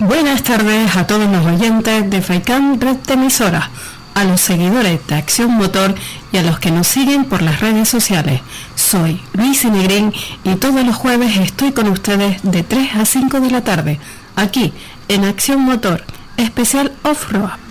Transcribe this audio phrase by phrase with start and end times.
[0.00, 3.68] Buenas tardes a todos los oyentes de FAICAN Red de Emisora,
[4.14, 5.92] a los seguidores de Acción Motor
[6.30, 8.40] y a los que nos siguen por las redes sociales.
[8.76, 10.12] Soy Luis Negrín
[10.44, 13.98] y todos los jueves estoy con ustedes de 3 a 5 de la tarde,
[14.36, 14.72] aquí
[15.08, 16.04] en Acción Motor,
[16.36, 17.67] especial Off-Road.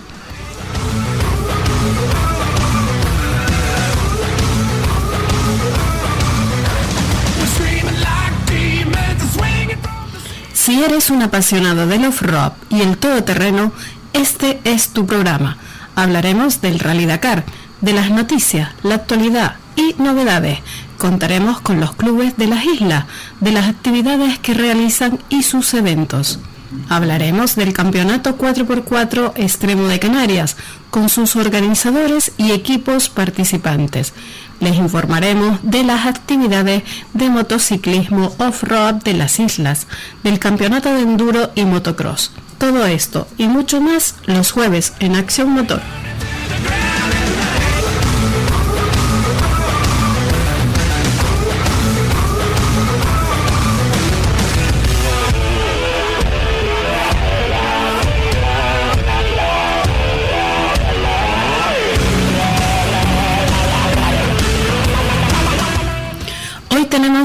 [10.68, 13.72] Si eres un apasionado del off-road y el todoterreno,
[14.12, 15.56] este es tu programa.
[15.94, 17.46] Hablaremos del Rally Dakar,
[17.80, 20.58] de las noticias, la actualidad y novedades.
[20.98, 23.06] Contaremos con los clubes de las islas,
[23.40, 26.38] de las actividades que realizan y sus eventos.
[26.90, 30.58] Hablaremos del Campeonato 4x4 Extremo de Canarias,
[30.90, 34.12] con sus organizadores y equipos participantes.
[34.60, 36.82] Les informaremos de las actividades
[37.14, 39.86] de motociclismo off-road de las islas,
[40.24, 42.32] del Campeonato de Enduro y Motocross.
[42.58, 45.80] Todo esto y mucho más los jueves en Acción Motor.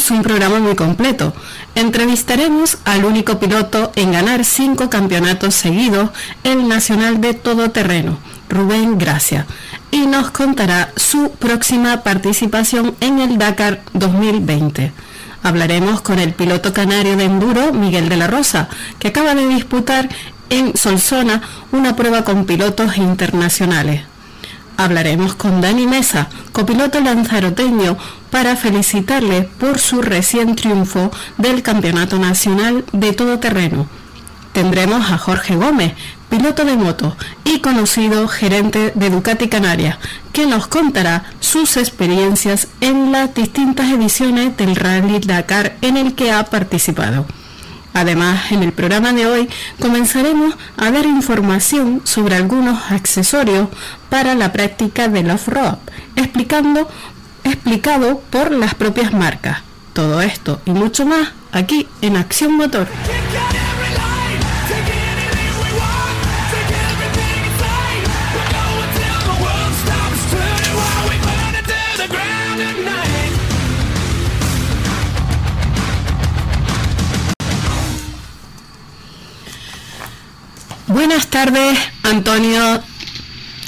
[0.04, 1.34] Tenemos un programa muy completo.
[1.76, 6.09] Entrevistaremos al único piloto en ganar cinco campeonatos seguidos,
[6.44, 8.18] el Nacional de Todoterreno,
[8.50, 9.46] Rubén Gracia,
[9.92, 14.92] y nos contará su próxima participación en el Dakar 2020.
[15.42, 20.09] Hablaremos con el piloto canario de enduro, Miguel de la Rosa, que acaba de disputar
[20.50, 24.12] en Solsona una prueba con pilotos internacionales.
[24.84, 27.98] Hablaremos con Dani Mesa, copiloto lanzaroteño,
[28.30, 33.88] para felicitarle por su recién triunfo del Campeonato Nacional de Todoterreno.
[34.52, 35.94] Tendremos a Jorge Gómez,
[36.30, 40.00] piloto de moto y conocido gerente de Ducati Canarias,
[40.34, 46.34] que nos contará sus experiencias en las distintas ediciones del Rally Dakar en el que
[46.34, 47.25] ha participado.
[47.94, 49.50] Además, en el programa de hoy
[49.80, 53.70] comenzaremos a dar información sobre algunos accesorios
[54.09, 55.78] para la práctica del off-road,
[56.16, 56.90] explicando
[57.44, 59.59] explicado por las propias marcas.
[59.94, 62.88] Todo esto y mucho más aquí en Acción Motor.
[80.94, 82.62] Buenas tardes, Antonio.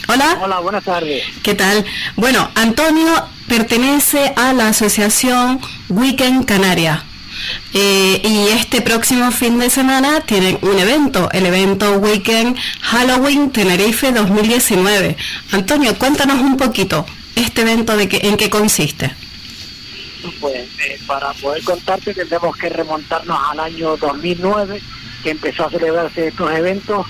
[0.08, 0.38] Hola.
[0.44, 1.24] Hola, buenas tardes.
[1.42, 1.84] ¿Qué tal?
[2.16, 3.12] Bueno, Antonio
[3.48, 5.60] pertenece a la asociación
[5.90, 7.04] Weekend Canaria.
[7.74, 14.12] Eh, y este próximo fin de semana tienen un evento, el evento Weekend Halloween Tenerife
[14.12, 15.18] 2019.
[15.52, 19.12] Antonio, cuéntanos un poquito este evento de que, en qué consiste.
[20.40, 24.80] Pues eh, para poder contarte tendremos que remontarnos al año 2009,
[25.26, 27.04] que empezó a celebrarse estos eventos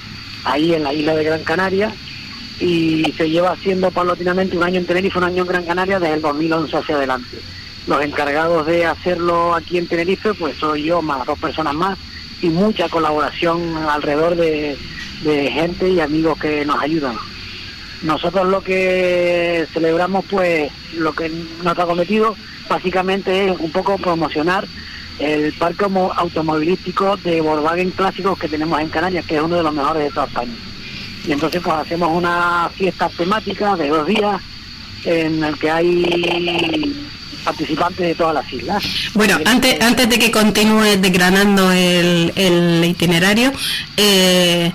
[0.45, 1.93] ahí en la isla de Gran Canaria
[2.61, 6.13] y se lleva haciendo paulatinamente un año en Tenerife, un año en Gran Canaria desde
[6.13, 7.37] el 2011 hacia adelante.
[7.87, 11.97] Los encargados de hacerlo aquí en Tenerife, pues soy yo más dos personas más
[12.41, 14.77] y mucha colaboración alrededor de,
[15.51, 17.17] gente y amigos que nos ayudan.
[18.01, 21.29] Nosotros lo que celebramos, pues lo que
[21.63, 22.33] nos ha cometido
[22.69, 24.65] básicamente es un poco promocionar
[25.19, 29.73] el parque automovilístico de Volkswagen clásicos que tenemos en Canarias, que es uno de los
[29.73, 30.53] mejores de toda España
[31.27, 34.41] y entonces pues hacemos una fiesta temática de dos días
[35.05, 37.07] en el que hay
[37.43, 38.83] participantes de todas las islas.
[39.13, 43.51] Bueno, antes, antes de que continúe desgranando el, el itinerario,
[43.97, 44.71] eh,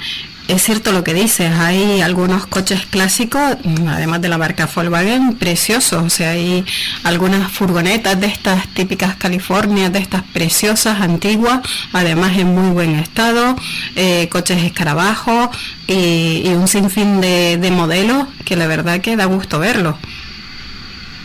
[0.48, 3.56] es cierto lo que dices, hay algunos coches clásicos,
[3.88, 6.64] además de la marca Volkswagen, preciosos, o sea, hay
[7.04, 11.60] algunas furgonetas de estas típicas California, de estas preciosas, antiguas,
[11.92, 13.56] además en muy buen estado,
[13.94, 15.56] eh, coches escarabajos
[15.86, 19.96] y, un sinfín de, modelos que la verdad que da gusto verlos.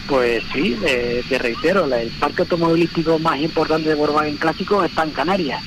[0.08, 5.12] Pues sí, eh, te reitero, el parque automovilístico más importante de Volkswagen clásico está en
[5.12, 5.64] Canarias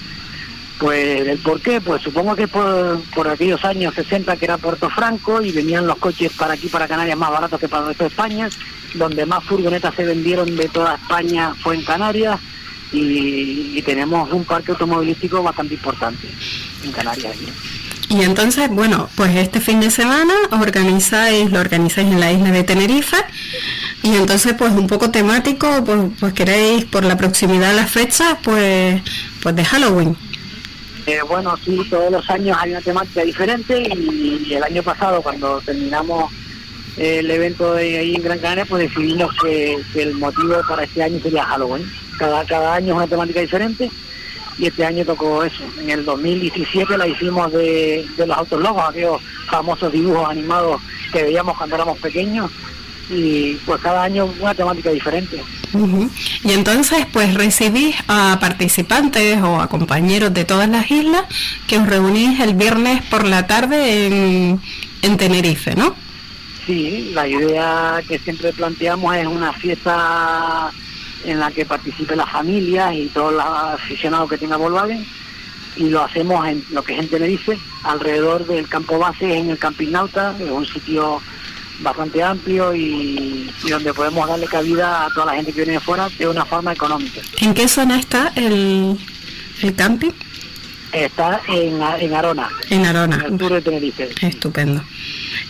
[0.79, 5.43] pues el por qué, pues supongo que por, aquellos años 60 que era Puerto Franco
[5.43, 8.49] y venían los coches para aquí, para Canarias, más baratos que para el de España,
[8.95, 12.39] donde más furgonetas se vendieron de toda España fue en Canarias
[12.93, 16.29] y, tenemos un parque automovilístico bastante importante
[16.85, 17.35] en Canarias.
[18.11, 22.65] Y entonces, bueno, pues este fin de semana organizáis, lo organizáis en la isla de
[22.65, 23.17] Tenerife
[24.03, 28.37] y entonces pues un poco temático, pues, pues queréis por la proximidad de las fechas,
[28.43, 29.03] pues,
[29.43, 30.17] pues de Halloween.
[31.09, 35.59] Eh, bueno, sí, todos los años hay una temática diferente y, el año pasado cuando
[35.63, 36.31] terminamos
[36.99, 41.19] el evento de ahí en Gran Canaria, pues decidimos que, el motivo para este año
[41.23, 41.91] sería Halloween.
[42.19, 43.91] Cada, cada año es una temática diferente
[44.59, 45.65] y este año tocó eso.
[45.81, 50.79] En el 2017 la hicimos de, de los autos locos, aquellos famosos dibujos animados
[51.11, 52.51] que veíamos cuando éramos pequeños
[53.11, 55.43] y pues cada año una temática diferente.
[56.45, 61.25] Y entonces pues recibís a participantes o a compañeros de todas las islas
[61.67, 64.61] que os reunís el viernes por la tarde en,
[65.03, 65.95] en Tenerife, ¿no?
[66.67, 70.71] Sí, la idea que siempre planteamos es una fiesta
[71.25, 75.05] en la que participe la familia y todos los aficionados que tenga Volkswagen
[75.77, 79.59] y lo hacemos en lo que es en Tenerife, alrededor del campo base en el
[79.59, 81.23] Camping Nauta, es un sitio
[81.81, 86.09] bastante amplio y, donde podemos darle cabida a toda la gente que viene de fuera
[86.19, 87.21] de una forma económica.
[87.41, 88.99] ¿En qué zona está el,
[89.63, 90.13] el camping?
[90.93, 92.49] Está en, en Arona.
[92.71, 93.25] En Arona.
[93.27, 94.09] En el sur de Tenerife.
[94.23, 94.83] Estupendo.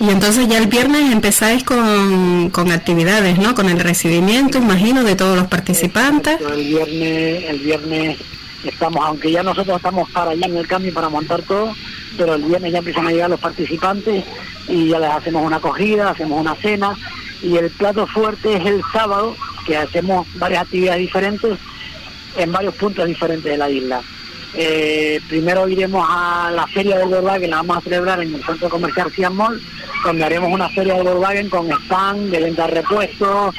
[0.00, 3.54] Y entonces ya el viernes empezáis con, con actividades, ¿no?
[3.54, 6.40] Con el recibimiento, imagino, de todos los participantes.
[6.40, 8.18] El viernes, el viernes
[8.64, 11.74] estamos, aunque ya nosotros estamos para allá en el camping para montar todo,
[12.16, 14.24] pero el viernes ya empiezan a llegar los participantes
[14.68, 16.94] y ya les hacemos una acogida, hacemos una cena
[17.42, 19.34] y el plato fuerte es el sábado,
[19.66, 21.58] que hacemos varias actividades diferentes
[22.36, 24.00] en varios puntos diferentes de la isla.
[24.54, 28.68] Eh, primero iremos a la feria del Volkswagen, la vamos a celebrar en el centro
[28.68, 29.36] comercial Cian
[30.04, 33.54] donde haremos una feria del Volkswagen con stand de venta de repuestos,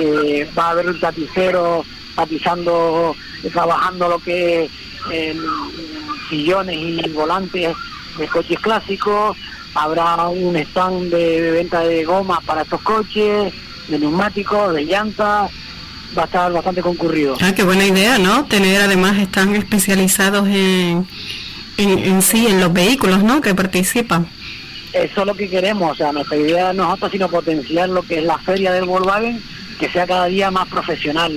[0.00, 1.84] eh, va a haber un tapicero
[2.14, 3.14] tapizando,
[3.52, 4.70] trabajando lo que es
[6.28, 7.74] sillones y volantes
[8.18, 9.36] de coches clásicos,
[9.74, 13.52] habrá un stand de venta de gomas para estos coches,
[13.88, 15.50] de neumáticos, de llantas,
[16.16, 17.36] va a estar bastante concurrido.
[17.40, 18.44] Ah, qué buena idea, ¿no?
[18.46, 21.06] Tener además están especializados en,
[21.76, 23.40] en, sí, en los vehículos, ¿no?
[23.40, 24.26] Que participan.
[24.92, 28.18] Eso es lo que queremos, o sea, nuestra idea no es sino potenciar lo que
[28.18, 29.40] es la feria del Volkswagen,
[29.78, 31.32] que sea cada día más profesional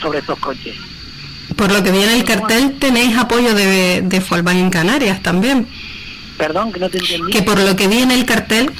[0.00, 0.76] sobre estos coches.
[1.56, 5.66] Por lo que viene el cartel, tenéis apoyo de, de Volkswagen Canarias también.
[6.40, 7.32] Perdón, que no te entendí.
[7.32, 8.70] Que por lo que vi en el cartel,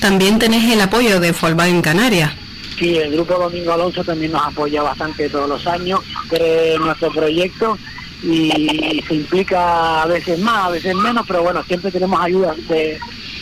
[0.00, 2.32] también tenés el apoyo de Volkswagen Canarias.
[2.76, 7.78] Sí, el grupo Domingo Alonso también nos apoya bastante todos los años, cree nuestro proyecto
[8.22, 12.98] y se implica a veces más, a veces menos, pero bueno, siempre tenemos ayuda de,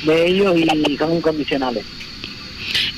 [0.06, 1.84] ellos y son incondicionales.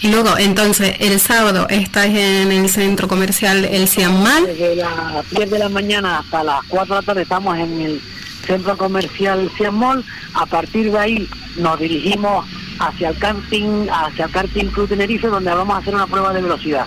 [0.02, 4.46] Y luego, entonces, el sábado estás en el centro comercial El Cianmal.
[4.46, 8.00] Desde las 10 de la mañana hasta las 4 de la tarde estamos en el
[8.46, 10.04] centro comercial Cianmol.
[10.34, 12.46] A partir de ahí nos dirigimos
[12.78, 16.43] hacia el camping, hacia el karting Club Tenerife, donde vamos a hacer una prueba de
[16.43, 16.87] velocidad.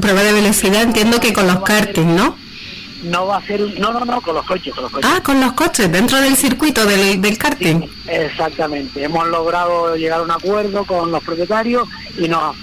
[0.00, 2.36] Prueba de velocidad, entiendo que con los karting, ¿no?
[3.04, 5.10] No va a ser, no, no, no, con los coches, con los coches.
[5.12, 7.80] Ah, con los coches, dentro del circuito del, del karting.
[8.06, 12.54] exactamente, hemos logrado llegar a un acuerdo con los propietarios y nos,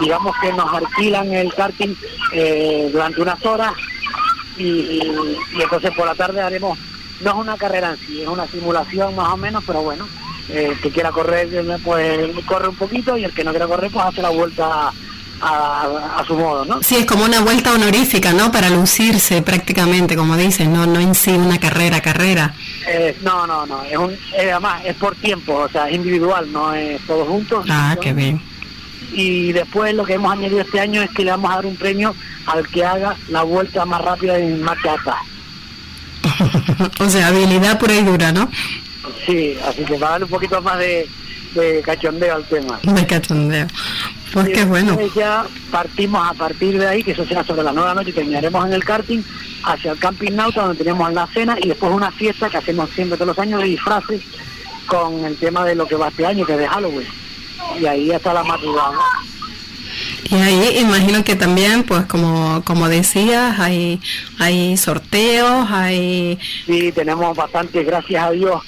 [0.00, 1.94] digamos que nos alquilan el karting
[2.32, 3.72] eh, durante unas horas
[4.58, 6.78] y, y entonces por la tarde haremos
[7.20, 10.06] no es una carrera en sí, es una simulación más o menos, pero bueno,
[10.48, 11.48] eh, el que quiera correr
[11.84, 14.92] pues corre un poquito y el que no quiera correr pues hace la vuelta
[15.40, 16.82] a, su modo, ¿no?
[16.82, 18.50] Sí, es como una vuelta honorífica, ¿no?
[18.50, 22.54] Para lucirse prácticamente, como dicen, no no en sí una carrera, carrera.
[22.88, 26.72] Eh, no, no, no, es un, además es por tiempo, o sea, es individual, no
[26.72, 27.66] es todos juntos.
[27.68, 28.40] Ah, qué bien.
[29.12, 31.76] Y después lo que hemos añadido este año es que le vamos a dar un
[31.76, 32.14] premio
[32.46, 35.22] al que haga la vuelta más rápida en marcha atrás.
[37.00, 38.50] o sea, habilidad pura y dura, ¿no?
[39.26, 41.08] Sí, así que va a dar un poquito más de,
[41.84, 42.78] cachondeo al tema.
[42.82, 43.66] De cachondeo.
[44.32, 44.98] Pues qué bueno.
[45.14, 48.12] Ya partimos a partir de ahí, que eso será sobre las nueve de la noche,
[48.12, 49.22] terminaremos en el karting,
[49.64, 53.16] hacia el Camping Nauta, donde tenemos la cena, y después una fiesta que hacemos siempre
[53.16, 54.22] todos los años de disfraces
[54.86, 57.08] con el tema de lo que va este año, que es de Halloween.
[57.80, 58.98] Y ahí está la madrugada.
[60.28, 64.00] Y ahí imagino que también, pues como, como decías, hay,
[64.38, 66.38] hay sorteos, hay...
[66.66, 68.62] Sí, tenemos bastantes, gracias a Dios,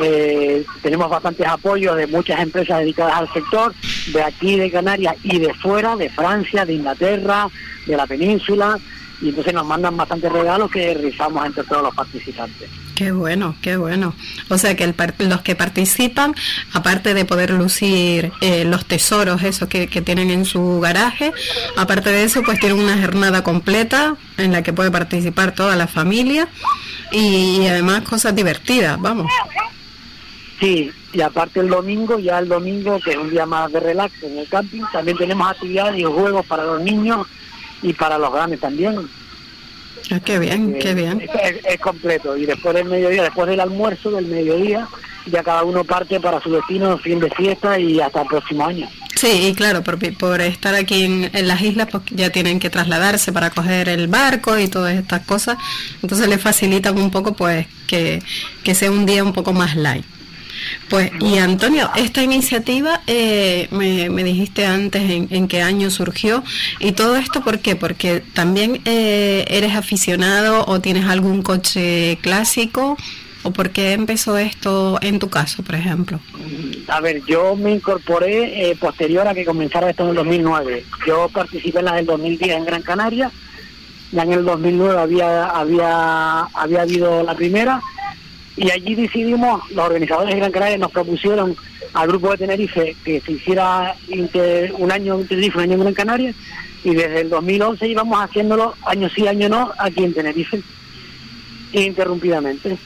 [0.00, 3.74] eh, tenemos bastantes apoyos de muchas empresas dedicadas al sector,
[4.12, 7.48] de aquí de Canarias y de fuera, de Francia, de Inglaterra,
[7.86, 8.78] de la península,
[9.20, 12.70] y entonces nos mandan bastantes regalos que rizamos entre todos los participantes.
[12.94, 14.14] Qué bueno, qué bueno.
[14.48, 16.34] O sea que el, los que participan,
[16.72, 21.32] aparte de poder lucir eh, los tesoros, esos que, tienen en su garaje,
[21.76, 25.88] aparte de eso, pues tienen una jornada completa en la que puede participar toda la
[25.88, 26.48] familia
[27.10, 29.30] y, además cosas divertidas, vamos.
[30.60, 34.22] Sí, y aparte el domingo, ya el domingo, que es un día más de relax
[34.22, 37.26] en el camping, también tenemos actividades y juegos para los niños
[37.82, 39.08] y para los grandes también.
[40.10, 41.22] Ah, qué bien, qué bien.
[41.64, 42.36] Es, completo.
[42.36, 44.86] Y después del mediodía, después del almuerzo del mediodía,
[45.26, 48.88] ya cada uno parte para su destino, fin de fiesta y hasta el próximo año.
[49.14, 53.32] Sí, y claro, por, por estar aquí en, las islas, pues ya tienen que trasladarse
[53.32, 55.56] para coger el barco y todas estas cosas.
[56.02, 58.22] Entonces les facilitan un poco, pues, que,
[58.62, 60.04] que sea un día un poco más light.
[60.88, 66.42] Pues, y Antonio, esta iniciativa eh, me, dijiste antes en, qué año surgió
[66.78, 67.76] y todo esto, ¿por qué?
[67.76, 72.96] Porque también eh, eres aficionado o tienes algún coche clásico
[73.42, 76.18] o por qué empezó esto en tu caso, por ejemplo.
[76.88, 80.84] A ver, yo me incorporé eh, posterior a que comenzara esto en el 2009.
[81.06, 83.30] Yo participé en la del 2010 en Gran Canaria,
[84.12, 87.82] ya en el 2009 había había había habido la primera
[88.56, 91.56] y allí decidimos, los organizadores de Gran Canaria nos propusieron
[91.92, 93.96] al grupo de Tenerife que se hiciera
[94.78, 96.34] un año en Tenerife, un año en Gran Canaria,
[96.84, 100.62] y desde el 2011 íbamos haciéndolo año sí, año no, aquí en Tenerife,
[101.72, 102.78] ininterrumpidamente.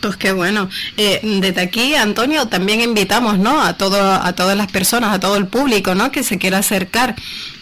[0.00, 0.68] Pues qué bueno.
[0.96, 3.62] Eh, desde aquí, Antonio, también invitamos, ¿no?
[3.62, 6.12] A todo, a todas las personas, a todo el público, ¿no?
[6.12, 7.16] Que se quiera acercar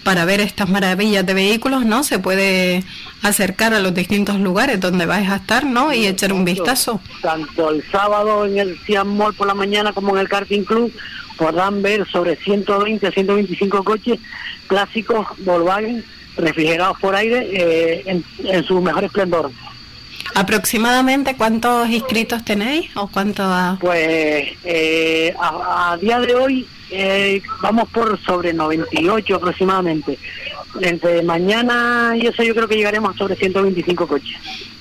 [0.05, 2.05] para ver estas maravillas de vehículos, ¿no?
[2.05, 2.85] Se puede
[3.23, 5.93] acercar a los distintos lugares donde vais a estar, ¿no?
[5.93, 7.01] Y echar un vistazo.
[7.23, 10.93] Tanto el sábado en el Cian Mall por la mañana como en el Karting Club
[11.37, 14.21] podrán ver sobre 120 a 125 coches
[14.69, 16.05] clásicos Volkswagen
[16.37, 19.51] refrigerados por aire eh, en, en su mejor esplendor.
[20.35, 23.45] ¿Aproximadamente cuántos inscritos tenéis o cuánto
[23.81, 30.19] Pues eh, a, día de hoy eh, vamos por sobre 98 aproximadamente.
[30.81, 34.37] Entre mañana y eso yo creo que llegaremos a sobre 125 coches.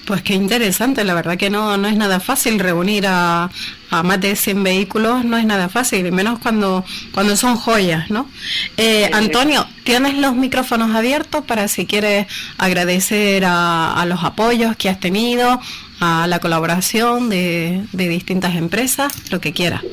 [0.05, 3.49] Pues qué interesante, la verdad que no, no es nada fácil reunir a,
[3.89, 6.83] a más de 100 vehículos, no es nada fácil, menos cuando,
[7.13, 8.27] cuando son joyas, ¿no?
[8.75, 14.89] Eh, Antonio, tienes los micrófonos abiertos para si quieres agradecer a, a los apoyos que
[14.89, 15.61] has tenido,
[16.01, 19.83] a la colaboración de, de distintas empresas, lo que quieras.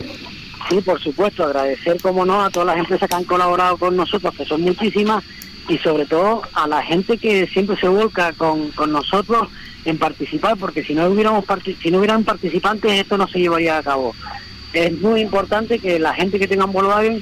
[0.71, 4.33] Sí, por supuesto, agradecer, como no, a todas las empresas que han colaborado con nosotros,
[4.37, 5.25] que son muchísimas,
[5.69, 9.49] y sobre todo a la gente que siempre se volca con, con nosotros
[9.85, 11.45] en participar, porque si no hubiéramos
[11.83, 14.15] si no hubieran participantes esto no se llevaría a cabo.
[14.73, 17.21] Es muy importante que la gente que tenga un Volkswagen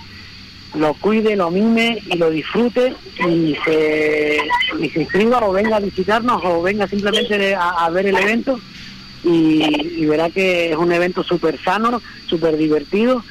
[0.74, 2.94] lo cuide, lo mime y lo disfrute
[3.26, 4.38] y se,
[4.78, 8.60] y se inscriba o venga a visitarnos o venga simplemente a, ver el evento
[9.24, 13.24] y, verá que es un evento súper sano, súper divertido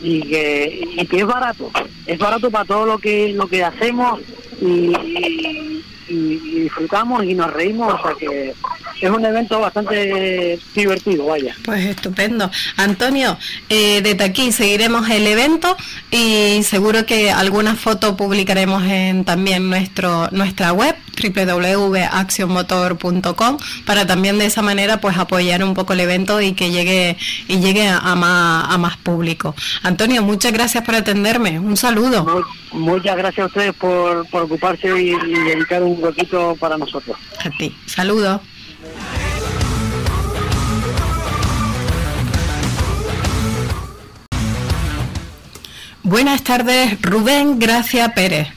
[0.00, 1.70] y que, y que es barato.
[2.06, 4.20] Es barato para todo lo que, lo que hacemos
[4.60, 5.73] y,
[6.08, 8.54] y, disfrutamos y nos reímos, o sea que
[9.00, 11.54] es un evento bastante divertido, vaya.
[11.64, 12.50] Pues estupendo.
[12.76, 15.76] Antonio, eh, desde aquí seguiremos el evento
[16.10, 24.46] y seguro que alguna foto publicaremos en también nuestro nuestra web www.accionmotor.com para también de
[24.46, 27.18] esa manera pues apoyar un poco el evento y que llegue
[27.48, 29.56] y llegue a, más, a más público.
[29.82, 31.58] Antonio, muchas gracias por atenderme.
[31.58, 32.44] Un saludo.
[32.72, 37.16] muchas gracias a ustedes por, por ocuparse y, y dedicar un ratito para nosotros.
[37.44, 37.76] A ti.
[37.86, 38.40] Saludos.
[46.02, 48.48] Buenas tardes, Rubén Gracia Pérez.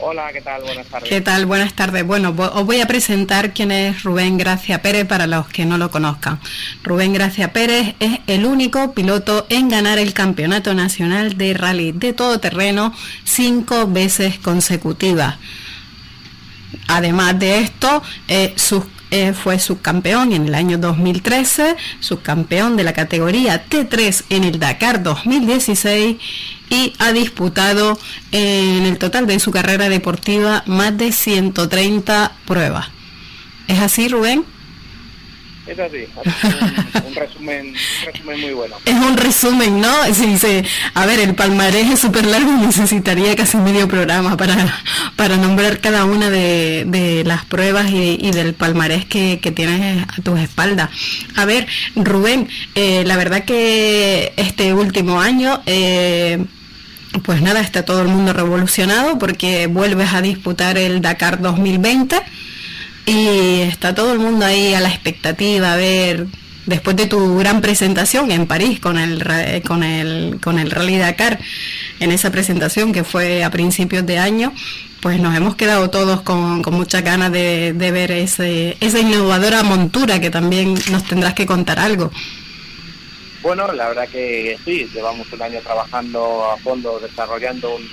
[0.00, 0.62] Hola, ¿qué tal?
[0.62, 1.08] Buenas tardes.
[1.08, 1.46] ¿Qué tal?
[1.46, 2.06] Buenas tardes.
[2.06, 5.90] Bueno, os voy a presentar quién es Rubén Gracia Pérez para los que no lo
[5.90, 6.40] conozcan.
[6.84, 12.12] Rubén Gracia Pérez es el único piloto en ganar el Campeonato Nacional de Rally de
[12.12, 12.92] Todoterreno
[13.24, 15.36] cinco veces consecutivas.
[16.86, 18.54] Además de esto, eh,
[19.10, 25.02] eh, fue subcampeón en el año 2013, subcampeón de la categoría T3 en el Dakar
[25.02, 26.18] 2016
[26.68, 27.98] y ha disputado
[28.32, 32.88] en el total de su carrera deportiva más de 130 pruebas.
[33.66, 34.44] ¿Es así, Rubén?
[35.68, 36.06] Es así,
[37.06, 37.74] un, resumen,
[38.24, 38.76] muy bueno.
[38.86, 39.92] Es un resumen, ¿no?
[40.14, 40.62] Sí, sí.
[40.94, 44.56] A ver, el palmarés es súper largo y necesitaría casi medio programa para,
[45.16, 50.88] para nombrar cada una de, las pruebas y, del palmarés que, tienes a tus espaldas.
[51.36, 55.60] A ver, Rubén, eh, la verdad que este último año...
[55.66, 56.44] Eh,
[57.24, 62.20] pues nada, está todo el mundo revolucionado porque vuelves a disputar el Dakar 2020
[63.08, 66.26] y está todo el mundo ahí a la expectativa a ver
[66.66, 69.24] después de tu gran presentación en París con el
[69.66, 71.38] con el con el Rally Dakar
[72.00, 74.52] en esa presentación que fue a principios de año
[75.00, 79.62] pues nos hemos quedado todos con, con muchas ganas de, de ver ese, esa innovadora
[79.62, 82.10] montura que también nos tendrás que contar algo.
[83.40, 87.88] Bueno, la verdad que sí, llevamos un año trabajando a fondo desarrollando un,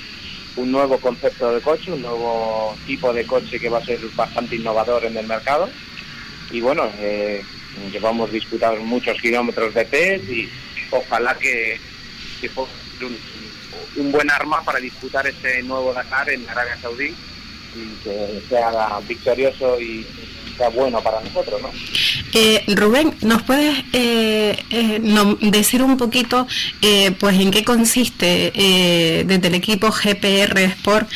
[0.56, 4.56] un nuevo concepto de coche, un nuevo tipo de coche que va a ser bastante
[4.56, 5.70] innovador en el mercado.
[6.52, 7.44] Y bueno, eh,
[7.92, 10.50] llevamos disputados muchos kilómetros de test y
[10.92, 11.80] ojalá que,
[12.40, 13.18] que un,
[13.98, 17.14] un, buen arma para disputar este nuevo Dakar en Arabia Saudí
[17.76, 20.06] y que sea victorioso y
[20.58, 21.70] sea bueno para nosotros, ¿no?
[22.34, 25.00] Eh, Rubén, ¿nos puedes eh, eh,
[25.42, 26.48] decir un poquito
[27.20, 28.52] pues en qué consiste
[29.26, 31.10] desde el equipo GPR Sport?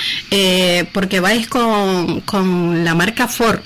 [0.94, 3.60] porque vais con, con la marca Ford.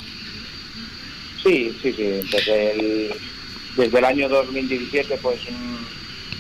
[1.44, 2.04] Sí, sí, sí.
[2.32, 3.14] Desde el,
[3.76, 5.40] desde el año 2017 pues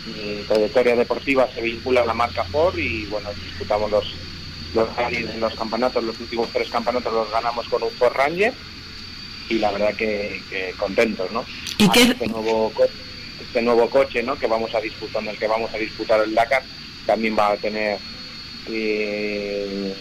[0.05, 4.13] mi trayectoria deportiva se vincula a la marca Ford y bueno, disputamos los
[4.73, 4.89] los
[5.39, 8.53] los campeonatos, los últimos tres campeonatos los ganamos con un Ford Ranger
[9.49, 11.45] y la verdad que, contentos, ¿no?
[11.77, 12.03] ¿Y qué?
[12.03, 12.71] Este nuevo,
[13.41, 14.35] este nuevo coche, ¿no?
[14.37, 16.63] Que vamos a disputar, en el que vamos a disputar el Dakar,
[17.05, 17.99] también va a tener
[18.67, 19.95] eh,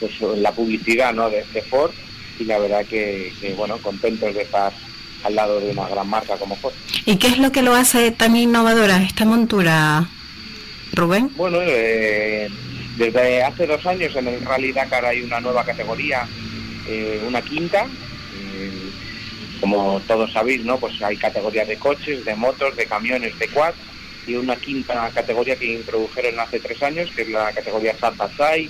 [0.00, 1.28] pues, la publicidad, ¿no?
[1.28, 1.92] De, Ford
[2.38, 4.72] y la verdad que, bueno, contentos de estar
[5.24, 6.74] al lado de una gran marca como Ford.
[7.04, 10.08] ¿Y qué es lo que lo hace tan innovadora esta montura,
[10.92, 11.30] Rubén?
[11.36, 12.48] Bueno, eh,
[12.98, 16.26] desde hace dos años en el Rally Dakar hay una nueva categoría,
[16.86, 17.86] eh, una quinta,
[19.60, 20.78] como todos sabéis, ¿no?
[20.78, 23.74] Pues hay categorías de coches, de motos, de camiones, de quad
[24.26, 27.94] y una quinta categoría que introdujeron hace tres años, que es la categoría
[28.36, 28.68] Sai,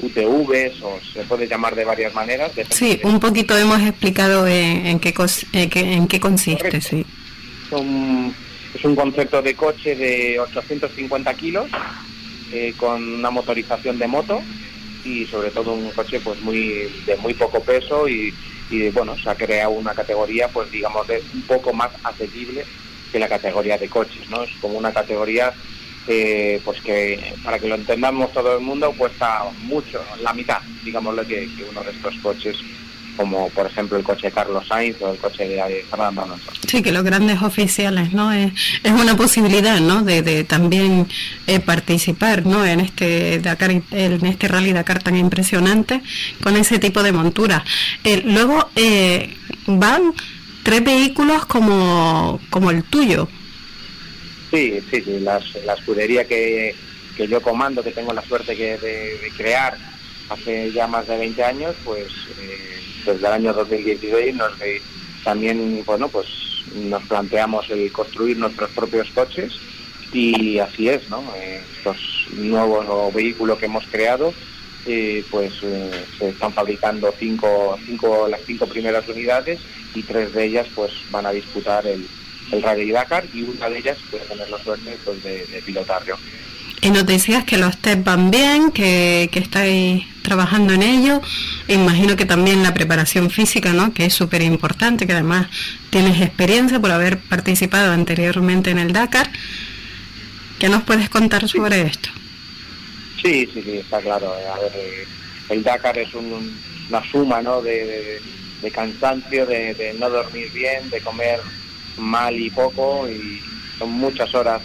[0.00, 2.52] UTVs, o se puede llamar de varias maneras.
[2.70, 5.12] Sí, un poquito hemos explicado en, qué,
[5.52, 7.04] en qué consiste, sí.
[7.70, 11.68] es un concepto de coche de 850 kilos
[12.52, 14.40] eh, con una motorización de moto
[15.04, 18.34] y sobre todo un coche pues muy de muy poco peso y
[18.70, 22.64] y bueno, se ha creado una categoría, pues digamos, de un poco más accesible
[23.10, 24.44] que la categoría de coches, ¿no?
[24.44, 25.52] Es como una categoría
[26.64, 31.48] pues que para que lo entendamos todo el mundo cuesta mucho, la mitad, digámoslo, que
[31.70, 32.56] uno de estos coches
[33.20, 36.50] como por ejemplo el coche de Carlos Sainz o el coche de Fernando Alonso.
[36.66, 38.32] Sí, que los grandes oficiales, ¿no?
[38.32, 38.50] Es,
[38.82, 40.02] es una posibilidad, ¿no?
[40.02, 41.06] De, de también
[41.46, 42.64] eh, participar, ¿no?
[42.64, 46.00] En este Dakar, en este Rally Dakar tan impresionante
[46.42, 47.62] con ese tipo de montura.
[48.04, 50.14] Eh, luego eh, van
[50.62, 53.28] tres vehículos como, como el tuyo.
[54.50, 55.20] Sí, sí, sí.
[55.20, 56.74] Las, la escudería que,
[57.18, 59.76] que yo comando, que tengo la suerte que de, de crear
[60.30, 62.06] hace ya más de 20 años, pues
[63.04, 64.52] desde el año 2016 nos,
[65.24, 66.26] también bueno pues
[66.74, 69.52] nos planteamos el construir nuestros propios coches
[70.12, 71.22] y así es, ¿no?
[71.36, 71.96] Eh, estos
[72.32, 74.34] nuevos vehículos que hemos creado,
[74.86, 79.60] eh, pues eh, se están fabricando cinco, cinco, las cinco primeras unidades
[79.94, 82.06] y tres de ellas pues van a disputar el,
[82.50, 86.16] el Rally Dakar y una de ellas puede tener la suerte pues, de, de pilotarlo.
[86.82, 91.20] Y nos decías que los test van bien, que, que estáis trabajando en ello.
[91.68, 93.92] Imagino que también la preparación física, ¿no?
[93.92, 95.48] Que es súper importante, que además
[95.90, 99.30] tienes experiencia por haber participado anteriormente en el Dakar.
[100.58, 102.08] ¿Qué nos puedes contar sobre esto?
[103.22, 104.34] Sí, sí, sí, está claro.
[104.74, 105.06] Eh,
[105.50, 107.60] el Dakar es una suma, ¿no?
[107.60, 108.20] De,
[108.72, 111.40] cansancio, de, de no dormir bien, de comer
[111.98, 113.40] mal y poco y
[113.78, 114.62] son muchas horas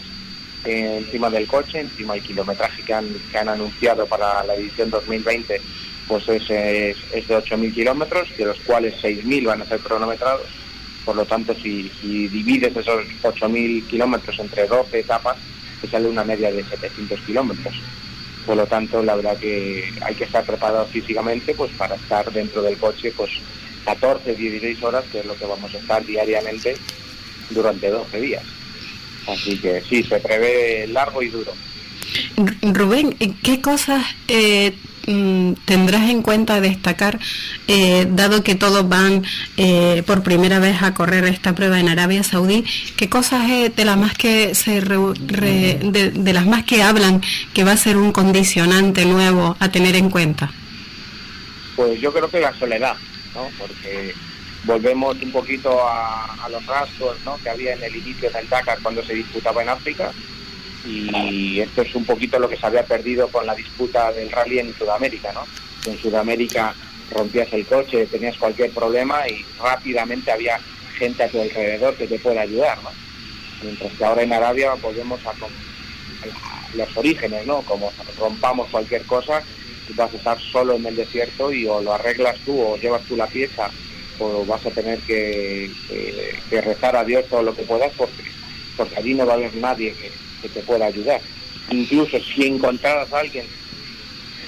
[0.65, 5.61] encima del coche, encima hay kilometraje que han, que han anunciado para la edición 2020,
[6.07, 10.47] pues es, es, de 8.000 kilómetros, de los cuales 6.000 van a ser cronometrados.
[11.03, 15.37] Por lo tanto, si, divides esos 8.000 kilómetros entre 12 etapas,
[15.81, 17.73] te sale una media de 700 kilómetros.
[18.45, 22.61] Por lo tanto, la verdad que hay que estar preparado físicamente pues para estar dentro
[22.61, 23.31] del coche pues
[23.85, 26.75] 14, 16 horas, que es lo que vamos a estar diariamente
[27.49, 28.43] durante 12 días.
[29.27, 31.51] Así que sí, se prevé largo y duro.
[32.61, 34.75] Rubén, ¿qué cosas eh,
[35.07, 37.19] mm, tendrás en cuenta destacar,
[37.67, 39.23] eh, dado que todos van
[39.57, 42.63] eh, por primera vez a correr esta prueba en Arabia Saudí?
[42.97, 47.21] ¿Qué cosas de las más que se de, las más que hablan
[47.53, 50.51] que va a ser un condicionante nuevo a tener en cuenta?
[51.75, 52.95] Pues yo creo que la soledad,
[53.33, 53.49] ¿no?
[53.57, 54.13] Porque
[54.65, 59.13] volvemos un poquito a, los rasgos que había en el inicio del Dakar cuando se
[59.13, 60.11] disputaba en África
[60.85, 64.59] y esto es un poquito lo que se había perdido con la disputa del rally
[64.59, 65.33] en Sudamérica.
[65.33, 65.45] ¿no?
[65.91, 66.75] En Sudamérica
[67.11, 70.59] rompías el coche, tenías cualquier problema y rápidamente había
[70.97, 72.77] gente a tu alrededor que te puede ayudar.
[72.83, 72.91] ¿no?
[73.63, 75.33] Mientras que ahora en Arabia volvemos a,
[76.75, 77.61] los orígenes, ¿no?
[77.61, 79.41] como rompamos cualquier cosa,
[79.95, 83.15] vas a estar solo en el desierto y o lo arreglas tú o llevas tú
[83.15, 83.71] la pieza
[84.19, 85.71] o vas a tener que,
[86.49, 88.23] rezar a Dios todo lo que puedas porque,
[88.77, 89.93] porque allí no va a haber nadie
[90.41, 91.19] que, te pueda ayudar.
[91.71, 93.45] Incluso si encontraras a alguien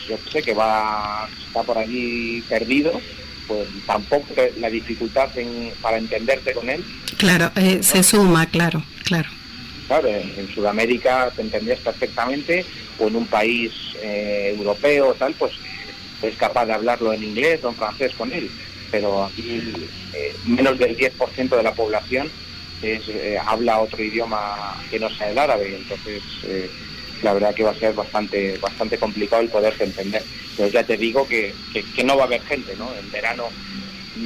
[0.08, 2.99] yo sé que va está por allí perdido,
[3.47, 4.25] pues tampoco
[4.60, 5.30] la dificultad
[5.82, 6.84] para entenderte con él.
[7.17, 9.30] Claro, eh, se suma, claro, claro.
[9.88, 12.65] Claro, en, Sudamérica te entendías perfectamente,
[12.99, 15.53] o en un país eh, europeo tal, pues
[16.21, 18.49] es capaz de hablarlo en inglés o en francés con él.
[18.91, 19.73] Pero aquí
[20.13, 22.30] eh, menos del 10% de la población
[22.82, 23.02] es,
[23.45, 26.21] habla otro idioma que no sea el árabe, entonces
[27.23, 30.23] la verdad que va a ser bastante bastante complicado el poderte entender.
[30.56, 32.93] Pero ya te digo que, que, no va a haber gente, ¿no?
[32.93, 33.45] En verano,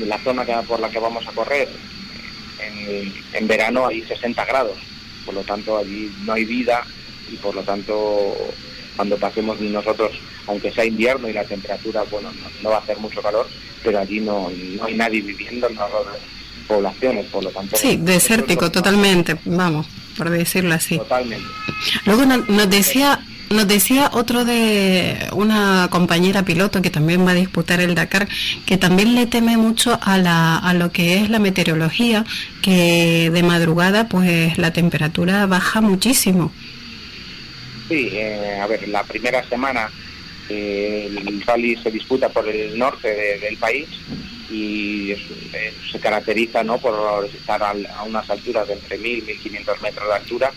[0.06, 1.70] la zona que, por la que vamos a correr,
[3.34, 4.78] en verano hay 60 grados,
[5.26, 6.86] por lo tanto allí no hay vida
[7.32, 8.36] y por lo tanto
[9.02, 10.12] cuando pasemos nosotros,
[10.46, 12.30] aunque sea invierno y la temperatura, bueno,
[12.62, 13.48] no, va a hacer mucho calor,
[13.84, 15.90] pero allí no, no hay nadie viviendo en las
[16.68, 17.78] poblaciones, por lo tanto...
[17.78, 21.00] Sí, desértico totalmente, vamos por decirlo así.
[21.00, 21.48] Totalmente.
[22.06, 27.82] Luego nos decía nos decía otro de una compañera piloto que también va a disputar
[27.82, 28.28] el Dakar,
[28.68, 32.24] que también le teme mucho a, la, a lo que es la meteorología,
[32.62, 36.52] que de madrugada pues la temperatura baja muchísimo.
[37.92, 39.92] Sí, eh, a ver, la primera semana
[40.48, 43.90] eh, el rally se disputa por el norte del país
[44.50, 46.78] y eh, se caracteriza ¿no?
[46.78, 47.74] por estar a,
[48.06, 50.54] unas alturas de entre 1.000 y 1.500 metros de altura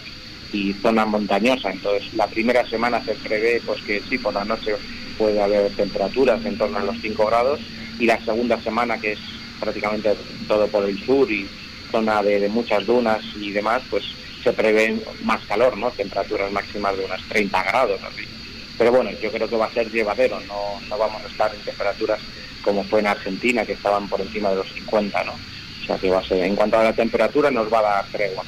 [0.53, 1.73] y zona montañosa.
[1.73, 4.77] Entonces, la primera semana se prevé pues que sí, por la noche
[5.19, 7.61] puede haber temperaturas en torno a los 5 grados
[7.99, 9.21] y la segunda semana, que es
[9.59, 10.17] prácticamente
[10.47, 11.49] todo por el sur y
[11.91, 14.05] zona de, muchas dunas y demás, pues
[14.45, 15.91] se prevé más calor, ¿no?
[15.91, 18.01] Temperaturas máximas de unos 30 grados.
[18.03, 18.29] Así.
[18.77, 21.61] Pero bueno, yo creo que va a ser llevadero, no, no vamos a estar en
[21.63, 22.21] temperaturas
[22.63, 25.33] como fue en Argentina, que estaban por encima de los 50, ¿no?
[25.33, 28.05] O sea que va a ser, en cuanto a la temperatura nos va a dar
[28.07, 28.45] tregua.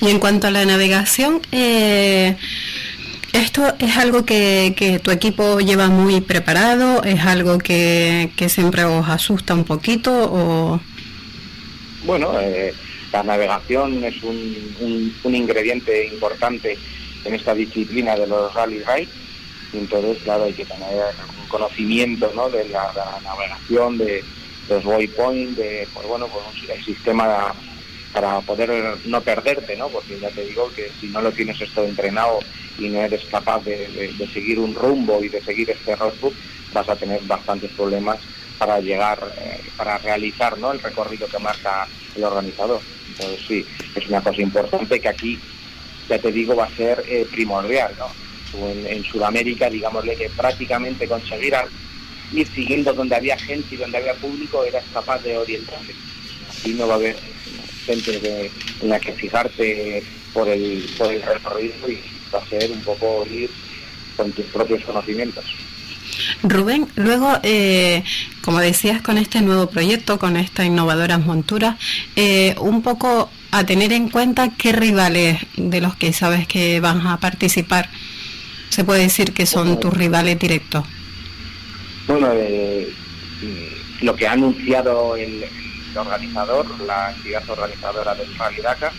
[0.00, 2.34] Y en cuanto a la navegación, eh,
[3.32, 7.04] ¿esto es algo que, que, tu equipo lleva muy preparado?
[7.04, 10.10] ¿Es algo que, que siempre os asusta un poquito?
[10.12, 10.80] O...
[12.04, 12.74] Bueno, eh,
[13.12, 16.76] la navegación es un, un, ingrediente importante
[17.24, 19.08] en esta disciplina de los rally ride.
[19.72, 21.14] Entonces, claro, hay que tener
[21.48, 22.48] conocimiento ¿no?
[22.50, 22.92] de la,
[23.22, 24.24] navegación, de,
[24.68, 27.54] los waypoints, de pues bueno, pues el sistema
[28.12, 29.88] para poder no perderte, ¿no?
[29.88, 32.40] Porque ya te digo que si no lo tienes esto entrenado
[32.78, 36.34] y no eres capaz de, seguir un rumbo y de seguir este roadbook,
[36.72, 38.18] vas a tener bastantes problemas
[38.58, 40.72] para llegar, eh, para realizar ¿no?
[40.72, 42.80] el recorrido que marca el organizador.
[43.18, 45.38] Entonces sí, es una cosa importante que aquí,
[46.08, 48.06] ya te digo, va a ser eh, primordial, ¿no?
[48.54, 51.54] en, Sudamérica, digámosle que prácticamente conseguir
[52.32, 55.94] ir siguiendo donde había gente y donde había público eras capaz de orientarte.
[56.50, 57.16] Aquí no va a haber
[57.84, 58.50] gente
[58.80, 60.02] en la que fijarte
[60.32, 62.00] por el, por el recorrido y
[62.32, 63.50] va a ser un poco ir
[64.16, 65.44] con tus propios conocimientos.
[66.42, 68.02] Rubén, luego, eh,
[68.42, 71.76] como decías, con este nuevo proyecto, con esta innovadora montura,
[72.16, 77.06] eh, un poco a tener en cuenta qué rivales de los que sabes que van
[77.06, 77.88] a participar
[78.68, 80.84] se puede decir que son tus rivales directos?
[82.06, 82.92] Bueno, eh,
[84.02, 85.44] lo que ha anunciado el,
[85.96, 88.92] organizador, la entidad organizadora del Rally Dakar,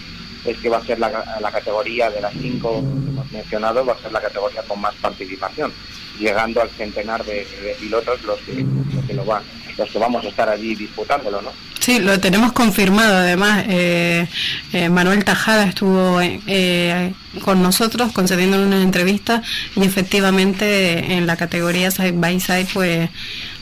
[0.45, 1.11] es que va a ser la,
[1.51, 2.83] categoría de las cinco
[3.29, 5.71] hemos mencionado, va a ser la categoría con más participación,
[6.19, 7.45] llegando al centenar de,
[7.79, 9.43] pilotos los que, los que lo van,
[9.77, 11.51] los que vamos a estar allí disputándolo, ¿no?
[11.79, 13.17] Sí, lo tenemos confirmado.
[13.17, 14.27] Además, eh,
[14.73, 19.41] eh, Manuel Tajada estuvo eh, con nosotros concediendo una entrevista
[19.75, 23.09] y efectivamente en la categoría Side by Side pues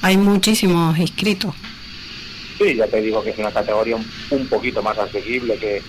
[0.02, 1.54] hay muchísimos inscritos.
[2.58, 3.98] Sí, ya te digo que es una categoría
[4.32, 5.84] un, poquito más accesible que,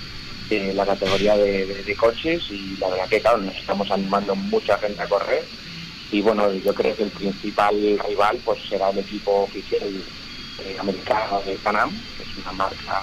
[0.51, 5.09] la categoría de, coches y la verdad que claro, nos estamos animando mucha gente a
[5.09, 5.45] correr
[6.11, 7.75] y bueno, yo creo que el principal
[8.09, 9.89] rival pues será el equipo oficial
[10.81, 11.91] americano de Panam
[12.43, 13.03] una marca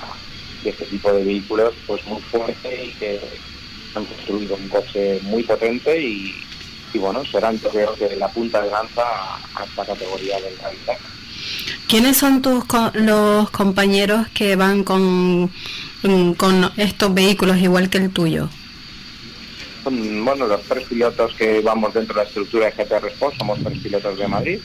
[0.63, 3.19] de este tipo de vehículos pues muy fuerte y que
[3.93, 6.33] han construido un coche muy potente y,
[6.95, 10.77] bueno, serán creo que la punta de lanza a esta categoría del Rally
[11.89, 15.51] ¿Quiénes son tus los compañeros que van con,
[16.37, 18.49] con estos vehículos igual que el tuyo?
[19.83, 23.77] Bueno, los tres pilotos que vamos dentro de la estructura de GT Sport somos tres
[23.79, 24.59] pilotos de Madrid.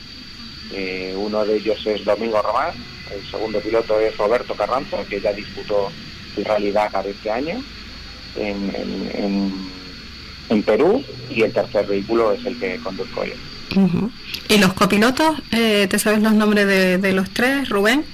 [0.72, 2.72] Eh, uno de ellos es Domingo Román,
[3.12, 5.90] el segundo piloto es Roberto Carranza, que ya disputó
[6.36, 7.62] el Rally Dakar este año
[8.36, 8.72] en,
[10.48, 11.04] en, Perú.
[11.30, 13.34] Y el tercer vehículo es el que conduzco yo.
[14.48, 15.36] ¿Y los copilotos?
[15.52, 18.04] Eh, ¿Te sabes los nombres de, los tres, Rubén?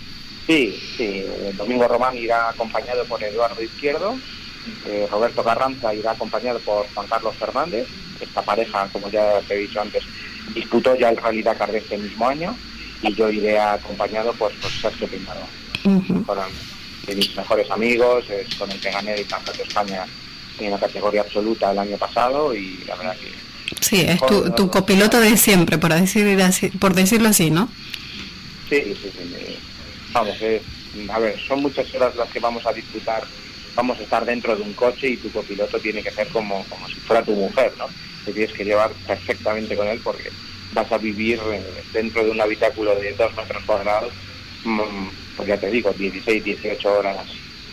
[0.46, 1.24] Sí, sí.
[1.56, 4.16] Domingo Román irá acompañado por Eduardo Izquierdo.
[4.87, 7.87] Eh, Roberto Carranza irá acompañado por Juan Carlos Fernández.
[8.20, 10.04] Esta pareja, como ya te he dicho antes,
[10.54, 12.56] disputó ya el Rally Dakar de este mismo año
[13.02, 15.40] y yo iré acompañado pues, por Sergio Pintado,
[16.24, 16.38] con
[17.06, 20.06] de mis mejores amigos, es con el que gané el Campeonato de España
[20.59, 23.30] en la categoría absoluta el año pasado y la verdad que...
[23.80, 27.68] Sí, es tu, tu copiloto de siempre, por, decir por decirlo así, ¿no?
[28.68, 29.59] Sí, sí, sí.
[30.16, 30.38] Vamos,
[31.11, 33.22] a ver, son muchas horas las que vamos a disfrutar,
[33.74, 36.88] vamos a estar dentro de un coche y tu copiloto tiene que ser como, como
[36.88, 37.85] si fuera tu mujer, ¿no?
[38.24, 40.31] Te tienes que llevar perfectamente con él porque
[40.72, 44.11] vas a vivir eh, dentro de un habitáculo de dos metros cuadrados,
[44.64, 47.18] mm, pues ya te digo, 16, 18 horas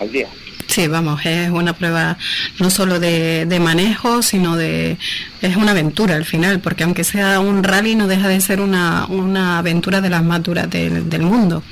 [0.01, 0.27] al día.
[0.67, 2.17] Sí, vamos, es una prueba
[2.59, 4.97] no solo de, manejo, sino de...
[5.41, 9.05] es una aventura al final, porque aunque sea un rally no deja de ser una,
[9.05, 11.63] una aventura de las más duras del, mundo.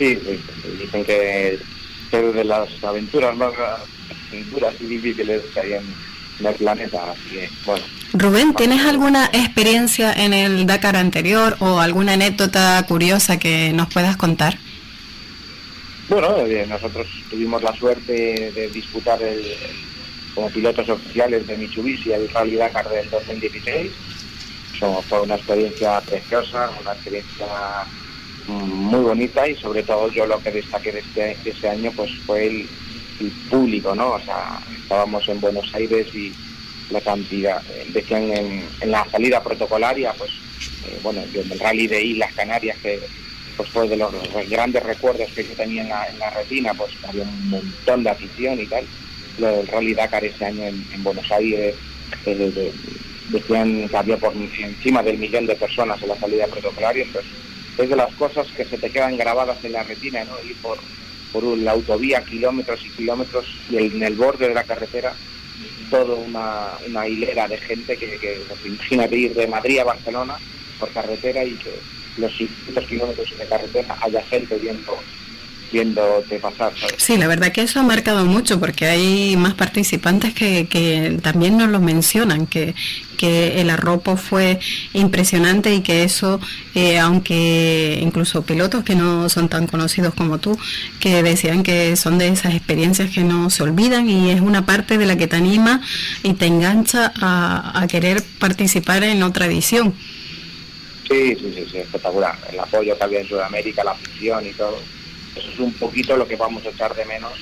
[0.00, 0.18] Sí,
[0.80, 1.58] dicen que
[2.10, 3.52] es de las aventuras más
[4.50, 7.84] duras y difíciles que hay en, el planeta, así que bueno.
[8.14, 14.16] Rubén, ¿tienes alguna experiencia en el Dakar anterior o alguna anécdota curiosa que nos puedas
[14.16, 14.56] contar?
[16.08, 19.44] Bueno, eh, nosotros tuvimos la suerte de disputar el,
[20.34, 23.92] como pilotos oficiales de Mitsubishi el Rally Dakar del 2016.
[25.06, 27.46] fue una experiencia preciosa, una experiencia
[28.48, 32.46] muy bonita y sobre todo yo lo que destaqué de este, ese año pues fue
[32.46, 32.68] el,
[33.50, 34.12] público, ¿no?
[34.12, 36.32] O sea, estábamos en Buenos Aires y
[36.88, 40.30] la cantidad, eh, decían en, en la salida protocolaria, pues
[40.86, 42.98] eh, bueno, en el rally de Islas Canarias que
[43.56, 44.10] pues fue de los,
[44.48, 48.66] grandes recuerdos que yo tenía en la, retina, pues había un montón de afición y
[48.66, 48.86] tal.
[49.38, 51.74] Lo del Rally Dakar ese año en, Buenos Aires,
[52.24, 52.72] eh,
[53.28, 57.30] decían que había por encima del millón de personas en la salida protocolaria, entonces
[57.82, 60.24] es de las cosas que se te quedan grabadas en la retina.
[60.44, 60.78] Ir por,
[61.32, 65.14] por la autovía kilómetros y kilómetros y en el borde de la carretera
[65.90, 70.36] toda una, hilera de gente que, que pues, ir de Madrid a Barcelona
[70.78, 71.74] por carretera y que
[72.16, 74.96] los 600 kilómetros de carretera haya gente viendo
[75.72, 76.72] de pasar.
[76.96, 81.56] Sí, la verdad que eso ha marcado mucho porque hay más participantes que, que también
[81.56, 82.74] nos lo mencionan, que,
[83.16, 84.58] que el arropo fue
[84.94, 86.40] impresionante y que eso,
[86.74, 90.58] eh, aunque incluso pilotos que no son tan conocidos como tú,
[90.98, 94.98] que decían que son de esas experiencias que no se olvidan y es una parte
[94.98, 95.80] de la que te anima
[96.24, 99.94] y te engancha a, a querer participar en otra edición.
[101.08, 102.36] Sí, sí, sí, sí, espectacular.
[102.52, 104.78] El apoyo que había en Sudamérica, la afición y todo.
[105.36, 107.32] Eso es un poquito lo que vamos a echar de menos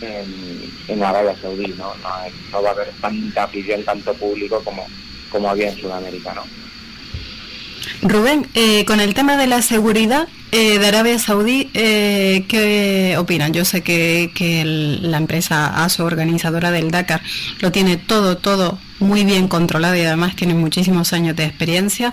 [0.00, 1.94] en, Arabia Saudí, ¿no?
[1.96, 2.62] ¿no?
[2.62, 4.86] va a haber tanta afición, tanto público como,
[5.30, 6.44] como había en Sudamérica, ¿no?
[8.02, 13.52] Rubén, eh, con el tema de la seguridad eh, de Arabia Saudí, eh, ¿qué opinan?
[13.52, 17.20] Yo sé que, que la empresa ASO, organizadora del Dakar,
[17.60, 22.12] lo tiene todo, todo muy bien controlado y además tiene muchísimos años de experiencia,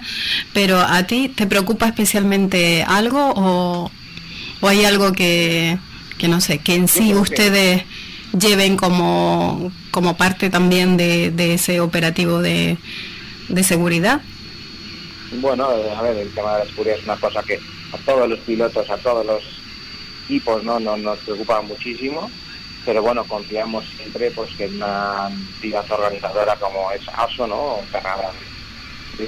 [0.54, 3.92] pero ¿a ti te preocupa especialmente algo o,
[4.62, 5.78] hay algo que,
[6.18, 7.84] que, no sé, que en sí ustedes
[8.38, 12.78] lleven como, como parte también de, de ese operativo de,
[13.50, 14.22] de seguridad?
[15.40, 17.60] Bueno, a ver, el tema de la seguridad es una cosa que
[17.94, 19.44] a todos los pilotos, a todos los
[20.26, 20.80] equipos, ¿no?
[20.80, 22.30] Nos, nos preocupa muchísimo,
[22.86, 27.80] pero bueno, confiamos siempre pues que una entidad organizadora como es ASO, ¿no?
[29.18, 29.28] de,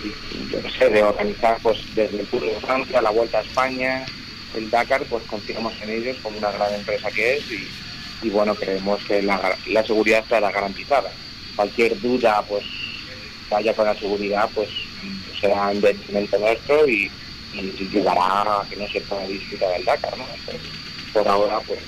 [0.51, 4.05] yo sé, de organizar pues desde el Tour de Francia, la Vuelta a España,
[4.55, 7.43] el Dakar, pues confiamos en ellos como una gran empresa que es
[8.21, 11.11] y, bueno, creemos que la, seguridad estará garantizada.
[11.55, 12.63] Cualquier duda, pues
[13.49, 14.69] vaya con la seguridad, pues
[15.39, 17.09] será en detrimento nuestro y,
[17.53, 20.25] y, llegará a que no se pueda disfrutar del Dakar, ¿no?
[21.13, 21.79] por ahora, pues,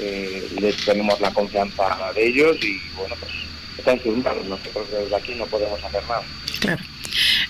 [0.00, 3.32] eh, les tenemos la confianza de ellos y, bueno, pues,
[3.78, 4.46] están manos.
[4.46, 6.24] Nosotros desde aquí no podemos hacer nada.
[6.60, 6.82] Claro.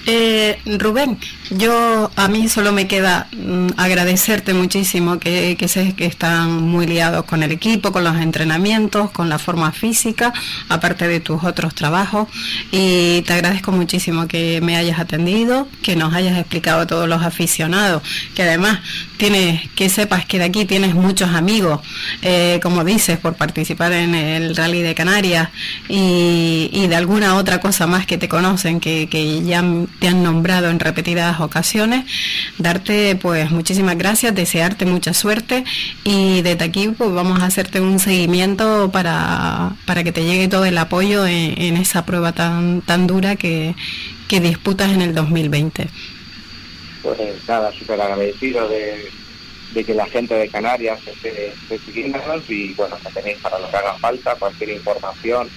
[0.06, 1.18] Eh, Rubén,
[1.50, 7.24] yo a mí solo me queda mm, agradecerte muchísimo que, sé que están muy liados
[7.24, 10.32] con el equipo, con los entrenamientos, con la forma física,
[10.68, 12.28] aparte de tus otros trabajos.
[12.70, 17.22] Y te agradezco muchísimo que me hayas atendido, que nos hayas explicado a todos los
[17.22, 18.02] aficionados,
[18.34, 18.80] que además
[19.16, 21.80] tienes, que sepas que de aquí tienes muchos amigos,
[22.22, 25.48] eh, como dices, por participar en el Rally de Canarias
[25.88, 29.62] y, de alguna otra cosa más que te conocen, que, que ya
[30.00, 32.04] te han nombrado en repetidas ocasiones.
[32.58, 35.64] Darte pues muchísimas gracias, desearte mucha suerte
[36.04, 40.64] y desde aquí pues vamos a hacerte un seguimiento para, para que te llegue todo
[40.64, 43.74] el apoyo en, esa prueba tan, tan dura que,
[44.28, 45.88] que disputas en el 2020.
[47.02, 49.10] Pues nada, súper agradecido de,
[49.84, 53.76] que la gente de Canarias esté, esté siguiéndonos y bueno, que tenéis para lo que
[53.76, 55.48] haga falta, cualquier información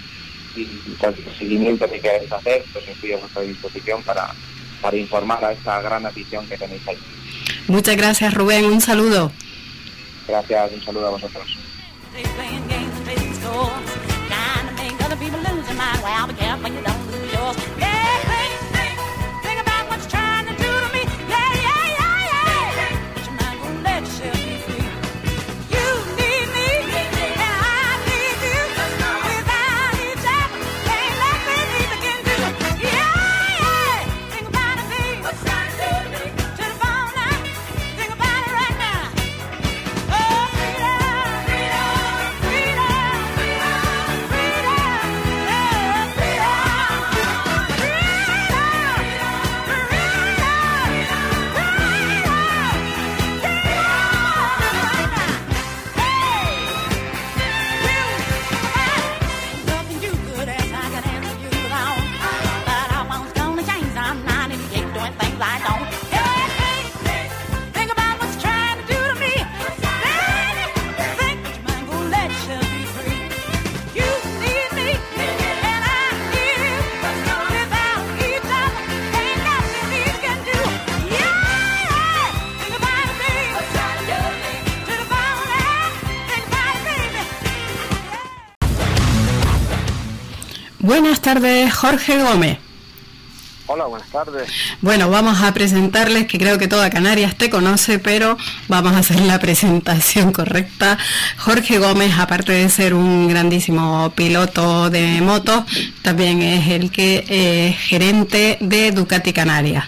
[0.55, 0.65] y
[0.99, 4.33] cualquier seguimiento que queráis hacer, pues estoy a vuestra disposición para,
[4.81, 6.97] para informar a esta gran afición que tenéis ahí.
[7.67, 9.31] Muchas gracias Rubén, un saludo.
[10.27, 11.57] Gracias, un saludo a vosotros.
[91.33, 92.57] Tardes, Jorge Gómez.
[93.67, 94.49] Hola, buenas tardes.
[94.81, 98.35] Bueno, vamos a presentarles, que creo que toda Canarias te conoce, pero
[98.67, 100.97] vamos a hacer la presentación correcta.
[101.37, 105.65] Jorge Gómez, aparte de ser un grandísimo piloto de motos,
[106.01, 109.85] también es el que es gerente de Ducati Canarias.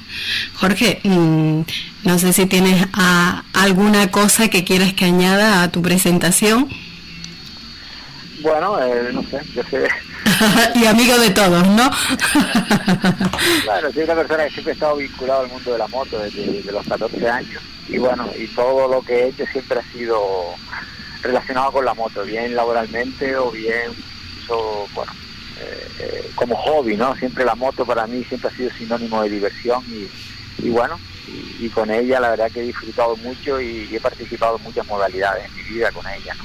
[0.53, 1.61] Jorge, mm,
[2.03, 2.85] no sé si tienes
[3.53, 6.69] alguna cosa que quieras que añada a tu presentación.
[8.43, 9.87] Bueno, eh, no sé, yo sé
[10.75, 11.89] y amigo de todos, ¿no?
[13.63, 16.71] claro, soy una persona que siempre he estado vinculado al mundo de la moto desde,
[16.71, 17.61] los 14 años.
[17.87, 20.21] Y bueno, y todo lo que he hecho siempre ha sido
[21.21, 23.91] relacionado con la moto, bien laboralmente o bien,
[24.93, 25.11] bueno,
[25.59, 27.15] eh, eh, como hobby, ¿no?
[27.15, 29.83] Siempre la moto para mí siempre ha sido sinónimo de diversión
[30.59, 30.99] y, bueno,
[31.59, 35.45] y, con ella la verdad que he disfrutado mucho y, he participado en muchas modalidades
[35.45, 36.35] en mi vida con ella.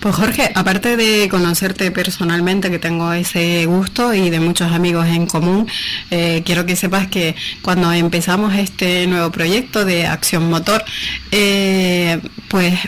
[0.00, 5.26] Pues Jorge, aparte de conocerte personalmente, que tengo ese gusto y de muchos amigos en
[5.26, 5.66] común,
[6.10, 10.84] eh, quiero que sepas que cuando empezamos este nuevo proyecto de Acción Motor,
[11.30, 12.78] eh, pues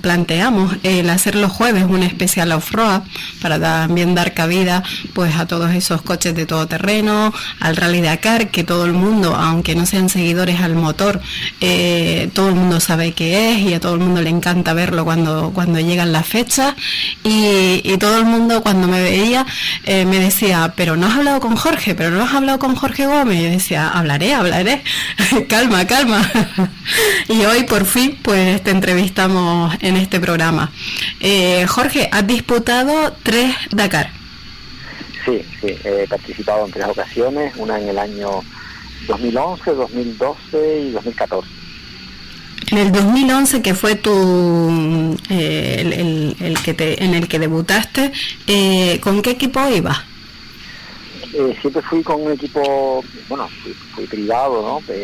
[0.00, 3.02] planteamos el hacer los jueves un especial off-road
[3.40, 4.82] para también dar cabida
[5.14, 9.36] pues a todos esos coches de todo terreno, al Rally Dakar, que todo el mundo,
[9.36, 11.20] aunque no sean seguidores al motor,
[11.60, 15.04] eh, todo el mundo sabe qué es y a todo el mundo le encanta verlo
[15.04, 16.74] cuando, cuando llegan las fecha
[17.22, 19.44] y, todo el mundo cuando me veía
[19.84, 23.06] eh, me decía, pero no has hablado con Jorge, pero no has hablado con Jorge
[23.06, 23.38] Gómez.
[23.38, 24.82] Y decía, hablaré, hablaré,
[25.48, 26.20] calma, calma.
[27.28, 30.72] y hoy por fin pues te entrevistamos en este programa.
[31.20, 34.10] Eh, Jorge, has disputado tres Dakar.
[35.26, 38.42] Sí, sí, he participado en tres ocasiones, una en el año
[39.06, 41.61] 2011, 2012 y 2014.
[42.70, 48.12] En el 2011, que fue tu eh, el, que te, en el que debutaste,
[48.46, 49.98] eh, ¿con qué equipo ibas?
[51.34, 53.48] Eh, siempre fui con un equipo, bueno,
[53.94, 54.94] fui, privado, ¿no?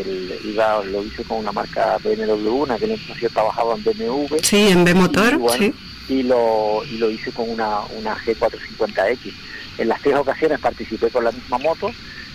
[0.45, 4.37] iba, lo hice con una marca BMW, una que entonces yo trabajaba en BMW.
[4.43, 5.73] Sí, en B-Motor, sí.
[6.09, 9.33] Y lo, y lo hice con una, una G450X.
[9.79, 11.91] En las tres ocasiones participé con la misma moto.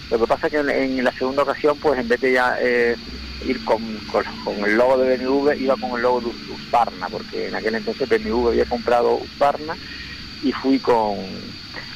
[0.10, 2.58] Lo que pasa es que en, la segunda ocasión, pues en vez de ya
[3.46, 4.24] ir con, con,
[4.66, 8.50] el logo de BMW, iba con el logo de Husqvarna, porque en aquel entonces BMW
[8.50, 9.76] había comprado Husqvarna
[10.44, 11.16] y fui con,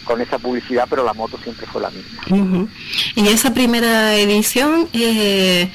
[0.03, 2.67] con esa publicidad, pero la moto siempre fue la misma.
[3.15, 5.69] Y esa primera edición eh,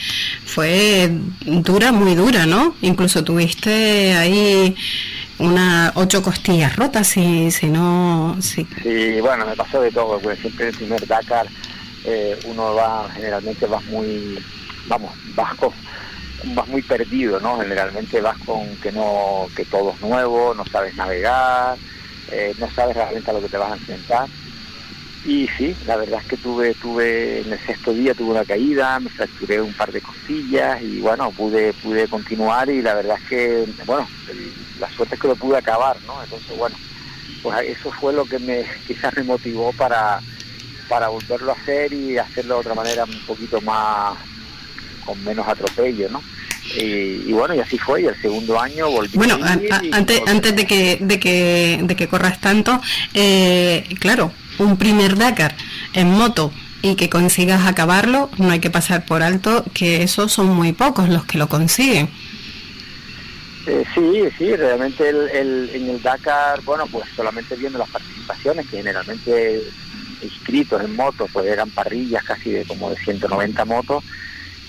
[0.45, 1.11] fue
[1.45, 2.75] dura, muy dura, ¿no?
[2.81, 4.75] Incluso tuviste ahí
[5.39, 8.37] una ocho costillas rotas, si, si no...
[8.41, 8.67] Si...
[8.83, 11.47] Sí, bueno, me pasó de todo, porque siempre el primer Dakar
[12.05, 14.39] eh, uno va, generalmente vas muy
[14.87, 15.57] vamos, vas
[16.55, 17.61] vas muy perdido, ¿no?
[17.61, 21.77] Generalmente vas con que no, que todo es nuevo, no sabes navegar,
[22.31, 24.29] eh, no sabes realmente a lo que te vas a enfrentar.
[25.25, 28.99] Y sí, la verdad es que tuve, tuve, en el sexto día tuve una caída,
[28.99, 33.29] me fracturé un par de costillas y bueno, pude, pude continuar y la verdad es
[33.29, 34.09] que, bueno,
[34.81, 36.21] la suerte es que lo pude acabar, ¿no?
[36.25, 36.77] Entonces, bueno,
[37.41, 40.21] pues eso fue lo que me quizás me motivó para,
[40.89, 44.19] para volverlo a hacer y hacerlo de otra manera un poquito más,
[45.05, 46.23] con menos atropello, ¿no?
[46.77, 49.11] Y, bueno, y así fue, y el segundo año volví.
[49.15, 52.81] Bueno, antes, antes de que, de que, de que corras tanto,
[53.15, 55.55] eh, claro, un primer Dakar
[55.93, 60.49] en moto y que consigas acabarlo, no hay que pasar por alto que esos son
[60.49, 62.09] muy pocos los que lo consiguen.
[63.67, 68.79] Eh, sí, sí, realmente el, en el Dakar, bueno, pues solamente viendo las participaciones, que
[68.79, 69.63] generalmente
[70.21, 74.05] inscritos en motos, pues eran parrillas casi de como de 190 motos,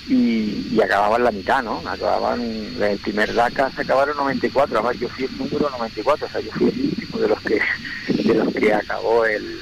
[0.08, 1.82] y, acababan la mitad, ¿no?
[1.88, 6.42] Acababan, el primer Dakar se acabaron 94, además yo fui el número 94, o sea,
[6.42, 7.60] yo fui el último de los que,
[8.24, 9.60] de los que acabó el,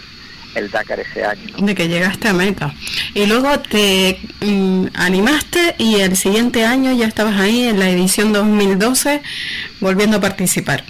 [0.55, 1.41] el Dakar ese año.
[1.57, 2.73] De que llegaste a meta.
[3.13, 8.33] Y luego te mm, animaste y el siguiente año ya estabas ahí en la edición
[8.33, 9.21] 2012
[9.79, 10.83] volviendo a participar.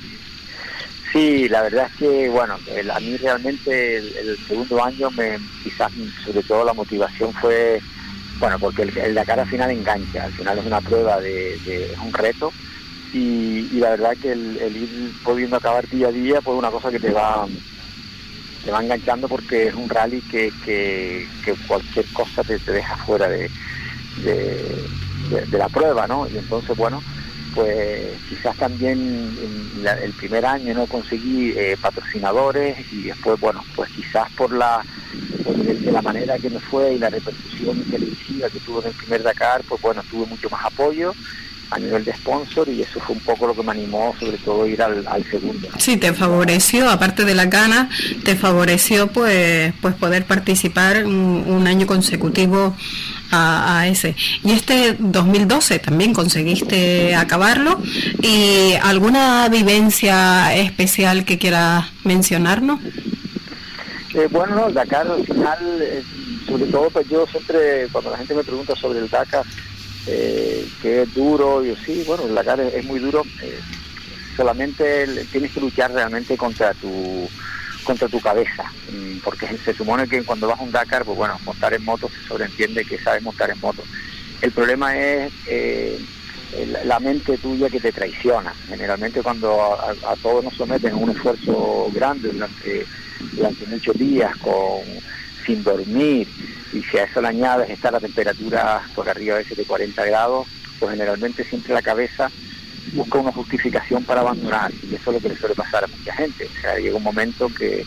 [1.12, 2.58] Sí, la verdad es que, bueno,
[2.94, 5.92] a mí realmente el, segundo año, me, quizás
[6.26, 7.82] sobre todo la motivación fue,
[8.42, 12.52] bueno, porque el, Dakar al final engancha, al final es una prueba de, un reto
[13.14, 16.90] y, la verdad que el, el, ir pudiendo acabar día a día, pues una cosa
[16.90, 17.48] que te va
[18.64, 21.28] te va enganchando porque es un rally que, que,
[21.68, 23.52] cualquier cosa te, deja fuera de,
[24.18, 26.28] de, la prueba, ¿no?
[26.28, 27.04] Y entonces, bueno,
[27.54, 29.36] pues quizás también
[30.02, 34.84] el primer año no conseguí eh, patrocinadores y después, bueno, pues quizás por la
[35.56, 39.24] de, la manera que me fue y la repercusión televisiva que tuve en el primer
[39.24, 41.14] Dakar, pues bueno, tuve mucho más apoyo
[41.72, 44.68] a nivel de sponsor y eso fue un poco lo que me animó sobre todo
[44.68, 45.70] ir al, segundo.
[45.78, 47.90] Sí, te favoreció, aparte de la gana,
[48.24, 52.76] te favoreció pues pues poder participar un, año consecutivo
[53.32, 54.16] a, ese.
[54.44, 57.80] Y este 2012 también conseguiste acabarlo.
[58.22, 62.80] ¿Y alguna vivencia especial que quieras mencionarnos?
[64.14, 66.04] Eh, bueno, Dakar al final, eh,
[66.46, 69.46] sobre todo pues yo siempre, cuando la gente me pregunta sobre el Dakar,
[70.06, 73.62] eh, que es duro, y sí, bueno, el Dakar es, muy duro, eh,
[74.36, 77.32] solamente tienes que luchar realmente contra tu
[77.84, 81.40] contra tu cabeza, mm, porque se supone que cuando vas a un Dakar, pues bueno,
[81.44, 83.88] montar en moto se sobreentiende que sabes montar en moto.
[84.40, 86.00] El problema es eh,
[86.84, 88.56] la mente tuya que te traiciona.
[88.68, 92.88] Generalmente cuando a, todos nos someten a un esfuerzo grande durante,
[93.32, 95.02] durante muchos días, con
[95.52, 96.28] sin dormir,
[96.72, 100.06] y si a eso le añades estar a temperatura por arriba a veces de 40
[100.06, 100.48] grados,
[100.80, 102.32] pues generalmente siempre la cabeza
[102.94, 106.14] busca una justificación para abandonar y eso es lo que le suele pasar a mucha
[106.14, 106.46] gente.
[106.46, 107.86] O sea, llega un momento que,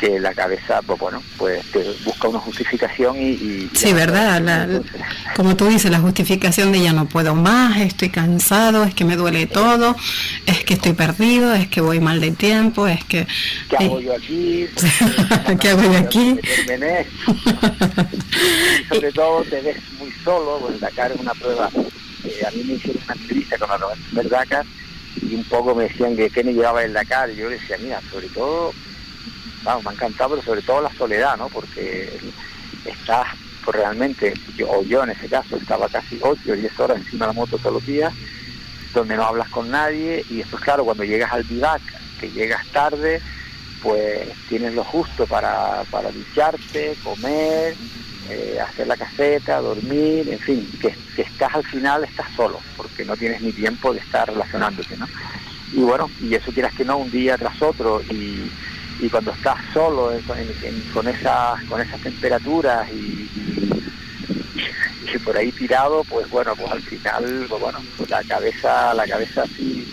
[0.00, 3.68] que la cabeza, pues bueno, pues te busca una justificación y...
[3.74, 4.80] sí, ¿verdad?
[5.36, 9.16] como tú dices, la justificación de ya no puedo más, estoy cansado, es que me
[9.16, 9.94] duele todo,
[10.46, 13.26] es que estoy perdido, es que voy mal de tiempo, es que...
[13.68, 14.66] ¿Qué hago yo aquí?
[15.60, 16.38] ¿Qué hago yo aquí?
[18.88, 21.66] sobre todo te ves muy solo, pues Dakar es una prueba.
[21.66, 24.64] a mí me hicieron una entrevista con la Dakar
[25.20, 28.00] y un poco me decían que qué me llevaba el Dakar y yo decía, mira,
[28.10, 28.72] sobre todo
[29.62, 31.48] vamos, me ha encantado, pero sobre todo la soledad, ¿no?
[31.48, 32.18] Porque
[32.84, 33.26] estás
[33.64, 37.26] pues realmente, yo, o yo en ese caso, estaba casi 8 o 10 horas encima
[37.26, 38.12] de la moto todos los días,
[38.94, 41.82] donde no hablas con nadie, y después, claro, cuando llegas al vivac,
[42.18, 43.20] que llegas tarde,
[43.82, 47.74] pues tienes lo justo para, para ducharte, comer,
[48.28, 53.04] eh, hacer la caseta, dormir, en fin, que, que, estás al final, estás solo, porque
[53.04, 55.06] no tienes ni tiempo de estar relacionándote, ¿no?
[55.72, 58.50] Y bueno, y eso quieras que no, un día tras otro, y
[59.00, 63.28] y cuando estás solo con, esas, con esas temperaturas y,
[65.24, 69.42] por ahí tirado, pues bueno, pues al final, pues bueno, pues la cabeza, la cabeza
[69.42, 69.92] así,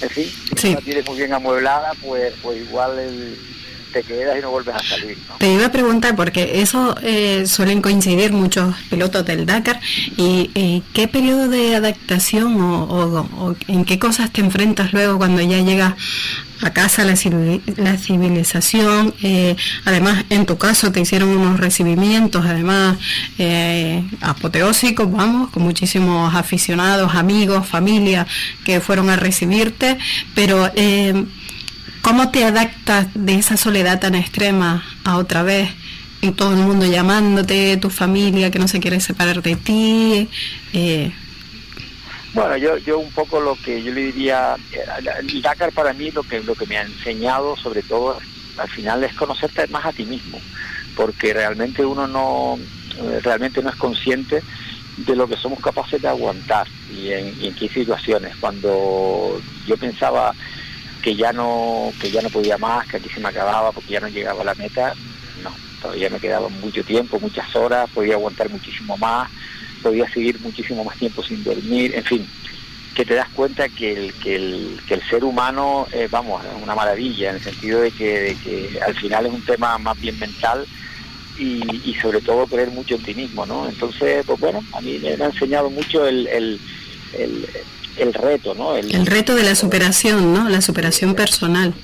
[0.00, 0.26] en fin,
[0.56, 3.36] si no la tienes muy bien amueblada, pues, pues igual el,
[3.94, 5.16] te quedas y no vuelves a salir.
[5.38, 9.80] Te iba a preguntar, porque eso eh, suelen coincidir muchos pilotos del Dakar,
[10.16, 15.60] y eh, qué periodo de adaptación o, en qué cosas te enfrentas luego cuando ya
[15.60, 15.94] llegas
[16.62, 17.14] a casa la,
[17.76, 22.96] la civilización, eh, además en tu caso te hicieron unos recibimientos, además
[24.20, 28.26] apoteósicos, vamos, con muchísimos aficionados, amigos, familia
[28.64, 29.98] que fueron a recibirte,
[30.34, 30.70] pero
[32.04, 35.70] ¿Cómo te adaptas de esa soledad tan extrema a otra vez?
[36.20, 40.28] Y todo el mundo llamándote, tu familia que no se quiere separar de ti.
[40.74, 41.14] Eh.
[42.34, 44.56] Bueno, yo, yo un poco lo que yo le diría,
[45.20, 48.18] el Dakar para mí lo que, lo que me ha enseñado sobre todo
[48.58, 50.40] al final es conocerte más a ti mismo,
[50.96, 52.58] porque realmente uno no,
[53.22, 54.42] realmente no es consciente
[54.96, 58.34] de lo que somos capaces de aguantar y en, y en qué situaciones.
[58.36, 60.34] Cuando yo pensaba
[61.02, 64.00] que ya no que ya no podía más, que aquí se me acababa porque ya
[64.00, 64.92] no llegaba a la meta,
[65.42, 69.30] no, todavía me quedaba mucho tiempo, muchas horas, podía aguantar muchísimo más,
[69.84, 72.26] podía seguir muchísimo más tiempo sin dormir, en fin,
[72.94, 76.62] que te das cuenta que el, que el, que el ser humano, eh, vamos, es
[76.62, 80.00] una maravilla, en el sentido de que, de que al final es un tema más
[80.00, 80.66] bien mental
[81.38, 83.68] y, sobre todo creer mucho en ti mismo, ¿no?
[83.68, 86.60] Entonces, pues bueno, a mí me ha enseñado mucho el, el,
[87.98, 88.76] el, reto, ¿no?
[88.76, 90.48] El, reto de la superación, ¿no?
[90.48, 91.74] La superación personal.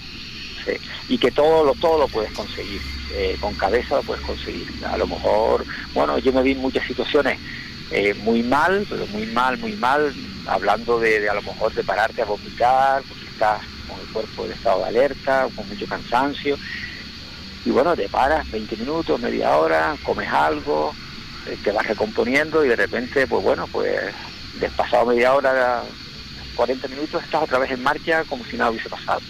[0.64, 0.72] Sí,
[1.09, 2.80] y que todo lo, todo lo puedes conseguir,
[3.12, 4.68] eh, con cabeza lo puedes conseguir.
[4.88, 7.38] A lo mejor, bueno, yo me vi en muchas situaciones
[7.91, 10.12] eh, muy mal, pero muy mal, muy mal,
[10.47, 14.47] hablando de, de, a lo mejor de pararte a vomitar, porque estás con el cuerpo
[14.47, 16.57] de estado de alerta, con mucho cansancio,
[17.64, 20.95] y bueno, te paras 20 minutos, media hora, comes algo,
[21.47, 24.14] eh, te vas recomponiendo y de repente, pues bueno, pues
[24.59, 25.82] despasado media hora,
[26.55, 29.20] 40 minutos, estás otra vez en marcha como si nada hubiese pasado.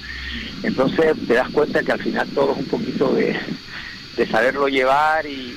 [0.63, 3.37] Entonces te das cuenta que al final todo es un poquito de,
[4.31, 5.57] saberlo llevar y,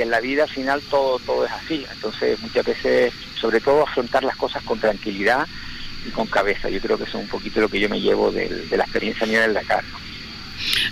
[0.00, 1.84] en la vida al final todo, todo es así.
[1.92, 5.46] Entonces muchas veces, sobre todo, afrontar las cosas con tranquilidad
[6.06, 6.68] y con cabeza.
[6.68, 9.26] Yo creo que eso es un poquito lo que yo me llevo de, la experiencia
[9.26, 9.84] mía del Dakar.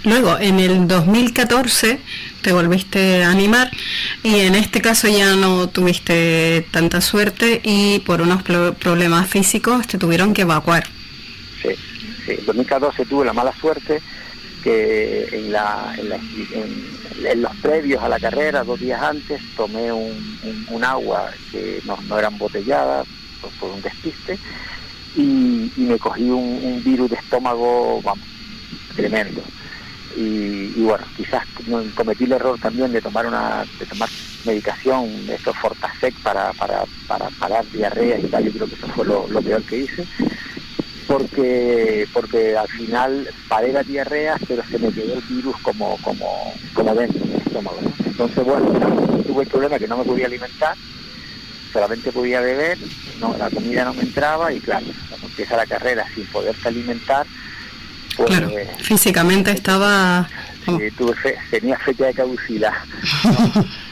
[0.05, 2.01] Luego, en el 2014
[2.43, 3.71] te volviste a animar
[4.23, 9.99] y en este caso ya no tuviste tanta suerte y por unos problemas físicos te
[9.99, 10.89] tuvieron que evacuar.
[11.63, 11.69] Sí,
[12.27, 12.33] sí.
[12.39, 14.01] En 2014 tuve la mala suerte
[14.63, 17.00] que en, la, en,
[17.37, 22.29] los previos a la carrera, dos días antes, tomé un, agua que no, no era
[22.29, 23.05] embotellada
[23.59, 24.39] por, un despiste
[25.17, 28.27] y, me cogí un, virus de estómago vamos,
[28.97, 29.43] tremendo.
[30.17, 31.45] Y, bueno, quizás
[31.95, 34.09] cometí el error también de tomar una de tomar
[34.45, 39.07] medicación, esto Fortasec para, para, para parar diarrea y tal, yo creo que eso fue
[39.07, 40.07] lo, peor que hice,
[41.11, 46.55] porque porque al final paré la diarrea, pero se me quedó el virus como como
[46.73, 47.81] como dentro del estómago.
[48.07, 48.67] Entonces, bueno,
[49.27, 50.77] tuve el problema que no me podía alimentar,
[51.73, 52.79] solamente podía beber,
[53.19, 57.27] no la comida no me entraba y claro, cuando empieza la carrera sin poderte alimentar,
[58.17, 58.49] claro,
[58.79, 60.29] físicamente estaba...
[61.51, 62.75] tenía fecha de caducidad.
[63.25, 63.67] No,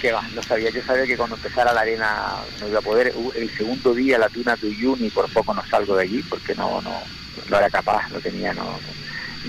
[0.00, 3.12] que va, no sabía, yo sabía que cuando empezara la arena no iba a poder.
[3.34, 6.80] El segundo día la tuna de Uyuni por poco no salgo de allí porque no,
[6.82, 7.02] no,
[7.48, 8.78] no era capaz, no tenía, no,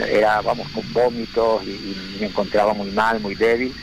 [0.05, 3.73] era, vamos, con vómitos y, me encontraba muy mal, muy débil.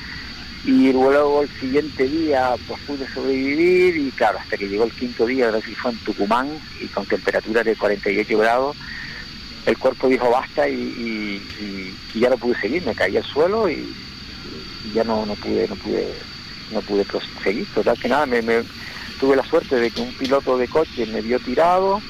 [0.64, 5.24] Y luego el siguiente día pues pude sobrevivir y claro, hasta que llegó el quinto
[5.24, 6.50] día, que fue en Tucumán
[6.80, 8.76] y con temperatura de 48 grados,
[9.66, 11.40] el cuerpo dijo basta y,
[12.14, 13.94] ya no pude seguir, me caí al suelo y,
[14.94, 16.14] ya no, no pude, no pude,
[16.72, 17.66] no pude proseguir.
[17.74, 18.42] Total que nada, me,
[19.18, 22.00] tuve la suerte de que un piloto de coche me vio tirado,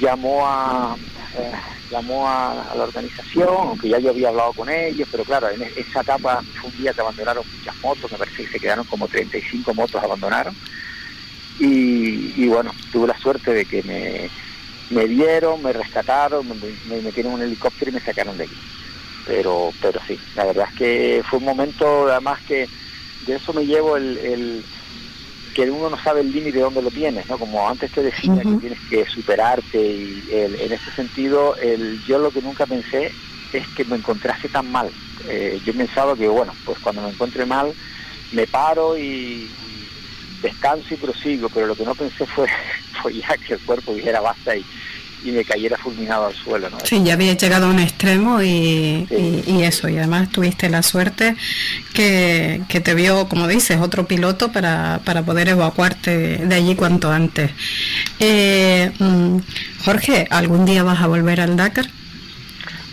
[0.00, 0.96] llamó a
[1.38, 1.52] eh,
[1.90, 6.00] llamó a, la organización, aunque ya yo había hablado con ellos, pero claro, en esa
[6.00, 9.74] etapa fue un día que abandonaron muchas motos, me parece que se quedaron como 35
[9.74, 10.56] motos abandonaron.
[11.58, 14.30] y bueno, tuve la suerte de que me,
[14.92, 18.56] me dieron, me rescataron, me, metieron en un helicóptero y me sacaron de aquí.
[19.24, 22.70] Pero, pero sí, la verdad es que fue un momento, además que
[23.20, 24.66] de eso me llevo el,
[25.54, 27.38] que uno no sabe el límite de dónde lo tienes, ¿no?
[27.38, 32.32] Como antes te decía que tienes que superarte y en ese sentido el, yo lo
[32.32, 33.16] que nunca pensé
[33.52, 34.94] es que me encontrase tan mal.
[35.28, 37.76] Eh, yo pensaba que, bueno, pues cuando me encuentre mal
[38.30, 39.54] me paro y,
[40.40, 42.46] descanso y prosigo, pero lo que no pensé fue,
[43.02, 44.66] fue ya que el cuerpo dijera basta y,
[45.24, 46.70] y me cayera fulminado al suelo.
[46.70, 46.78] ¿no?
[46.80, 49.06] Sí, ya había llegado a un extremo y,
[49.46, 51.36] y, eso, y además tuviste la suerte
[51.94, 57.10] que, que, te vio, como dices, otro piloto para, para poder evacuarte de allí cuanto
[57.10, 57.50] antes.
[58.18, 59.38] Eh, mm,
[59.84, 61.86] Jorge, ¿algún día vas a volver al Dakar?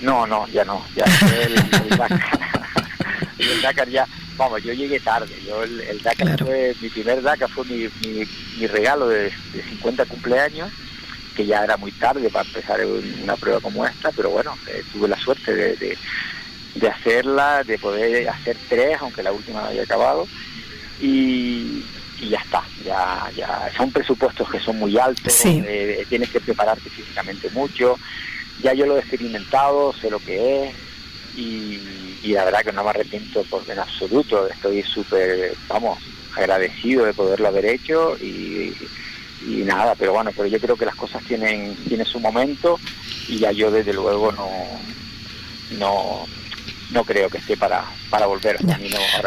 [0.02, 1.04] No, no, ya no, ya
[1.44, 1.56] el,
[1.98, 2.20] Dakar,
[3.38, 4.08] el Dakar ya
[4.40, 5.36] vamos, yo llegué tarde.
[5.46, 7.88] Yo el, Dakar fue, mi primer Dakar fue mi,
[8.58, 9.24] mi, regalo de,
[9.54, 10.72] de, 50 cumpleaños,
[11.40, 15.08] que ya era muy tarde para empezar una prueba como esta, pero bueno, eh, tuve
[15.08, 15.98] la suerte de,
[16.76, 20.28] de, hacerla, de poder hacer tres, aunque la última no había acabado,
[21.00, 21.86] y,
[22.20, 26.90] y ya está, ya, ya son presupuestos que son muy altos, eh, tienes que prepararte
[26.90, 27.98] físicamente mucho,
[28.62, 30.76] ya yo lo he experimentado, sé lo que es,
[31.38, 31.80] y,
[32.34, 36.00] la verdad que no me arrepiento por en absoluto, estoy súper, vamos,
[36.36, 38.76] agradecido de poderlo haber hecho y,
[39.42, 42.80] nada, pero bueno, pero yo creo que las cosas tienen, tienen su momento
[43.28, 44.50] y ya yo desde luego no,
[45.78, 46.26] no,
[46.92, 48.58] no creo que esté para, para volver.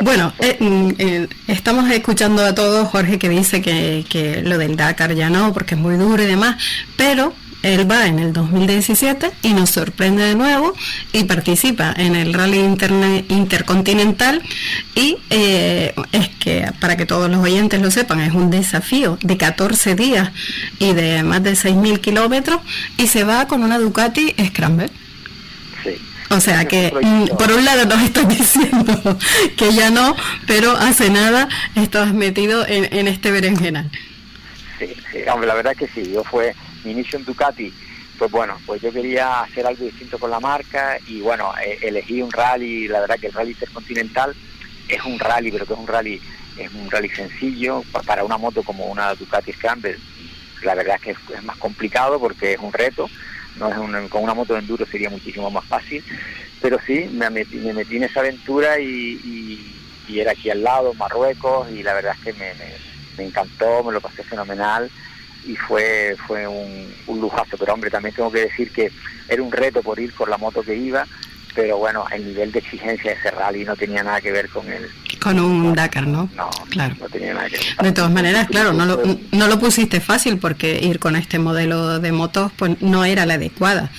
[0.02, 4.76] bueno, eh, mm, eh, estamos escuchando a todos, Jorge, que dice que, que lo del
[4.76, 6.62] Dakar ya no, porque es muy duro y demás,
[6.96, 10.74] pero él va en el 2017 y nos sorprende de nuevo
[11.12, 12.58] y participa en el Rally
[13.28, 14.42] Intercontinental
[14.94, 19.36] y eh, es que, para que todos los oyentes lo sepan, es un desafío de
[19.36, 20.30] 14 días
[20.78, 22.60] y de más de 6.000 kilómetros
[22.98, 24.90] y se va con una Ducati Scramble.
[25.84, 25.96] Sí.
[26.30, 29.18] O sea que mm, por un lado nos estás diciendo
[29.56, 33.90] que ya no, pero hace nada estabas metido en, en este berenjenal.
[34.78, 36.54] Sí, sí, hombre, la verdad que sí, yo fue
[36.84, 37.72] mi inicio en Ducati,
[38.18, 42.22] pues bueno, pues yo quería hacer algo distinto con la marca y bueno, eh, elegí
[42.22, 44.34] un rally, la verdad que el rally intercontinental
[44.88, 46.20] es un rally, pero que es un rally,
[46.56, 49.98] es un rally sencillo para una moto como una Ducati Scramble,
[50.62, 53.08] la verdad es que es, más complicado porque es un reto,
[53.58, 56.04] con una moto de enduro sería muchísimo más fácil,
[56.60, 59.68] pero sí, me metí, me metí en esa aventura y,
[60.08, 62.54] era aquí al lado, Marruecos, y la verdad es que
[63.16, 64.90] me encantó, me lo pasé fenomenal
[65.46, 67.56] y fue fue un, un, lujazo.
[67.58, 68.90] Pero hombre, también tengo que decir que
[69.28, 71.06] era un reto por ir por la moto que iba,
[71.54, 74.70] pero bueno, el nivel de exigencia de ese rally no tenía nada que ver con
[74.70, 74.88] el...
[75.20, 76.28] Con un Dakar, ¿no?
[76.34, 76.96] No, claro.
[76.98, 77.76] no tenía nada que ver.
[77.82, 82.00] De todas maneras, claro, no lo, no lo pusiste fácil porque ir con este modelo
[82.00, 83.90] de motos pues no era la adecuada.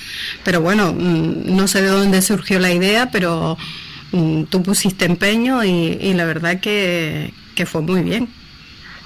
[0.44, 3.56] Pero bueno, mm, no sé de dónde surgió la idea, pero
[4.12, 8.28] mm, tú pusiste empeño y, y la verdad que, que fue muy bien.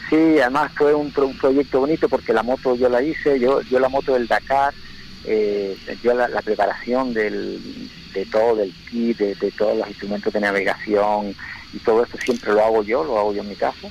[0.08, 3.90] Sí, además fue un, proyecto bonito porque la moto yo la hice, yo, yo la
[3.90, 4.72] moto del Dakar,
[5.24, 7.60] eh, yo la, preparación del,
[8.14, 11.34] de todo, del kit, de, todos los instrumentos de navegación
[11.74, 13.88] y todo esto siempre lo hago yo, lo hago yo en mi casa.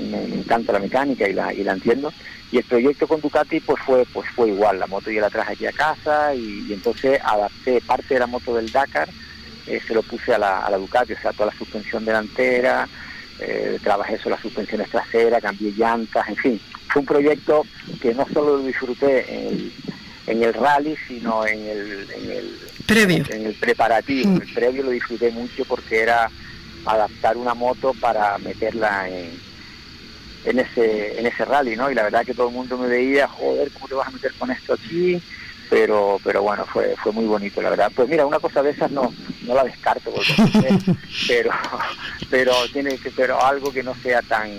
[0.00, 2.12] Me, encanta la mecánica y la, y la entiendo.
[2.50, 5.52] Y el proyecto con Ducati pues fue pues fue igual, la moto yo la traje
[5.52, 9.08] aquí a casa y, entonces adapté parte de la moto del Dakar,
[9.68, 12.88] eh, se lo puse a la, a la Ducati, o sea, toda la suspensión delantera,
[13.40, 17.64] eh, trabajé sobre las suspensiones traseras, cambié llantas, en fin, fue un proyecto
[18.00, 19.24] que no solo lo disfruté
[20.26, 23.24] en el, rally, sino en el, en el, previo.
[23.30, 24.30] En el preparativo.
[24.30, 24.42] Mm.
[24.42, 26.30] El previo lo disfruté mucho porque era
[26.84, 29.30] adaptar una moto para meterla en,
[30.44, 31.90] en ese en ese rally, ¿no?
[31.90, 34.32] Y la verdad que todo el mundo me veía, joder, ¿cómo te vas a meter
[34.34, 35.20] con esto aquí?
[35.70, 37.92] Pero pero bueno fue fue muy bonito la verdad.
[37.94, 39.14] Pues mira una cosa de esas no
[39.46, 40.12] no la descarto
[41.28, 41.50] pero
[42.28, 44.50] pero tiene que pero algo que no sea tan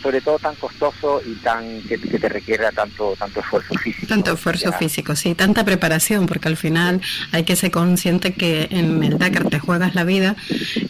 [0.00, 4.06] sobre todo tan costoso y tan que, te requiera tanto tanto esfuerzo físico.
[4.06, 7.02] Tanto esfuerzo físico sí tanta preparación porque al final
[7.32, 10.36] hay que ser consciente que en el Dakar te juegas la vida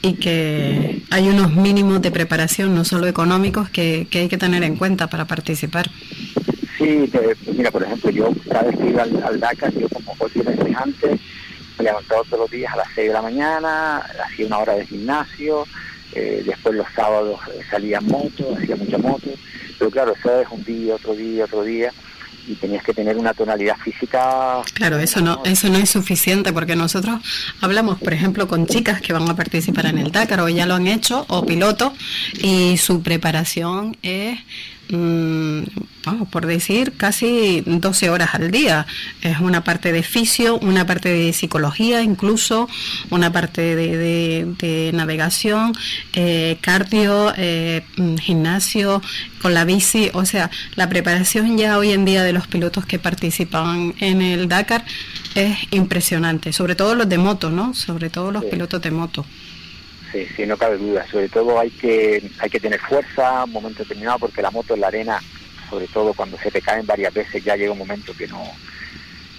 [0.03, 4.62] y que hay unos mínimos de preparación no solo económicos que, que hay que tener
[4.62, 5.91] en cuenta para participar
[6.81, 7.12] Sí,
[7.59, 11.20] mira, por ejemplo, yo cada vez que iba al, Dakar, yo como meses antes,
[11.76, 14.87] me levantaba todos los días a las 6 de la mañana, hacía una hora de
[14.87, 15.66] gimnasio,
[16.14, 19.28] eh, después los sábados eh, salía en moto, hacía mucha moto,
[19.78, 21.93] pero claro, eso es un día, otro día, otro día,
[22.49, 24.62] y tenías que tener una tonalidad física.
[24.72, 27.20] Claro, eso no, eso no es suficiente porque nosotros
[27.61, 30.76] hablamos, por ejemplo, con chicas que van a participar en el Dakar o ya lo
[30.76, 31.93] han hecho o pilotos
[32.39, 34.39] y su preparación es
[34.91, 35.62] Mm,
[36.05, 38.86] vamos, por decir, casi 12 horas al día.
[39.22, 42.68] Es una parte de fisio, una parte de psicología, incluso
[43.11, 45.72] una parte de, navegación,
[46.12, 49.01] eh, cardio, eh, mm, gimnasio,
[49.41, 50.11] con la bici.
[50.12, 54.49] O sea, la preparación ya hoy en día de los pilotos que participan en el
[54.49, 54.84] Dakar
[55.34, 57.74] es impresionante, sobre todo los de moto, ¿no?
[57.74, 59.24] Sobre todo los pilotos de moto.
[60.12, 61.06] Sí, sí, no cabe duda.
[61.08, 64.80] Sobre todo hay que hay que tener fuerza, un momento determinado, porque la moto en
[64.80, 65.20] la arena,
[65.68, 68.42] sobre todo cuando se te caen varias veces, ya llega un momento que no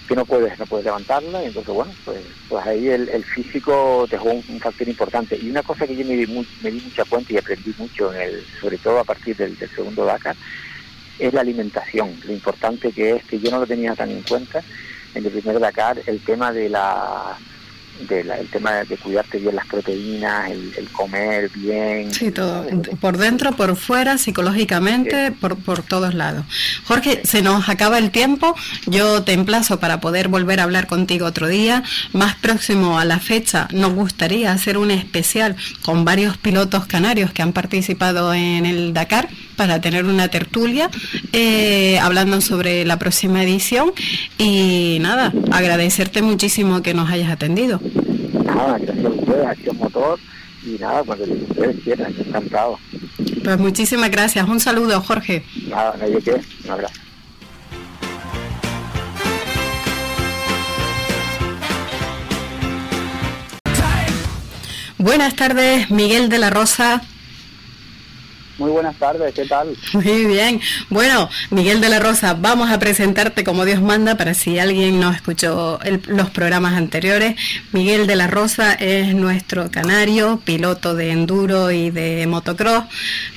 [0.07, 1.43] que no puedes no puedes levantarla.
[1.43, 5.37] Y entonces bueno pues pues ahí el, físico te jugó un, factor importante.
[5.37, 8.21] Y una cosa que yo me di, me di mucha cuenta y aprendí mucho en
[8.21, 10.35] el sobre todo a partir del, del segundo Dakar
[11.19, 12.15] es la alimentación.
[12.23, 14.63] Lo importante que es que yo no lo tenía tan en cuenta
[15.13, 17.37] en el primer Dakar el tema de la
[18.09, 22.13] el tema de cuidarte bien las proteínas, el, comer bien.
[22.13, 22.65] Sí, todo.
[22.99, 26.45] Por dentro, por fuera, psicológicamente, por, por todos lados.
[26.85, 28.55] Jorge, se nos acaba el tiempo.
[28.85, 31.83] Yo te emplazo para poder volver a hablar contigo otro día.
[32.13, 37.41] Más próximo a la fecha, nos gustaría hacer un especial con varios pilotos canarios que
[37.41, 40.89] han participado en el Dakar para tener una tertulia
[41.33, 43.91] eh, hablando sobre la próxima edición.
[44.37, 47.79] Y nada, agradecerte muchísimo que nos hayas atendido.
[48.45, 50.19] Nada, gracias a ustedes, Acción Motor.
[50.65, 52.77] Y nada, cuando ustedes quieran, encantado.
[53.43, 54.47] Pues muchísimas gracias.
[54.47, 55.43] Un saludo, Jorge.
[55.67, 56.33] Nada, nadie que.
[56.65, 57.01] Un abrazo.
[65.01, 67.01] Buenas tardes, Miguel de la Rosa.
[68.61, 69.75] Muy buenas tardes, ¿qué tal?
[69.93, 70.61] Muy bien.
[70.89, 75.09] Bueno, Miguel de la Rosa, vamos a presentarte como Dios manda para si alguien no
[75.09, 77.35] escuchó los programas anteriores.
[77.71, 82.83] Miguel de la Rosa es nuestro canario, piloto de enduro y de motocross,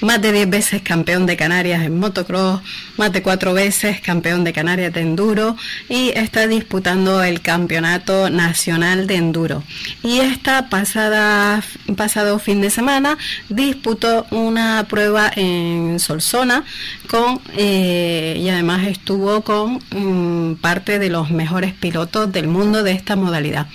[0.03, 2.61] más de 10 veces campeón de Canarias en motocross,
[2.99, 5.57] más de 4 veces campeón de Canarias de enduro
[5.89, 9.63] y está disputando el campeonato nacional de enduro.
[10.03, 11.63] Y esta pasada
[11.97, 13.17] pasado fin de semana
[13.49, 16.65] disputó una prueba en Solsona
[17.09, 22.93] con, eh, y además estuvo con mm, parte de los mejores pilotos del mundo de
[22.93, 23.67] esta modalidad.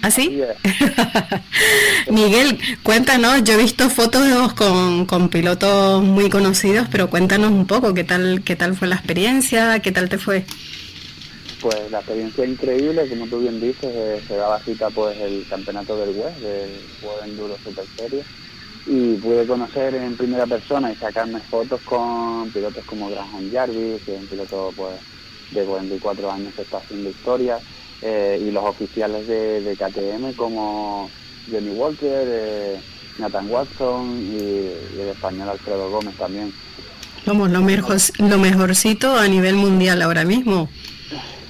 [0.00, 0.40] ¿Así?
[0.96, 1.42] ¿Ah,
[2.10, 7.94] Miguel, cuéntanos, yo he visto fotos con, con, pilotos muy conocidos, pero cuéntanos un poco
[7.94, 10.44] qué tal, qué tal fue la experiencia, qué tal te fue.
[11.60, 15.96] Pues la experiencia increíble, como tú bien dices, eh, se daba cita pues el campeonato
[15.96, 16.70] del WES, del
[17.02, 18.24] World Enduro Super Series,
[18.88, 24.14] y pude conocer en primera persona y sacarme fotos con pilotos como Graham Jarvis, que
[24.14, 24.94] es un piloto pues,
[25.50, 27.58] de 44 años que está haciendo historia,
[28.00, 31.10] eh, y los oficiales de, KTM como
[31.50, 32.80] Johnny Walker,
[33.18, 36.52] Nathan Watson y, el español Alfredo Gómez también.
[37.26, 40.70] Somos lo, mejor, lo mejorcito a nivel mundial ahora mismo.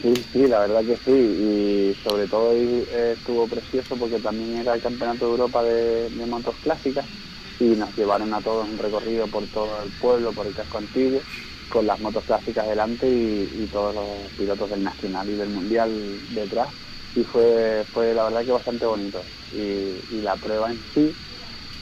[0.01, 4.81] Sí, sí, la verdad que sí, y sobre todo estuvo precioso porque también era el
[4.81, 7.11] Campeonato de Europa de, de motos clásicas
[7.59, 11.27] y nos llevaron a todos un recorrido por todo el pueblo, por el casco antiguo,
[11.67, 16.75] con las motos clásicas delante y, todos los pilotos del Nacional y del Mundial detrás.
[17.15, 19.27] Y fue, fue la verdad que bastante bonito.
[19.51, 21.19] Y, la prueba en sí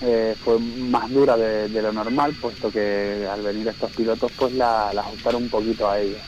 [0.01, 4.93] eh, fue más dura de, lo normal, puesto que al venir estos pilotos pues la,
[4.95, 6.23] la ajustaron un poquito a ellos.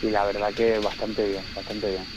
[0.00, 2.08] Y la verdad que bastante bien, bastante bien.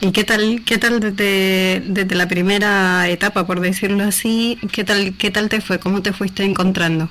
[0.00, 5.16] ¿Y qué tal, qué tal desde, desde la primera etapa, por decirlo así, qué tal,
[5.18, 5.78] qué tal te fue?
[5.78, 7.10] ¿Cómo te fuiste encontrando?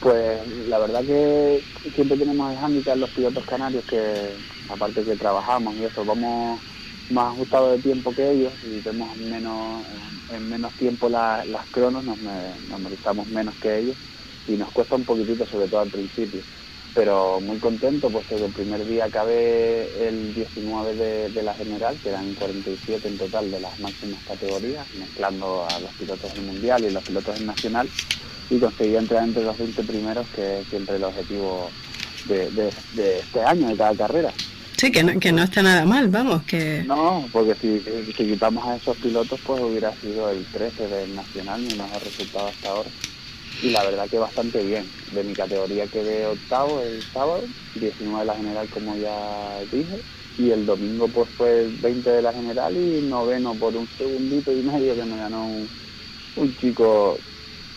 [0.00, 4.36] Pues la verdad que siempre tenemos el hándicap los pilotos canarios que,
[4.68, 6.62] aparte que trabajamos y eso, vamos
[7.08, 9.86] más ajustados de tiempo que ellos y tenemos menos,
[10.28, 13.98] en menos tiempo las cronos, nos, nos menos que ellos
[14.46, 16.44] y nos cuesta un poquitito, sobre todo al principio
[16.94, 22.32] pero muy contento, pues el primer día acabé el 19 de, la general, que eran
[22.34, 27.02] 47 en total de las máximas categorías, mezclando a los pilotos del mundial y los
[27.02, 27.88] pilotos del nacional,
[28.48, 31.68] y conseguí entrar entre los 20 primeros, que es siempre el objetivo
[32.28, 34.32] de, este año, de cada carrera.
[34.76, 36.84] Sí, que no, que no está nada mal, vamos, que...
[36.86, 37.80] No, porque si,
[38.12, 42.48] si quitamos a esos pilotos, pues hubiera sido el 13 del nacional, mi mejor resultado
[42.48, 42.90] hasta ahora
[43.62, 44.88] y la verdad que bastante bien.
[45.12, 47.42] De mi categoría quedé octavo el sábado,
[47.74, 50.00] 19 de la general como ya dije,
[50.38, 54.62] y el domingo pues fue 20 de la general y noveno por un segundito y
[54.62, 55.46] medio que me ganó
[56.36, 57.16] un, chico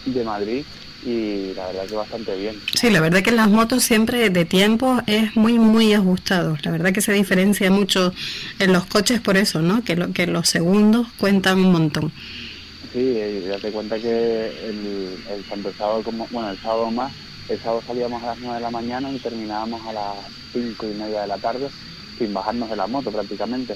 [0.06, 0.66] de Madrid
[1.06, 2.60] y la verdad que bastante bien.
[2.74, 6.58] Sí, la verdad que en las motos siempre de tiempo es muy muy ajustado.
[6.64, 8.14] La verdad que se diferencia mucho
[8.58, 9.84] en los coches por eso, ¿no?
[9.84, 12.12] Que lo, que los segundos cuentan un montón.
[12.94, 17.14] Sí, date cuenta que el, el tanto sábado como, bueno, el sábado más,
[17.50, 20.16] el sábado salíamos a las 9 de la mañana y terminábamos a las
[20.54, 21.70] 5 y media de la tarde
[22.18, 23.76] sin bajarnos de la moto prácticamente.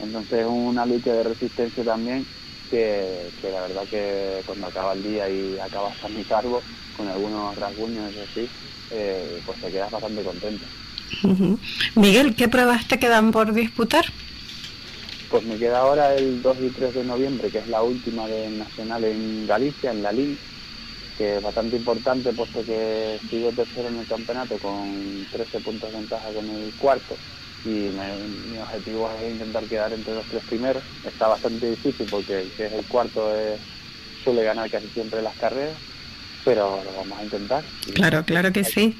[0.00, 2.26] Entonces es una lucha de resistencia también
[2.70, 6.62] que, la verdad que cuando acaba el día y acabas a mi cargo,
[6.96, 8.48] con algunos rasguños, así,
[8.90, 10.64] eh, pues te quedas bastante contento.
[11.94, 14.06] Miguel, ¿qué pruebas te quedan por disputar?
[15.32, 18.50] Pues me queda ahora el 2 y 3 de noviembre, que es la última de
[18.50, 20.36] Nacional en Galicia, en la LIN,
[21.16, 25.98] que es bastante importante puesto que sigo tercero en el campeonato con 13 puntos de
[26.00, 27.16] ventaja con el cuarto
[27.64, 27.68] y
[28.50, 30.82] mi objetivo es intentar quedar entre los tres primeros.
[31.06, 33.32] Está bastante difícil porque que es el cuarto
[34.22, 35.78] suele ganar casi siempre las carreras,
[36.44, 37.64] pero lo vamos a intentar.
[37.94, 38.94] Claro, claro que sí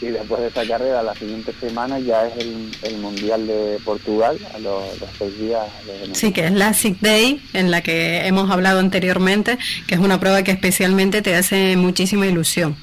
[0.00, 2.34] y después de esta carrera, la siguiente semana ya es
[2.82, 4.82] el, Mundial de Portugal, a los,
[5.18, 5.66] seis días.
[5.86, 10.00] De sí, que es la Sick Day, en la que hemos hablado anteriormente, que es
[10.00, 12.76] una prueba que especialmente te hace muchísima ilusión.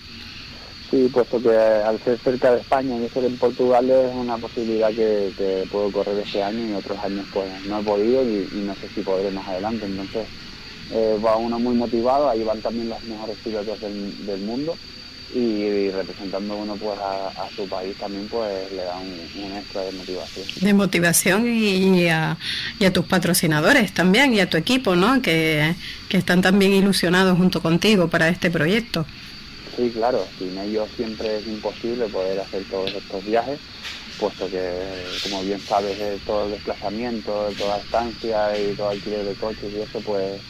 [0.90, 4.90] Sí, puesto que al ser cerca de España y ser en Portugal es una posibilidad
[4.90, 8.88] que, puedo correr este año y otros años pues no he podido y, no sé
[8.94, 9.86] si podré más adelante.
[9.86, 10.28] Entonces
[10.94, 14.76] eh, va uno muy motivado, ahí van también los mejores pilotos del, del mundo
[15.34, 20.46] y, representando uno pues a, su país también pues le da un, extra de motivación.
[20.62, 22.38] De motivación y, a,
[22.94, 25.22] tus patrocinadores también y a tu equipo, ¿no?
[25.22, 25.76] Que,
[26.10, 29.06] están también ilusionados junto contigo para este proyecto.
[29.76, 33.60] Sí, claro, sin ellos siempre es imposible poder hacer todos estos viajes,
[34.20, 34.74] puesto que,
[35.24, 40.00] como bien sabes, todo el desplazamiento, toda estancia y todo alquiler de coches y eso,
[40.02, 40.42] pues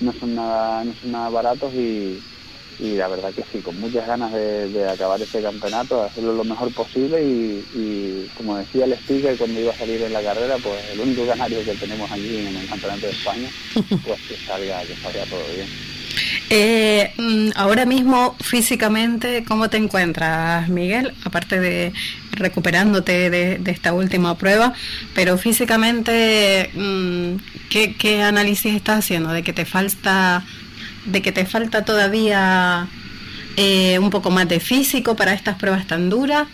[0.00, 2.20] no son nada, no son nada baratos y,
[2.78, 6.72] y la verdad que sí, con muchas ganas de, acabar este campeonato, hacerlo lo mejor
[6.72, 11.00] posible y, como decía el speaker cuando iba a salir en la carrera, pues el
[11.00, 13.48] único canario que tenemos aquí en el campeonato de España,
[14.04, 15.68] pues que salga, que salga todo bien.
[16.50, 21.14] Eh, mm, ahora mismo físicamente, ¿cómo te encuentras, Miguel?
[21.24, 21.92] Aparte de
[22.32, 24.72] recuperándote de, esta última prueba,
[25.14, 27.36] pero físicamente, mm,
[27.70, 29.30] ¿qué, ¿qué, análisis estás haciendo?
[29.30, 30.44] ¿De que te falta
[31.04, 32.88] de que te falta todavía
[33.56, 36.48] eh, un poco más de físico para estas pruebas tan duras?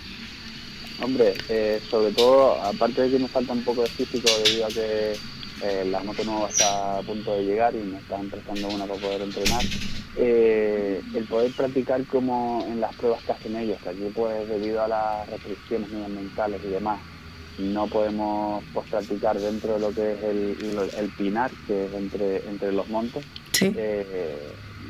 [1.02, 4.68] Hombre, eh, sobre todo, aparte de que me falta un poco de físico debido a
[4.68, 5.12] que
[5.62, 9.00] eh, la moto nueva está a punto de llegar y me están prestando una para
[9.00, 9.62] poder entrenar,
[10.16, 14.88] el poder practicar como en las pruebas que hacen ellos, que aquí pues debido a
[14.88, 17.00] las restricciones medioambientales y demás,
[17.60, 22.48] no podemos pues, practicar dentro de lo que es el, el, pinar, que es entre,
[22.48, 23.24] entre los montes.
[23.62, 24.36] Eh,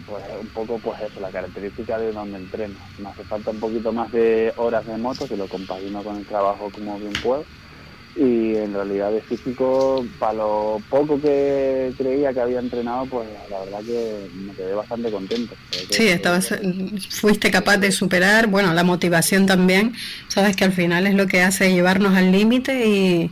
[0.06, 2.76] pues un poco pues eso, la característica de donde entreno.
[2.98, 6.26] Me hace falta un poquito más de horas de moto, que lo compagino con el
[6.26, 7.44] trabajo como bien puedo
[8.20, 13.60] y en realidad de físico, para lo poco que creía que había entrenado, pues la
[13.60, 15.54] verdad que me quedé bastante contento.
[15.88, 16.54] Sí, estabas,
[17.08, 19.94] fuiste capaz de superar, bueno, la motivación también,
[20.28, 23.30] sabes que al final es lo que hace llevarnos al límite y,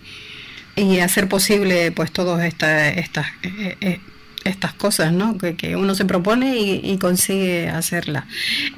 [0.74, 4.00] y hacer posible pues todas estas estas eh, eh,
[4.48, 5.36] estas cosas ¿no?
[5.38, 8.26] que, uno se propone y, consigue hacerla.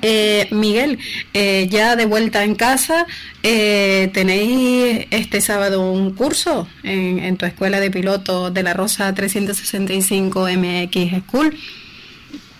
[0.02, 0.98] Eh, Miguel,
[1.32, 3.06] eh, ya de vuelta en casa,
[3.42, 10.48] eh, ¿tenéis este sábado un curso en, tu escuela de piloto de la Rosa 365
[10.56, 11.56] MX School?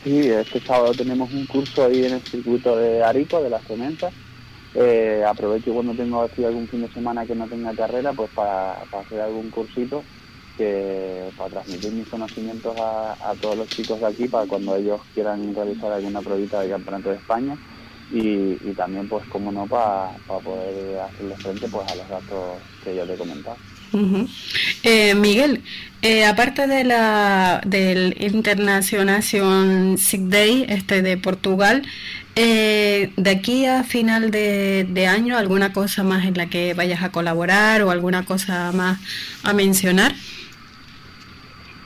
[0.05, 4.11] Sí, este sábado tenemos un curso ahí en el circuito de Arico, de la Cementa.
[5.29, 9.21] aprovecho cuando tengo así algún fin de semana que no tenga carrera, pues para hacer
[9.21, 10.03] algún cursito
[11.37, 15.93] para transmitir mis conocimientos a, todos los chicos de aquí para cuando ellos quieran realizar
[15.93, 17.57] alguna pruebita de campeonato de España
[18.13, 23.07] y, también pues como no para, poder hacerle frente pues a los gastos que yo
[23.07, 23.57] te he comentado.
[24.83, 25.63] Eh, Miguel,
[26.03, 29.23] eh, aparte de la del International
[29.99, 31.83] Sick Day este de Portugal,
[32.37, 37.11] eh, de aquí a final de, año, ¿alguna cosa más en la que vayas a
[37.11, 39.01] colaborar o alguna cosa más
[39.43, 40.15] a mencionar?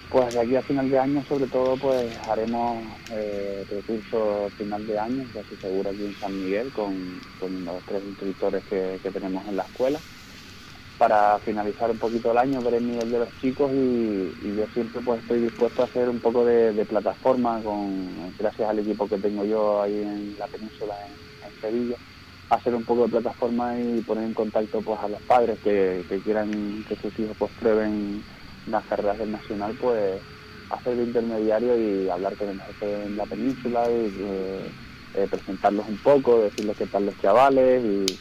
[0.09, 4.99] Pues de aquí a final de año, sobre todo, pues haremos eh, recursos final de
[4.99, 9.65] año, casi seguro aquí en San Miguel, con, los tres instructores que, tenemos en la
[9.65, 9.99] escuela.
[10.99, 15.01] Para finalizar un poquito el año, ver el nivel de los chicos y, yo siempre
[15.03, 19.45] pues estoy dispuesto a hacer un poco de, plataforma, con gracias al equipo que tengo
[19.45, 20.95] yo ahí en la península,
[21.43, 21.97] en, Sevilla,
[22.51, 26.21] hacer un poco de plataforma y poner en contacto pues a los padres que, que
[26.21, 28.25] quieran que sus hijos pues prueben
[28.67, 30.21] las carreras del Nacional, pues
[30.71, 34.71] hacer de intermediario y hablar con el jefe en la península y eh,
[35.15, 38.19] eh, presentarlos un poco, decirles qué tal los chavales y,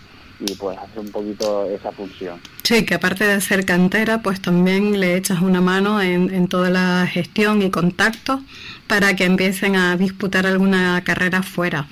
[0.59, 2.37] pues hacer un poquito esa función.
[2.63, 6.69] Sí, que aparte de ser cantera, pues también le echas una mano en, en toda
[6.69, 8.41] la gestión y contacto
[8.93, 11.87] para que empiecen a disputar alguna carrera fuera.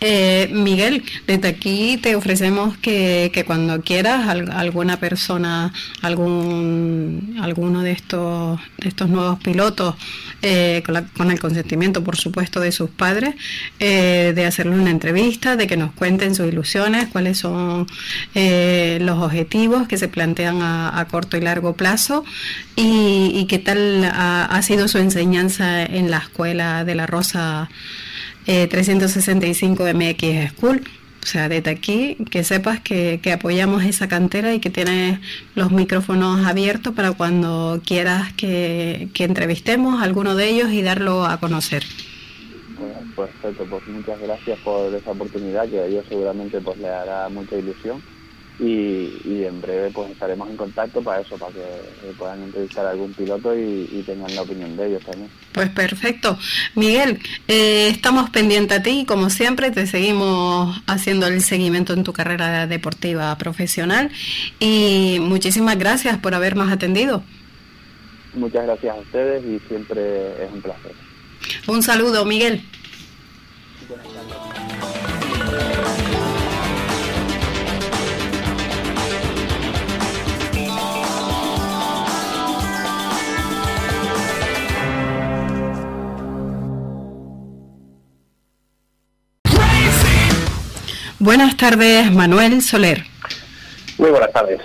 [0.00, 8.60] Eh, Miguel, desde aquí te ofrecemos que, cuando quieras alguna persona, algún alguno de estos
[8.78, 9.96] estos nuevos pilotos,
[10.42, 10.84] eh,
[11.16, 13.34] con, el consentimiento, por supuesto, de sus padres,
[13.80, 17.88] eh, de hacerle una entrevista, de que nos cuenten sus ilusiones, cuáles son
[18.34, 22.24] los objetivos que se plantean a, corto y largo plazo
[22.76, 27.68] y, qué tal ha sido su enseñanza en la escuela de la Rosa
[28.46, 30.82] 365 eh, MX School.
[31.22, 35.20] O sea, desde aquí, que sepas que, apoyamos esa cantera y que tienes
[35.54, 41.38] los micrófonos abiertos para cuando quieras que, entrevistemos a alguno de ellos y darlo a
[41.40, 41.82] conocer.
[43.16, 47.56] Perfecto, pues muchas gracias por esa oportunidad que a ellos seguramente pues le hará mucha
[47.56, 48.02] ilusión
[48.58, 53.12] y, en breve pues estaremos en contacto para eso, para que puedan entrevistar a algún
[53.12, 55.30] piloto y, tengan la opinión de ellos también.
[55.52, 56.38] Pues perfecto.
[56.74, 62.12] Miguel, eh, estamos pendientes a ti, como siempre, te seguimos haciendo el seguimiento en tu
[62.12, 64.10] carrera deportiva profesional
[64.60, 67.22] y muchísimas gracias por habernos atendido.
[68.34, 70.92] Muchas gracias a ustedes y siempre es un placer.
[71.66, 72.62] Un saludo, Miguel.
[73.88, 74.43] Buenas tardes,
[92.12, 93.02] Manuel Soler.
[93.96, 94.60] Muy buenas tardes.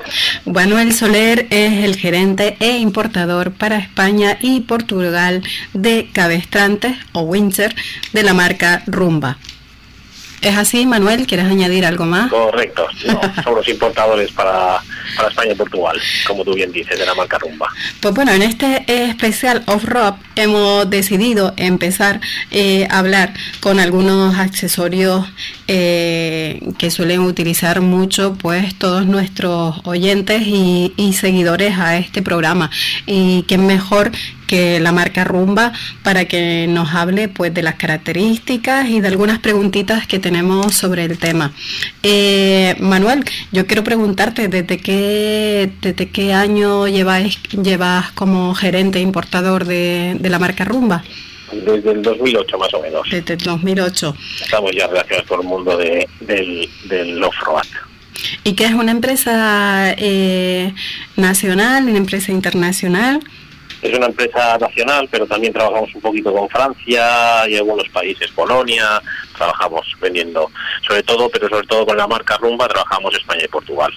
[0.45, 5.41] Manuel Soler es el gerente e importador para España y Portugal
[5.73, 7.73] de cabestrantes o winter
[8.11, 9.37] de la marca Rumba.
[10.41, 11.27] ¿Es así, Manuel?
[11.27, 12.29] ¿Quieres añadir algo más?
[12.29, 12.87] Correcto.
[13.05, 14.81] No, somos los importadores para,
[15.15, 17.67] para, España y Portugal, como tú bien dices, de la marca Rumba.
[17.99, 22.21] Pues bueno, en este especial Off-Road hemos decidido empezar
[22.51, 25.25] eh, a hablar con algunos accesorios
[25.67, 32.69] eh, que suelen utilizar mucho pues todos nuestros oyentes y, y seguidores a este programa.
[33.05, 34.11] Y qué mejor
[34.49, 39.37] que la marca Rumba para que nos hable pues de las características y de algunas
[39.37, 41.53] preguntitas que tenemos sobre el tema.
[42.01, 49.65] Eh, Manuel, yo quiero preguntarte desde qué desde qué año llevas llevas como gerente importador
[49.65, 51.03] de, de la marca Rumba.
[51.51, 53.07] Desde el 2008 más o menos.
[53.11, 54.15] Desde el 2008.
[54.41, 57.67] Estamos ya relacionados con el mundo de, del, del off-road.
[58.43, 60.73] ¿Y qué es una empresa eh,
[61.17, 63.19] nacional, una empresa internacional?
[63.81, 69.01] Es una empresa nacional, pero también trabajamos un poquito con Francia y algunos países, Polonia,
[69.35, 70.51] trabajamos vendiendo,
[70.85, 73.93] sobre todo, pero sobre todo con la marca Rumba, trabajamos España y Portugal.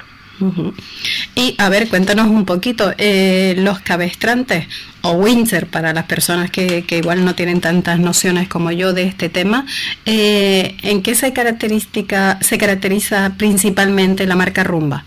[1.35, 4.67] Y a ver, cuéntanos un poquito, eh, los cabestrantes
[5.03, 9.05] o winter para las personas que, que, igual no tienen tantas nociones como yo de
[9.05, 9.67] este tema,
[10.05, 15.05] eh, ¿en qué se, característica, se caracteriza principalmente la marca Rumba?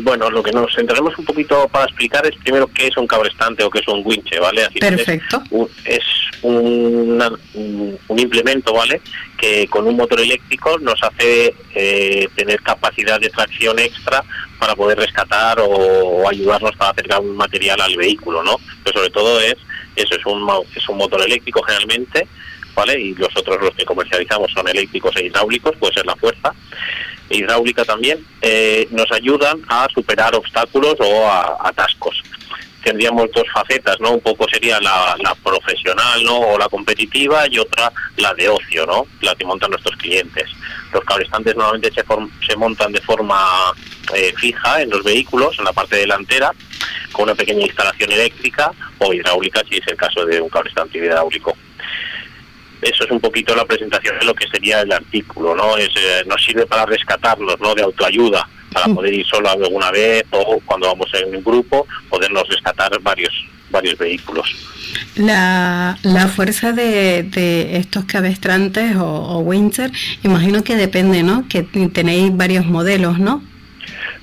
[0.00, 3.64] Bueno, lo que nos centraremos un poquito para explicar es primero qué es un cabrestante
[3.64, 4.64] o qué es un winche, ¿vale?
[4.64, 5.42] Así Perfecto.
[5.84, 6.04] Es,
[6.42, 7.20] un,
[7.54, 9.00] un, un, implemento, ¿vale?
[9.36, 14.22] Que con un motor eléctrico nos hace eh, tener capacidad de tracción extra
[14.58, 18.56] para poder rescatar o, o, ayudarnos para acercar un material al vehículo, ¿no?
[18.84, 19.56] Pero sobre todo es
[19.96, 22.28] eso, es un, es un motor eléctrico generalmente,
[22.78, 23.00] ¿vale?
[23.00, 26.54] Y los otros los que comercializamos son eléctricos e hidráulicos, puede ser la fuerza
[27.28, 32.22] hidráulica también, eh, nos ayudan a superar obstáculos o a, atascos.
[32.82, 34.12] Tendríamos dos facetas, ¿no?
[34.12, 36.38] Un poco sería la, la, profesional, ¿no?
[36.38, 39.06] O la competitiva y otra la de ocio, ¿no?
[39.20, 40.48] La que montan nuestros clientes.
[40.92, 42.04] Los cablestantes normalmente se,
[42.46, 43.74] se montan de forma
[44.14, 46.52] eh, fija en los vehículos, en la parte delantera,
[47.12, 51.54] con una pequeña instalación eléctrica o hidráulica, si es el caso de un cablestante hidráulico
[52.82, 55.76] eso es un poquito la presentación de lo que sería el artículo, ¿no?
[55.76, 57.74] Es, eh, nos sirve para rescatarlos, ¿no?
[57.74, 62.46] De autoayuda, para poder ir solo alguna vez o cuando vamos en un grupo, podernos
[62.48, 63.32] rescatar varios
[63.70, 64.48] varios vehículos.
[65.16, 69.90] La, la fuerza de, de estos cabestrantes o, o Winter,
[70.22, 71.46] imagino que depende, ¿no?
[71.48, 73.42] Que tenéis varios modelos, ¿no?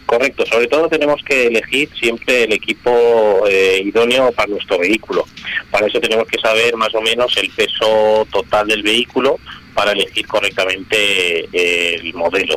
[0.05, 5.25] Correcto, sobre todo tenemos que elegir siempre el equipo eh, idóneo para nuestro vehículo.
[5.71, 9.39] Para eso tenemos que saber más o menos el peso total del vehículo
[9.73, 12.55] para elegir correctamente eh, el modelo.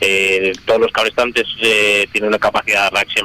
[0.00, 3.22] Eh, todos los cablestantes eh, tienen una capacidad de arrastre,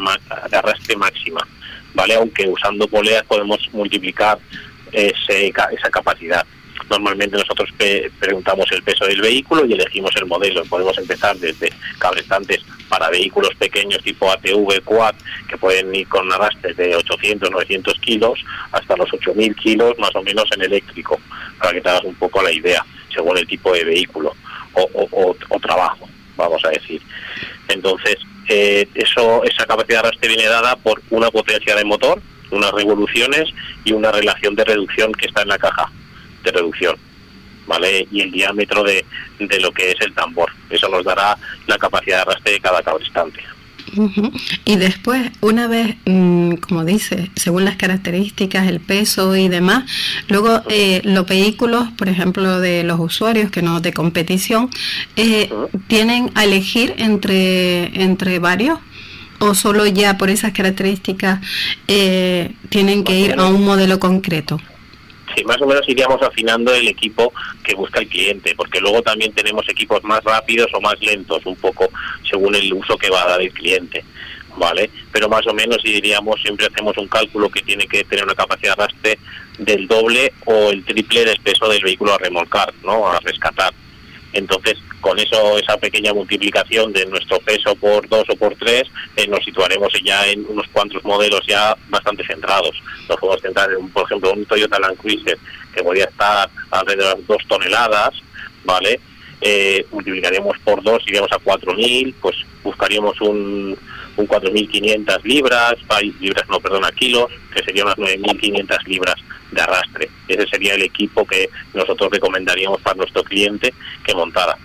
[0.50, 1.48] de arrastre máxima,
[1.94, 2.16] ¿vale?
[2.16, 4.40] Aunque usando poleas podemos multiplicar
[4.92, 6.46] ese, esa capacidad.
[6.92, 7.70] Normalmente nosotros
[8.20, 10.62] preguntamos el peso del vehículo y elegimos el modelo.
[10.66, 15.16] Podemos empezar desde cablestantes para vehículos pequeños tipo ATV, Quad,
[15.48, 20.22] que pueden ir con arrastres de 800, 900 kilos, hasta los 8000 kilos más o
[20.22, 21.18] menos en eléctrico,
[21.58, 22.86] para que te hagas un poco la idea,
[23.16, 24.36] según el tipo de vehículo
[24.74, 27.02] o, o, o trabajo, vamos a decir.
[27.70, 28.18] Entonces,
[28.50, 32.22] eh, eso, esa capacidad de arrastre viene dada por una potencia de motor,
[32.52, 33.48] unas revoluciones
[33.86, 35.90] y una relación de reducción que está en la caja
[36.44, 36.96] de reducción.
[37.68, 38.08] ¿Vale?
[38.12, 39.06] Y el diámetro de,
[39.40, 40.52] de lo que es el tambor.
[40.70, 41.38] Eso nos dará
[41.68, 43.40] la capacidad de arrastre de cada cabrestante.
[43.96, 44.32] Uh -huh.
[44.66, 49.90] Y después, una vez, mmm, como dice, según las características, el peso y demás,
[50.28, 54.70] luego eh, los vehículos, por ejemplo, de los usuarios que no de competición,
[55.16, 55.70] eh, uh -huh.
[55.88, 58.80] tienen a elegir entre, entre varios
[59.40, 61.40] o solo ya por esas características
[61.88, 64.60] eh, tienen que ir a un modelo concreto.
[65.36, 67.32] Sí, más o menos iríamos afinando el equipo
[67.64, 71.56] que busca el cliente, porque luego también tenemos equipos más rápidos o más lentos, un
[71.56, 71.90] poco
[72.30, 74.04] según el uso que va a dar el cliente,
[74.58, 74.90] ¿vale?
[75.12, 78.76] Pero más o menos diríamos, siempre hacemos un cálculo que tiene que tener una capacidad
[78.76, 79.20] de arrastre
[79.58, 83.08] del doble o el triple del peso del vehículo a remolcar, ¿no?
[83.08, 83.74] A rescatar.
[84.34, 88.84] Entonces, con eso, esa pequeña multiplicación de nuestro peso por dos o por tres,
[89.16, 92.82] eh, nos situaremos ya en unos cuantos modelos ya bastante centrados.
[93.10, 95.38] Nos podemos centrar en, por ejemplo, un Toyota Land Cruiser
[95.74, 98.12] que podría estar alrededor de dos toneladas,
[98.64, 99.00] ¿vale?
[99.42, 99.86] Eh,
[100.64, 103.76] por dos, iríamos a 4.000, pues buscaríamos un,
[104.18, 105.74] un 4.500 libras,
[106.20, 109.16] libras no, perdona, kilos, que serían unas 9.500 libras
[109.52, 110.10] de arrastre.
[110.28, 113.74] Ese sería el equipo que nosotros recomendaríamos para nuestro cliente
[114.04, 114.58] que montara.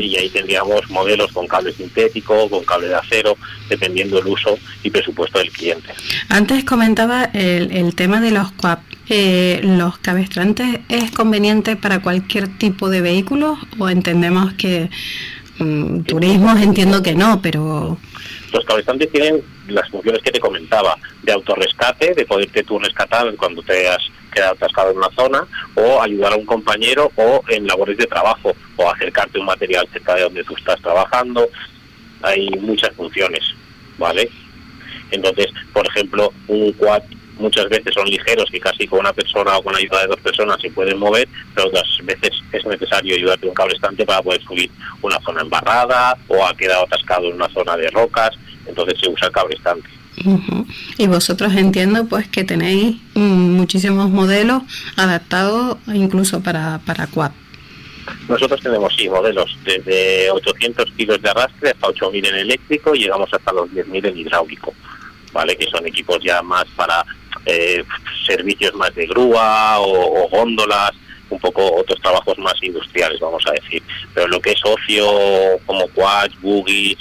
[0.00, 3.36] Y ahí tendríamos modelos con cable sintético, con cable de acero,
[3.68, 5.90] dependiendo del uso y presupuesto del cliente.
[6.30, 8.80] Antes comentaba el, el tema de los CUAP.
[9.08, 14.90] Eh, ¿Los cabestrantes es conveniente para cualquier tipo de vehículo o entendemos que
[15.58, 17.98] mm, turismo entiendo que no, pero...
[18.52, 23.62] Los cabestrantes tienen las funciones que te comentaba, de autorrescate, de poderte tú rescatar cuando
[23.62, 24.02] te has
[24.32, 28.54] quedado atascado en una zona, o ayudar a un compañero, o en labores de trabajo,
[28.76, 31.48] o acercarte un material cerca de donde tú estás trabajando.
[32.22, 33.42] Hay muchas funciones,
[33.98, 34.30] ¿vale?
[35.10, 37.02] Entonces, por ejemplo, un quad
[37.38, 40.20] muchas veces son ligeros que casi con una persona o con la ayuda de dos
[40.20, 44.42] personas se pueden mover, pero otras veces es necesario ayudarte un cable estante para poder
[44.42, 44.70] subir
[45.02, 48.30] una zona embarrada o ha quedado atascado en una zona de rocas,
[48.66, 49.88] entonces se usa el cable estante.
[50.98, 54.62] Y vosotros entiendo pues que tenéis muchísimos modelos
[54.96, 57.32] adaptados incluso para, para quad.
[58.28, 63.28] Nosotros tenemos, sí, modelos desde 800 kilos de arrastre hasta 8.000 en eléctrico y llegamos
[63.32, 64.74] hasta los 10.000 en hidráulico,
[65.32, 65.56] ¿vale?
[65.56, 67.04] Que son equipos ya más para
[67.44, 67.84] eh,
[68.26, 70.92] servicios más de grúa o, góndolas,
[71.30, 73.82] un poco otros trabajos más industriales, vamos a decir.
[74.14, 75.06] Pero lo que es ocio,
[75.66, 76.98] como quads, buggies,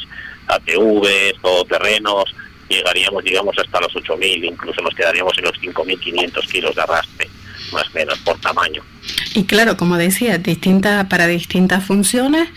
[0.47, 2.25] ATVs o terrenos,
[2.69, 7.29] llegaríamos, digamos, hasta los 8.000, incluso nos quedaríamos en los 5.500 kilos de arrastre,
[7.71, 8.83] más o menos, por tamaño.
[9.33, 12.49] Y claro, como decía, distinta, para distintas funciones,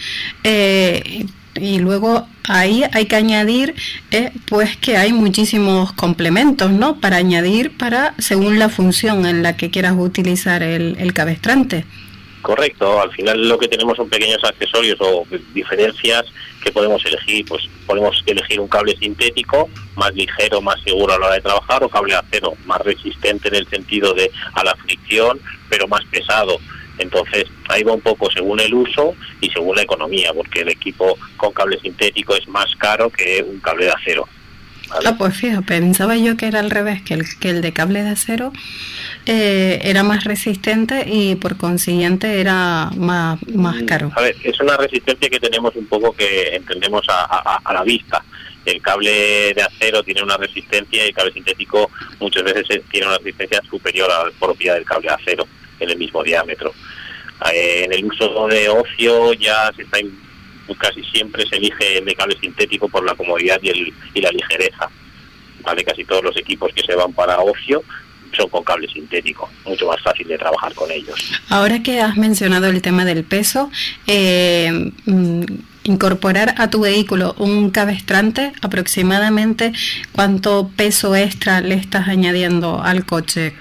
[0.45, 3.75] eh, y luego ahí hay que añadir
[4.11, 9.57] eh, pues que hay muchísimos complementos no para añadir para según la función en la
[9.57, 11.85] que quieras utilizar el, el cabestrante
[12.43, 16.25] correcto al final lo que tenemos son pequeños accesorios o diferencias
[16.63, 21.27] que podemos elegir pues podemos elegir un cable sintético más ligero más seguro a la
[21.27, 25.41] hora de trabajar o cable acero más resistente en el sentido de a la fricción
[25.69, 26.59] pero más pesado
[26.99, 31.17] entonces, ahí va un poco según el uso y según la economía, porque el equipo
[31.37, 34.29] con cable sintético es más caro que un cable de acero.
[34.91, 38.03] Ah, pues fíjate, pensaba yo que era al revés, que el, que el de cable
[38.03, 38.53] de acero
[39.27, 44.13] eh, era más resistente y por consiguiente era más, más mm, caro.
[44.17, 48.25] A ver, es una resistencia que tenemos un poco que entendemos a, a, la vista.
[48.65, 53.19] El cable de acero tiene una resistencia y el cable sintético muchas veces tiene una
[53.19, 55.47] resistencia superior a la propia del cable de acero
[55.81, 56.73] en el mismo diámetro.
[57.53, 59.99] Eh, en el uso de ocio ya se está
[60.77, 64.91] casi siempre se elige el cable sintético por la comodidad y, el, y la ligereza.
[65.63, 65.85] ¿vale?
[65.85, 67.83] Casi todos los equipos que se van para ocio
[68.37, 71.19] son con cable sintético, mucho más fácil de trabajar con ellos.
[71.49, 73.71] Ahora que has mencionado el tema del peso,
[74.07, 75.45] eh, mm,
[75.85, 79.73] incorporar a tu vehículo un cabestrante, aproximadamente
[80.13, 83.55] cuánto peso extra le estás añadiendo al coche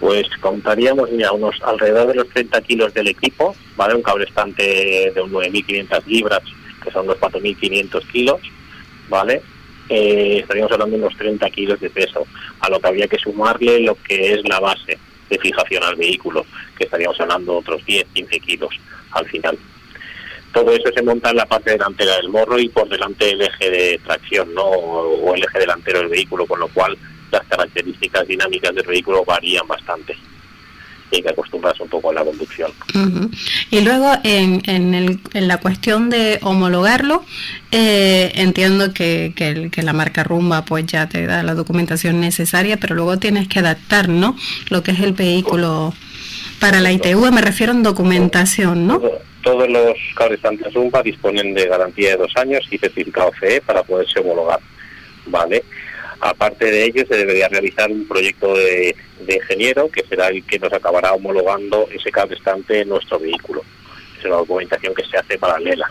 [0.00, 3.94] pues contaríamos ya unos alrededor de los 30 kilos del equipo, ¿vale?
[3.94, 6.42] Un cable estante de un 9.500 libras,
[6.82, 8.40] que son unos 4.500 kilos,
[9.08, 9.40] ¿vale?
[9.88, 12.26] Eh, estaríamos hablando de unos 30 kilos de peso,
[12.60, 14.98] a lo que habría que sumarle lo que es la base
[15.30, 16.44] de fijación al vehículo,
[16.76, 18.74] que estaríamos hablando de otros 10, 15 kilos
[19.12, 19.56] al final.
[20.52, 23.70] Todo eso se monta en la parte delantera del morro y por delante el eje
[23.70, 24.64] de tracción, ¿no?
[24.64, 26.98] O el eje delantero del vehículo, con lo cual
[27.30, 30.16] las características dinámicas del vehículo varían bastante
[31.10, 32.70] y que acostumbrarse un poco a la conducción.
[33.70, 37.24] Y luego en, en, el, en, la cuestión de homologarlo,
[37.72, 42.94] eh, entiendo que, que, la marca Rumba pues ya te da la documentación necesaria, pero
[42.94, 44.36] luego tienes que adaptar, ¿no?
[44.68, 45.94] Lo que es el vehículo
[46.60, 49.00] para la ITV, me refiero en documentación, ¿no?
[49.42, 54.20] todos los cabezantes Rumba disponen de garantía de dos años y certificado CE para poderse
[54.20, 54.60] homologar,
[55.26, 55.64] ¿vale?
[56.20, 58.94] Aparte de ello, se debería realizar un proyecto de,
[59.28, 63.62] ingeniero que será el que nos acabará homologando ese cable estante en nuestro vehículo.
[64.18, 65.90] Es una documentación que se hace paralela,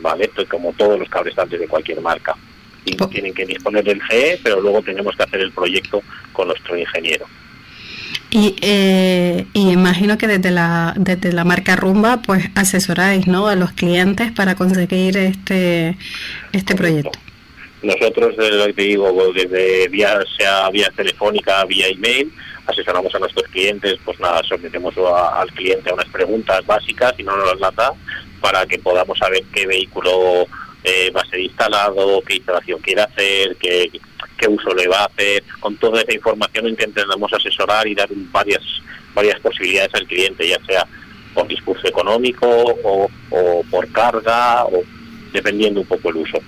[0.00, 0.24] ¿vale?
[0.24, 2.36] Esto es como todos los cables estantes de cualquier marca.
[2.84, 6.76] Y tienen que disponer del CE, pero luego tenemos que hacer el proyecto con nuestro
[6.76, 7.26] ingeniero.
[8.30, 13.48] Y, eh, y, imagino que desde la desde la marca Rumba pues asesoráis ¿no?
[13.48, 15.96] a los clientes para conseguir este
[16.52, 17.18] este proyecto.
[17.82, 22.30] Nosotros, lo que te digo, desde vía, sea vía telefónica, vía email,
[22.66, 27.36] asesoramos a nuestros clientes, pues nada, sometemos al cliente a unas preguntas básicas y no
[27.36, 27.92] nos las da
[28.40, 30.46] para que podamos saber qué vehículo
[30.84, 33.90] eh, va a ser instalado, qué instalación quiere hacer, qué,
[34.36, 35.42] qué uso le va a hacer.
[35.60, 38.62] Con toda esa información intentamos asesorar y dar varias,
[39.14, 40.86] varias posibilidades al cliente, ya sea
[41.34, 44.82] por discurso económico o, o por carga, o
[45.32, 46.38] dependiendo un poco el uso.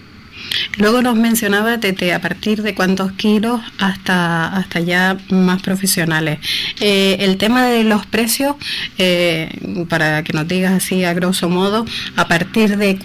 [0.78, 6.38] Luego nos mencionaba desde a partir de cuántos kilos hasta, hasta ya más profesionales.
[6.80, 8.56] Eh, el tema de los precios,
[8.98, 9.50] eh,
[9.88, 11.84] para que nos digas así a grosso modo,
[12.16, 12.98] a partir de,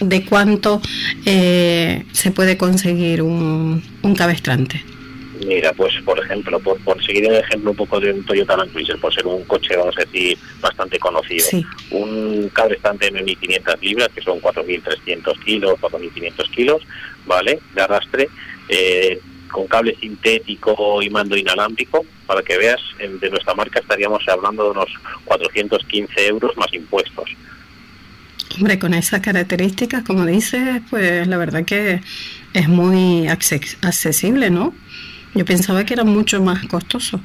[0.00, 0.80] de cuánto
[1.24, 4.84] eh, se puede conseguir un, un cabestrante.
[5.46, 8.98] Mira, pues por ejemplo, por, seguir el ejemplo un poco de un Toyota Land Cruiser,
[8.98, 11.46] por ser un coche, vamos a decir, bastante conocido,
[11.90, 16.82] un cable estante de 1.500 libras, que son 4.300 kilos, 4.500 kilos,
[17.26, 17.58] ¿vale?
[17.74, 18.28] De arrastre,
[18.68, 19.20] eh,
[19.50, 24.70] con cable sintético y mando inalámbrico, para que veas, de nuestra marca estaríamos hablando de
[24.70, 24.90] unos
[25.24, 27.30] 415 euros más impuestos.
[28.56, 32.00] Hombre, con esas características, como dices, pues la verdad que
[32.52, 34.74] es muy accesible, ¿no?
[35.34, 37.20] Yo pensaba que era mucho más costoso.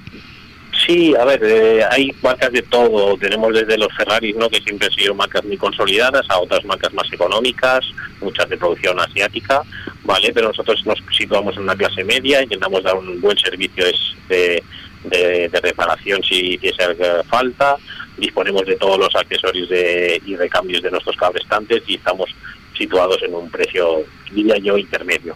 [0.86, 3.18] Sí, a ver, eh, hay marcas de todo.
[3.18, 4.50] Tenemos desde los Ferraris, ¿no?
[4.50, 7.84] que siempre han sido marcas muy consolidadas, a otras marcas más económicas,
[8.22, 9.64] muchas de producción asiática,
[10.04, 10.32] ¿vale?
[10.34, 13.86] Pero nosotros nos situamos en una clase media, intentamos dar un buen servicio
[14.30, 14.64] de,
[15.06, 17.76] de, reparación si hace falta,
[18.18, 22.30] disponemos de todos los accesorios de, y recambios de nuestros cablestantes y estamos
[22.78, 25.36] situados en un precio, diría yo, intermedio.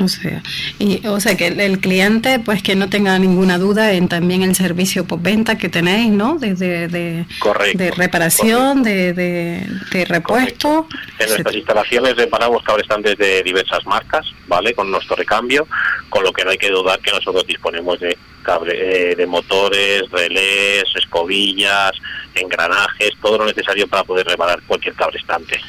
[0.00, 0.42] O sea,
[0.78, 4.54] y, o sea que el, cliente, pues que no tenga ninguna duda en también el
[4.54, 6.36] servicio postventa que tenéis, ¿no?
[6.38, 7.26] Desde de,
[7.74, 10.88] de, reparación, de, de, repuesto.
[11.18, 14.74] En nuestras instalaciones reparamos cablestantes de diversas marcas, ¿vale?
[14.74, 15.66] Con nuestro recambio,
[16.08, 20.10] con lo que no hay que dudar que nosotros disponemos de cable, eh, de motores,
[20.10, 21.92] relés, escobillas,
[22.34, 25.60] engranajes, todo lo necesario para poder reparar cualquier cablestante.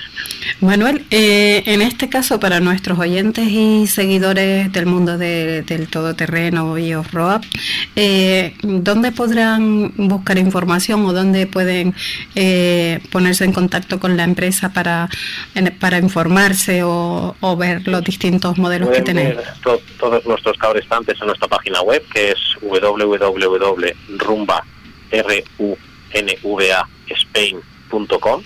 [0.59, 6.93] Manuel, eh, en este caso para nuestros oyentes y seguidores del mundo del todoterreno y
[6.93, 7.41] off-road,
[7.95, 11.95] eh, ¿dónde podrán buscar información o dónde pueden
[12.35, 15.09] eh, ponerse en contacto con la empresa para,
[15.79, 19.38] para informarse o, ver los distintos modelos que tenéis?
[19.99, 22.39] todos nuestros cablestantes en nuestra página web que es
[26.13, 28.43] www.rumba.spain.com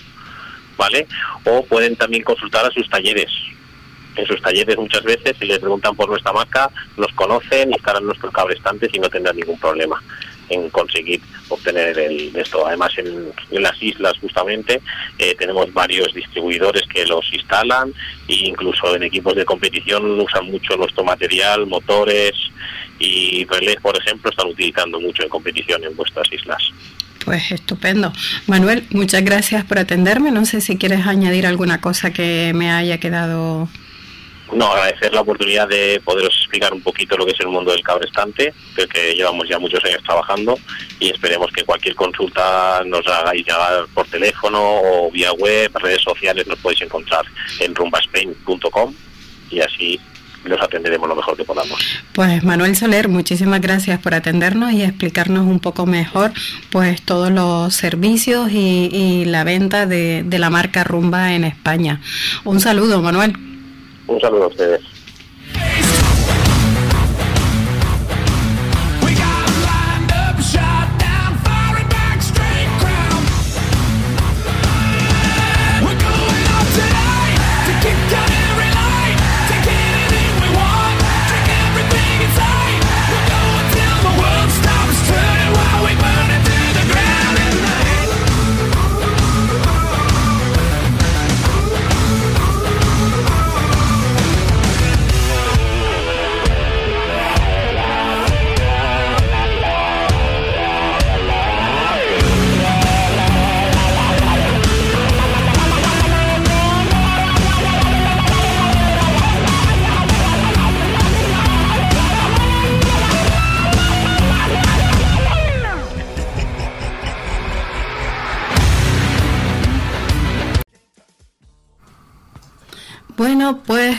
[0.76, 1.06] ¿vale?
[1.44, 3.30] O pueden también consultar a sus talleres.
[4.14, 8.06] En sus talleres muchas veces, si les preguntan por nuestra marca, nos conocen y estarán
[8.06, 10.02] nuestros cablestantes y no tendrán ningún problema
[10.48, 12.66] en conseguir obtener el, esto.
[12.66, 14.80] Además, en, las islas justamente
[15.18, 17.92] eh, tenemos varios distribuidores que los instalan
[18.28, 22.32] e incluso en equipos de competición usan mucho nuestro material, motores
[22.98, 26.62] y relés, por ejemplo, están utilizando mucho en competición en vuestras islas.
[27.24, 28.12] Pues estupendo.
[28.46, 30.30] Manuel, muchas gracias por atenderme.
[30.30, 33.68] No sé si quieres añadir alguna cosa que me haya quedado.
[34.52, 37.82] No, agradecer la oportunidad de poderos explicar un poquito lo que es el mundo del
[37.82, 38.54] cabrestante,
[38.92, 40.56] que llevamos ya muchos años trabajando
[41.00, 46.46] y esperemos que cualquier consulta nos hagáis llegar por teléfono o vía web, redes sociales,
[46.46, 47.24] nos podéis encontrar
[47.58, 48.94] en rumbaspain.com
[49.50, 50.00] y así
[50.48, 51.78] los atenderemos lo mejor que podamos.
[52.12, 56.32] Pues Manuel Soler, muchísimas gracias por atendernos y explicarnos un poco mejor
[56.70, 62.00] pues todos los servicios y, la venta de, de la marca Rumba en España.
[62.44, 63.36] Un saludo, Manuel.
[64.06, 64.95] Un saludo a ustedes.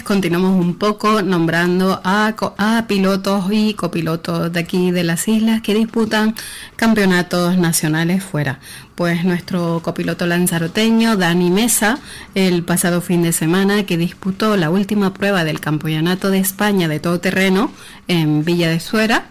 [0.07, 2.33] Continuamos un poco nombrando a,
[2.87, 6.33] pilotos y copilotos de aquí de las islas que disputan
[6.77, 8.61] campeonatos nacionales fuera.
[8.95, 11.99] Pues nuestro copiloto lanzaroteño, Dani Mesa,
[12.35, 17.01] el pasado fin de semana que disputó la última prueba del Campeonato de España de
[17.01, 17.69] todo terreno
[18.07, 19.25] en Villa de Suera,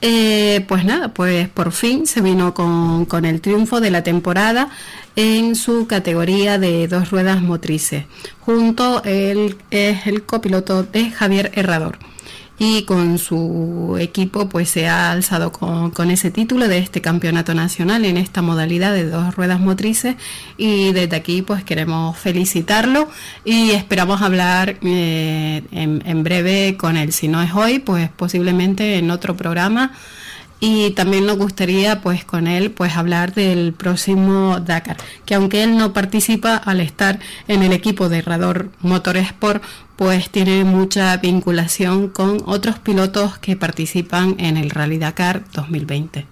[0.00, 4.68] eh, pues nada, pues por fin se vino con, con, el triunfo de la temporada
[5.16, 8.04] en su categoría de dos ruedas motrices.
[8.40, 11.98] Junto él es el copiloto de Javier Herrador.
[12.58, 18.04] Y con su equipo pues se ha alzado con, ese título de este campeonato nacional
[18.04, 20.16] en esta modalidad de dos ruedas motrices.
[20.56, 23.08] Y desde aquí pues queremos felicitarlo
[23.44, 27.12] y esperamos hablar eh, en breve con él.
[27.12, 29.92] Si no es hoy pues posiblemente en otro programa
[30.60, 35.76] y también nos gustaría pues con él pues hablar del próximo Dakar que aunque él
[35.76, 39.62] no participa al estar en el equipo de Rador Motorsport
[39.96, 46.26] pues tiene mucha vinculación con otros pilotos que participan en el Rally Dakar 2020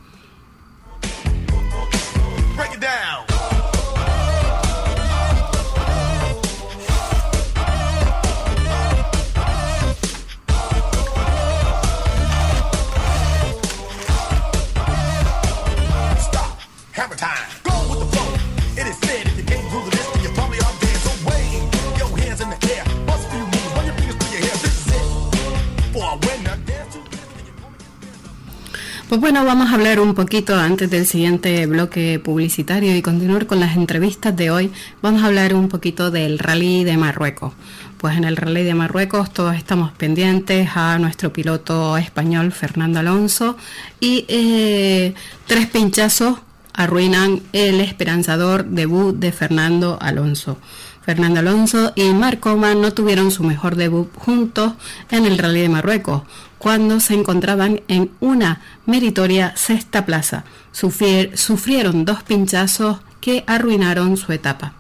[29.09, 33.59] Pues bueno, vamos a hablar un poquito antes del siguiente bloque publicitario y continuar con
[33.59, 34.73] las entrevistas de hoy.
[35.03, 37.55] Vamos a hablar un poquito del rally de Marruecos.
[37.99, 43.57] Pues en el rally de Marruecos todos estamos pendientes a nuestro piloto español Fernando Alonso
[43.99, 45.15] y eh,
[45.47, 46.39] tres pinchazos
[46.75, 50.59] arruinan el esperanzador debut de Fernando Alonso.
[51.03, 54.73] Fernando Alonso y Marco no tuvieron su mejor debut juntos
[55.11, 56.23] en el Rally de Marruecos,
[56.59, 60.45] cuando se encontraban en una meritoria sexta plaza.
[60.73, 64.75] sufrieron dos pinchazos que arruinaron su etapa.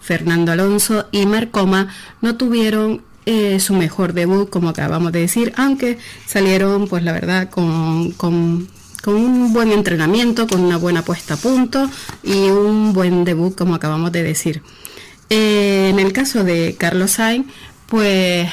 [0.00, 1.88] Fernando Alonso y Marcoma
[2.22, 7.50] no tuvieron eh, su mejor debut, como acabamos de decir, aunque salieron, pues la verdad,
[7.50, 8.68] con, con,
[9.16, 11.88] un buen entrenamiento, con una buena puesta a punto
[12.22, 14.62] y un buen debut, como acabamos de decir.
[15.30, 17.46] Eh, en el caso de Carlos Sainz,
[17.86, 18.48] pues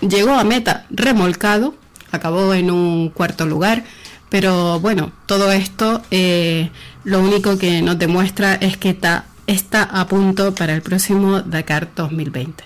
[0.00, 1.74] llegó a meta remolcado,
[2.12, 3.84] acabó en un cuarto lugar,
[4.28, 6.70] pero bueno, todo esto eh,
[7.04, 11.88] lo único que nos demuestra es que está, está a punto para el próximo Dakar
[11.94, 12.64] 2020.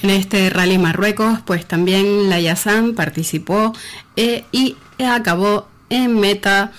[0.00, 3.72] En este Rally Marruecos, pues también la Yassan participó
[4.14, 6.70] eh, y acabó en meta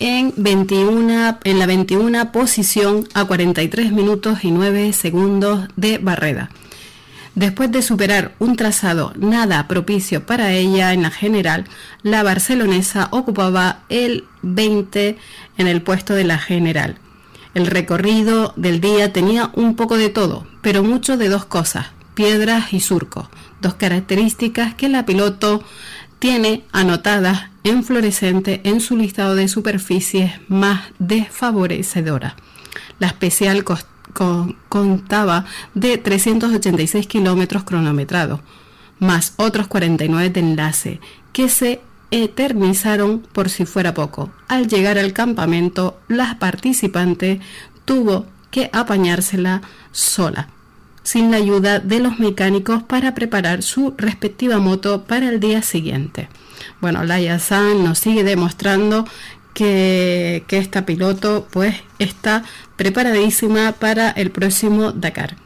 [0.00, 6.50] en, 21, en la 21 posición a 43 minutos y 9 segundos de barrera.
[7.36, 11.66] Después de superar un trazado nada propicio para ella en la general,
[12.02, 15.16] la barcelonesa ocupaba el 20
[15.56, 16.96] en el puesto de la general.
[17.54, 22.72] El recorrido del día tenía un poco de todo, pero mucho de dos cosas, piedras
[22.72, 23.28] y surcos,
[23.60, 25.62] dos características que la piloto
[26.18, 32.34] tiene anotadas en fluorescente en su listado de superficies más desfavorecedoras.
[32.98, 33.64] La especial
[34.68, 38.40] contaba de 386 kilómetros cronometrados,
[38.98, 41.00] más otros 49 de enlace,
[41.32, 41.80] que se
[42.10, 44.30] eternizaron por si fuera poco.
[44.48, 47.40] Al llegar al campamento, la participante
[47.84, 49.62] tuvo que apañársela
[49.92, 50.48] sola
[51.02, 56.28] sin la ayuda de los mecánicos para preparar su respectiva moto para el día siguiente.
[56.80, 59.06] Bueno, Laia San nos sigue demostrando
[59.54, 62.44] que, que esta piloto pues está
[62.76, 65.36] preparadísima para el próximo Dakar.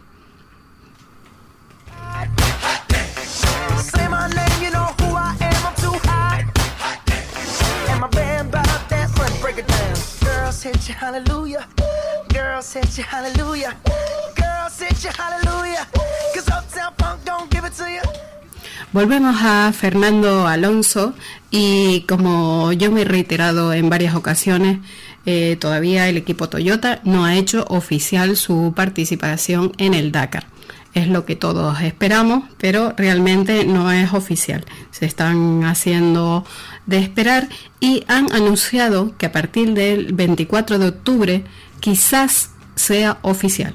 [18.95, 21.15] Volvemos a Fernando Alonso
[21.51, 24.78] y como yo me he reiterado en varias ocasiones,
[25.27, 30.47] eh, todavía el equipo Toyota no ha hecho oficial su participación en el Dakar.
[30.95, 34.65] Es lo que todos esperamos, pero realmente no es oficial.
[34.93, 36.47] Se están haciendo
[36.86, 37.49] de esperar
[37.81, 41.45] y han anunciado que a partir del 24 de octubre
[41.81, 43.74] quizás sea oficial.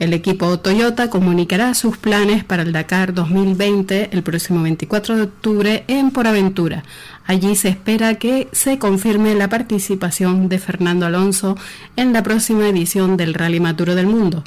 [0.00, 5.84] El equipo Toyota comunicará sus planes para el Dakar 2020 el próximo 24 de octubre
[5.88, 6.84] en Por Aventura.
[7.26, 11.54] Allí se espera que se confirme la participación de Fernando Alonso
[11.96, 14.42] en la próxima edición del Rally Maturo del Mundo.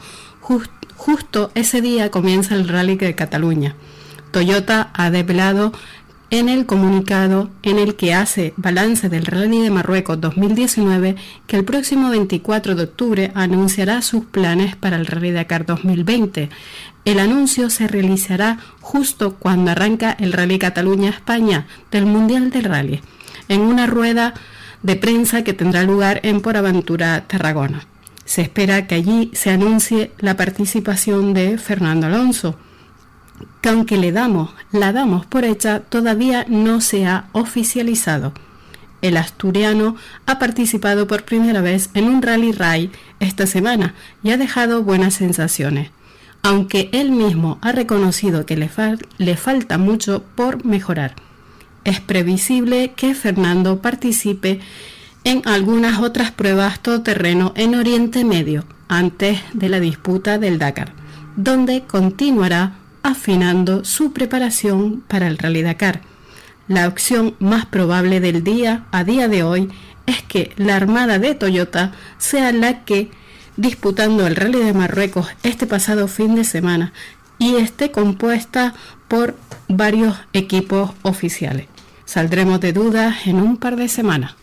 [0.98, 3.76] justo ese día comienza el Rally de Cataluña.
[4.32, 5.72] Toyota ha develado
[6.34, 11.16] en el comunicado en el que hace balance del Rally de Marruecos 2019
[11.46, 16.50] que el próximo 24 de octubre anunciará sus planes para el Rally Dakar 2020.
[17.06, 23.02] El anuncio se realizará justo cuando arranca el Rally Cataluña-España del Mundial del Rally,
[23.48, 24.34] en una rueda
[24.82, 27.86] de prensa que tendrá lugar en Por Aventura, Tarragona.
[28.26, 32.58] Se espera que allí se anuncie la participación de Fernando Alonso,
[33.62, 38.34] que aunque le damos, la damos por hecha, todavía no se ha oficializado.
[39.02, 39.96] El asturiano
[40.26, 45.14] ha participado por primera vez en un rally ray esta semana y ha dejado buenas
[45.16, 45.92] sensaciones,
[46.42, 48.70] aunque él mismo ha reconocido que le,
[49.18, 51.16] le falta mucho por mejorar.
[51.84, 54.62] Es previsible que Fernando participe
[55.26, 60.94] en algunas otras pruebas todoterreno en Oriente Medio antes de la disputa del Dakar,
[61.36, 62.74] donde continuará
[63.04, 66.02] afinando su preparación para el Rally Dakar.
[66.68, 69.70] La opción más probable del día a día de hoy
[70.06, 73.12] es que la Armada de Toyota sea la que,
[73.58, 76.94] disputando el Rally de Marruecos este pasado fin de semana,
[77.38, 78.74] y esté compuesta
[79.08, 79.36] por
[79.68, 81.68] varios equipos oficiales.
[82.06, 84.36] Saldremos de dudas en un par de semanas.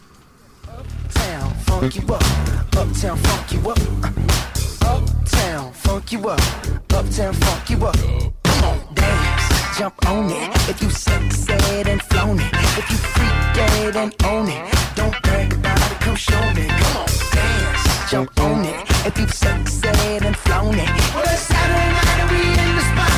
[9.81, 10.69] Jump on it.
[10.69, 14.63] If you said and flown it, if you freak dead and own it,
[14.95, 16.67] don't brag about it, come show me.
[16.69, 18.77] Come on, dance, jump on it.
[19.09, 23.15] If you said and flown it, well it's Saturday night and we in the spot.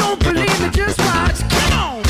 [0.00, 1.40] Don't believe me, just watch.
[1.52, 2.02] Come on.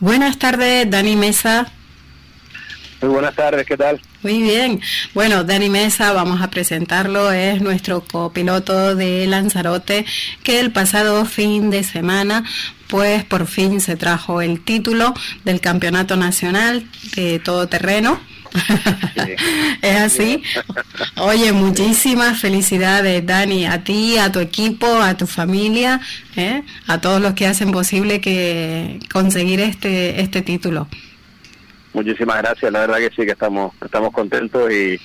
[0.00, 1.81] Buenas tardes, Dani Mesa.
[3.02, 4.00] Muy buenas tardes, ¿qué tal?
[4.22, 4.80] Muy bien.
[5.12, 10.06] Bueno, Dani Mesa, vamos a presentarlo, es nuestro copiloto de Lanzarote,
[10.44, 12.44] que el pasado fin de semana,
[12.86, 15.14] pues por fin se trajo el título
[15.44, 18.20] del Campeonato Nacional de Todoterreno
[19.82, 20.42] es así.
[21.16, 26.00] Oye, muchísimas felicidades, Dani, a ti, a tu equipo, a tu familia,
[26.36, 26.62] ¿eh?
[26.86, 30.88] a todos los que hacen posible que conseguir este este título.
[31.92, 34.98] Muchísimas gracias, la verdad que sí que estamos estamos contentos y,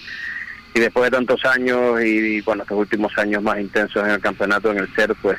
[0.73, 4.71] y después de tantos años y, bueno, estos últimos años más intensos en el campeonato
[4.71, 5.37] en el CER, pues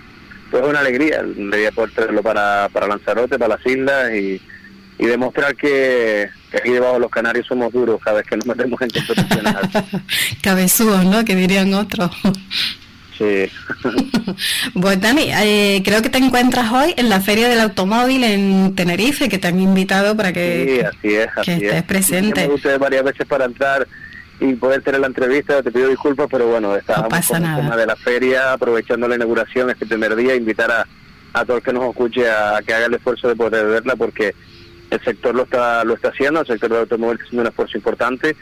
[0.51, 4.41] pues es una alegría, alegría poder traerlo para, para Lanzarote, para las islas y
[4.99, 8.81] y demostrar que, aquí debajo de los canarios somos duros cada vez que nos metemos
[8.83, 9.55] en competiciones
[10.43, 11.25] Cabezudos, ¿no?
[11.25, 12.11] Que dirían otros.
[13.19, 13.51] Sí.
[14.81, 19.29] pues Dani, eh, creo que te encuentras hoy en la Feria del Automóvil en Tenerife,
[19.29, 21.83] que te han invitado para que, sí, así es, así estés es.
[21.83, 22.43] presente.
[22.43, 23.89] Me gusta varias veces para entrar
[24.41, 27.87] y poder tener la entrevista, te pido disculpas, pero bueno, estábamos con el tema de
[27.87, 30.87] la feria, aprovechando la inauguración este primer día, invitar a,
[31.33, 34.33] a todos que nos escuche a que haga el esfuerzo de poder verla, porque
[34.91, 37.77] el sector lo está lo está haciendo, el sector del automóvil está haciendo un esfuerzo
[37.77, 38.37] importante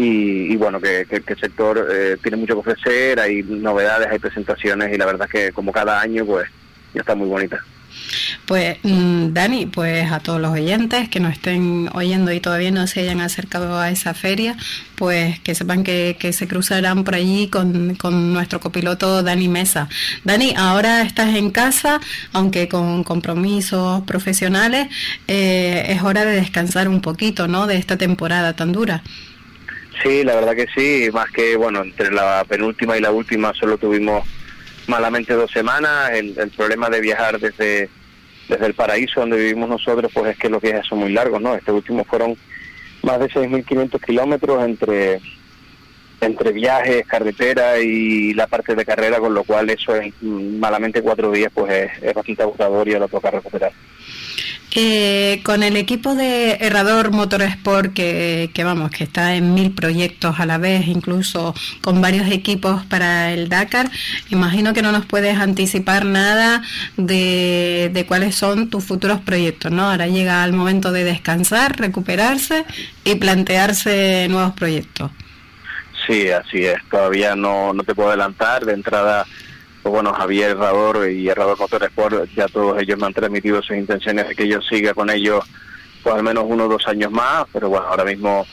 [0.00, 4.96] y, bueno, que, el sector eh, tiene mucho que ofrecer, hay novedades, hay presentaciones y
[4.96, 6.48] la verdad es que como cada año pues
[6.94, 7.58] ya está muy bonita.
[8.46, 12.86] Pues mm, Dani, pues a todos los oyentes que nos estén oyendo y todavía no
[12.86, 14.56] se hayan acercado a esa feria,
[14.94, 17.98] pues que sepan que, se cruzarán por allí con,
[18.32, 19.88] nuestro copiloto Dani Mesa.
[20.22, 22.00] Dani, ahora estás en casa,
[22.32, 24.86] aunque con compromisos profesionales,
[25.26, 27.66] eh, es hora de descansar un poquito, ¿no?
[27.66, 29.02] De esta temporada tan dura.
[30.02, 33.78] Sí, la verdad que sí, más que, bueno, entre la penúltima y la última solo
[33.78, 34.26] tuvimos
[34.86, 36.10] malamente dos semanas.
[36.12, 37.88] El, problema de viajar desde,
[38.48, 41.54] desde el paraíso donde vivimos nosotros, pues es que los viajes son muy largos, ¿no?
[41.54, 42.36] Este último fueron
[43.02, 45.20] más de 6.500 kilómetros entre
[46.20, 51.30] entre viajes, carretera y la parte de carrera, con lo cual eso en malamente cuatro
[51.30, 53.70] días pues es, es bastante agotador y lo toca recuperar.
[54.74, 60.38] Eh, con el equipo de Herrador Motorsport, que, que vamos, que está en mil proyectos
[60.38, 63.90] a la vez, incluso con varios equipos para el Dakar,
[64.28, 66.62] imagino que no nos puedes anticipar nada
[66.98, 69.90] de, de cuáles son tus futuros proyectos, ¿no?
[69.90, 72.66] Ahora llega el momento de descansar, recuperarse
[73.04, 75.10] y plantearse nuevos proyectos.
[76.06, 76.76] Sí, así es.
[76.90, 78.64] Todavía no, no te puedo adelantar.
[78.64, 79.26] De entrada,
[79.90, 84.34] bueno, Javier Herrador y Herrador Motorsport, ya todos ellos me han transmitido sus intenciones de
[84.34, 85.44] que yo siga con ellos
[86.02, 87.44] pues al menos uno o dos años más.
[87.52, 88.46] Pero bueno, ahora mismo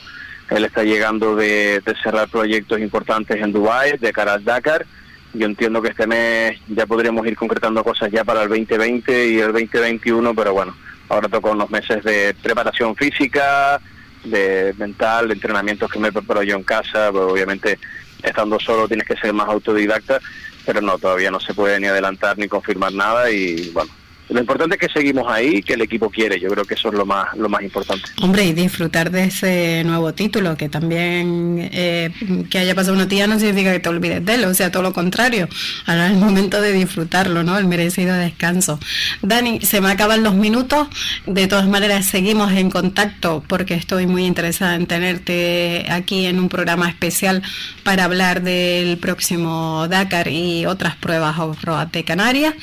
[0.50, 4.86] él está llegando de, cerrar proyectos importantes en Dubái, de cara al Dakar.
[5.32, 9.38] Yo entiendo que este mes ya podríamos ir concretando cosas ya para el 2020 y
[9.38, 10.74] el 2021, pero bueno,
[11.08, 13.80] ahora toca unos meses de preparación física,
[14.24, 17.78] de mental, de entrenamientos que me preparo yo en casa, pues obviamente
[18.22, 20.20] estando solo tienes que ser más autodidacta,
[20.66, 23.90] pero no, todavía no se puede ni adelantar ni confirmar nada y bueno,
[24.28, 26.40] lo importante es que seguimos ahí, que el equipo quiere.
[26.40, 28.10] Yo creo que eso es lo más lo más importante.
[28.20, 32.10] Hombre, y disfrutar de ese nuevo título, que también eh,
[32.50, 34.82] que haya pasado una tía no significa que te olvides de él, o sea, todo
[34.82, 35.48] lo contrario.
[35.86, 37.56] Ahora es el momento de disfrutarlo, ¿no?
[37.56, 38.80] El merecido descanso.
[39.22, 40.88] Dani, se me acaban los minutos.
[41.26, 46.48] De todas maneras, seguimos en contacto porque estoy muy interesada en tenerte aquí en un
[46.48, 47.42] programa especial
[47.84, 52.54] para hablar del próximo Dakar y otras pruebas off-road de Canarias.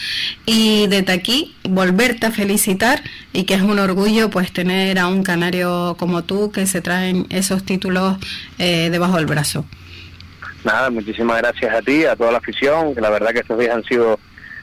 [0.46, 5.24] Y desde aquí volverte a felicitar y que es un orgullo pues tener a un
[5.24, 8.18] canario como tú que se traen esos títulos
[8.60, 9.66] eh, debajo del brazo.
[10.64, 13.76] Nada, muchísimas gracias a ti, a toda la afición, que la verdad que estos días
[13.76, 14.20] han sido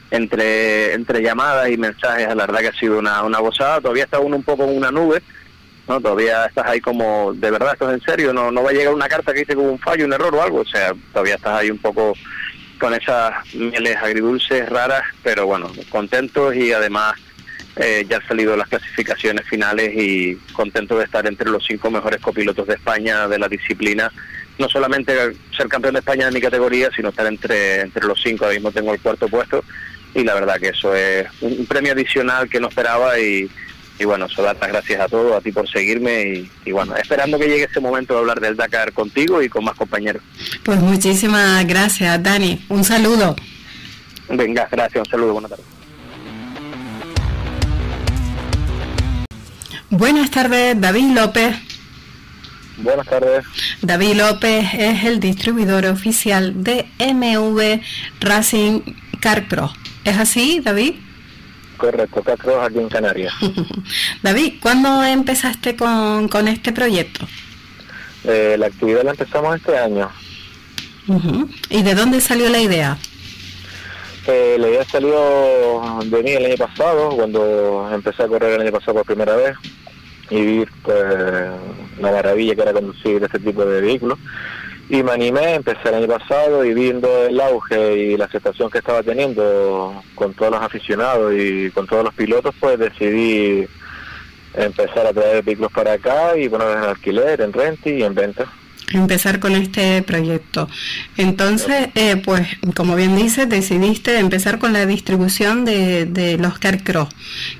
[0.09, 4.19] entre entre llamadas y mensajes, la verdad que ha sido una, una gozada, todavía está
[4.19, 5.21] uno un poco en una nube,
[5.87, 6.01] ¿no?
[6.01, 9.07] Todavía estás ahí como, de verdad, estás en serio, no, no va a llegar una
[9.07, 11.69] carta que dice como un fallo, un error o algo, o sea, todavía estás ahí
[11.69, 12.13] un poco
[12.81, 17.13] con esas mieles agridulces raras, pero bueno, contentos y además
[17.75, 22.19] eh, ya han salido las clasificaciones finales y contentos de estar entre los cinco mejores
[22.19, 24.11] copilotos de España de la disciplina.
[24.57, 25.13] No solamente
[25.55, 28.45] ser campeón de España de mi categoría, sino estar entre, entre los cinco.
[28.45, 29.63] Ahora mismo tengo el cuarto puesto
[30.15, 33.47] y la verdad que eso es un premio adicional que no esperaba y,
[33.99, 37.37] y bueno, solo dar las gracias a todos, a ti por seguirme y, bueno, esperando
[37.37, 40.23] que llegue ese momento de hablar del Dakar contigo y con más compañeros.
[40.63, 42.65] Pues muchísimas gracias, Dani.
[42.69, 43.35] Un saludo.
[44.29, 45.65] Venga, gracias, un saludo, buenas tardes.
[49.89, 51.55] Buenas tardes, David López.
[52.77, 53.45] Buenas tardes.
[53.81, 57.81] David López es el distribuidor oficial de MV
[58.21, 58.81] Racing
[59.19, 59.45] Car
[60.03, 60.95] ¿Es así, David?
[61.81, 63.33] Correcto, Castro aquí en Canarias.
[64.21, 67.25] David, ¿cuándo empezaste con, con este proyecto?
[68.23, 70.07] Eh, la actividad la empezamos este año.
[71.71, 72.99] ¿Y de dónde salió la idea?
[74.27, 78.71] Eh, la idea salió de mí el año pasado, cuando empecé a correr el año
[78.71, 79.55] pasado por primera vez
[80.29, 81.03] y vi pues,
[81.97, 84.19] una maravilla que era conducir este tipo de vehículos
[84.91, 88.79] y me animé, empecé el año pasado y viendo el auge y la aceptación que
[88.79, 93.65] estaba teniendo con todos los aficionados y con todos los pilotos, pues decidí
[94.53, 98.51] empezar a traer vehículos para acá y ponerlos en alquiler, en renta y en venta.
[98.91, 100.67] Empezar con este proyecto.
[101.15, 102.45] Entonces, eh, pues,
[102.75, 107.07] como bien dices, decidiste empezar con la distribución de, de los Car Cross,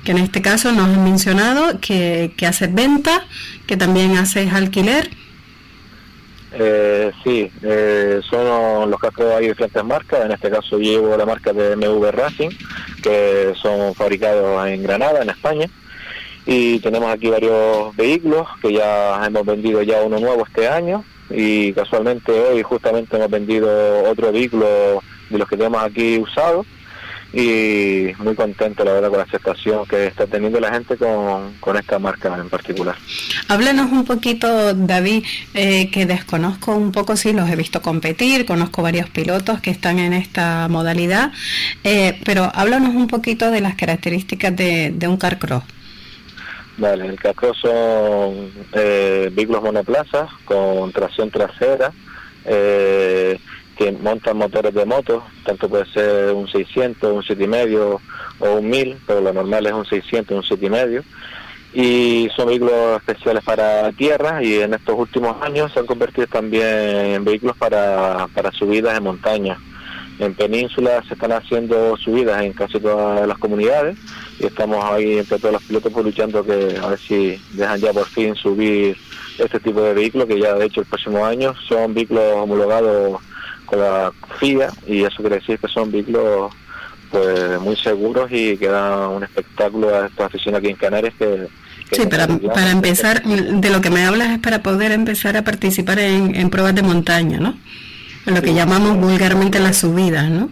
[0.04, 3.24] que en este caso nos has mencionado que, que haces venta,
[3.66, 5.08] que también haces alquiler
[6.54, 11.52] eh, sí, eh, son los cascos hay diferentes marcas, en este caso llevo la marca
[11.52, 12.50] de MV Racing,
[13.02, 15.66] que son fabricados en Granada, en España,
[16.44, 21.72] y tenemos aquí varios vehículos que ya hemos vendido ya uno nuevo este año, y
[21.72, 25.00] casualmente hoy justamente hemos vendido otro vehículo
[25.30, 26.66] de los que tenemos aquí usados,
[27.32, 31.76] y muy contento la verdad con la aceptación que está teniendo la gente con, con
[31.76, 32.94] esta marca en particular.
[33.48, 38.82] Háblanos un poquito, David, eh, que desconozco un poco, sí, los he visto competir, conozco
[38.82, 41.32] varios pilotos que están en esta modalidad,
[41.84, 45.64] eh, pero háblanos un poquito de las características de, de un carcross.
[46.78, 51.92] Vale, el carcross son eh, vehículos monoplazas con tracción trasera,
[52.44, 53.38] eh,
[53.76, 58.00] que montan motores de moto, tanto puede ser un 600, un 7,5
[58.40, 61.02] o un 1000, pero lo normal es un 600, un 7,5.
[61.74, 66.66] Y son vehículos especiales para tierra y en estos últimos años se han convertido también
[66.66, 69.58] en vehículos para, para subidas en montaña.
[70.18, 73.96] En península se están haciendo subidas en casi todas las comunidades
[74.38, 77.92] y estamos ahí entre todos los pilotos pues, luchando que a ver si dejan ya
[77.92, 78.96] por fin subir
[79.38, 83.20] este tipo de vehículos que ya de hecho el próximo año son vehículos homologados
[83.76, 86.52] la FIA y eso quiere decir que son vehículos
[87.10, 91.46] pues muy seguros y que dan un espectáculo a esta afición aquí en Canarias que,
[91.90, 95.98] sí, para, para empezar, de lo que me hablas es para poder empezar a participar
[95.98, 97.58] en, pruebas de montaña, ¿no?
[98.26, 100.48] En lo que llamamos vulgarmente las subidas, ¿no?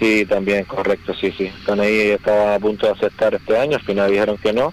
[0.00, 1.44] Sí, también, correcto, sí, sí.
[1.44, 4.72] Están ahí, estaba a punto de aceptar este año, al final dijeron que no,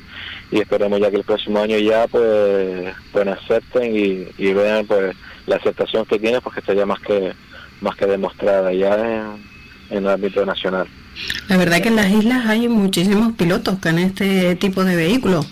[0.52, 5.16] y esperemos ya que el próximo año ya pues, pues acepten y, y vean pues
[5.46, 7.34] la aceptación que tiene, porque estaría más que
[7.82, 8.96] más que demostrada ya
[9.90, 10.88] en, el ámbito nacional.
[11.48, 15.48] La verdad que en las islas hay muchísimos pilotos en este tipo de vehículos.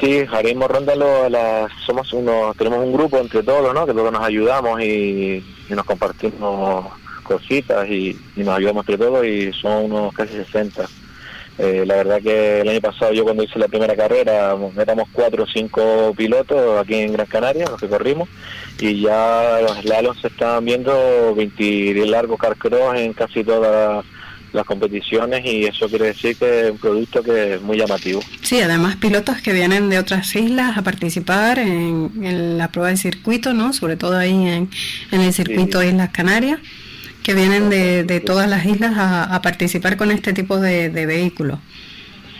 [0.00, 3.86] Sí, haremos ronda las, somos uno, tenemos un grupo entre todos, ¿no?
[3.86, 6.92] Que todos nos ayudamos y, nos compartimos
[7.22, 10.88] cositas y, nos ayudamos entre todos y son unos casi 60.
[11.58, 15.44] Eh, la verdad que el año pasado yo cuando hice la primera carrera éramos cuatro
[15.44, 18.28] o cinco pilotos aquí en Gran Canaria, los que corrimos,
[18.80, 24.04] y ya los lalos se estaban viendo 20 largos carcross en casi todas
[24.52, 28.20] las competiciones y eso quiere decir que es un producto que es muy llamativo.
[28.42, 33.54] Sí, además pilotos que vienen de otras islas a participar en, la prueba de circuito,
[33.54, 33.72] ¿no?
[33.72, 34.68] Sobre todo ahí en,
[35.10, 36.60] el circuito de Islas Canarias,
[37.22, 41.58] que vienen de, todas las islas a, participar con este tipo de, vehículos.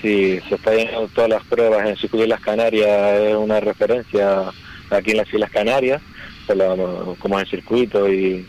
[0.01, 3.61] Sí, se está viendo todas las pruebas en el circuito de Islas Canarias, es una
[3.61, 4.51] referencia
[4.91, 6.03] aquí en las Islas Canarias,
[7.21, 8.45] como es el circuito y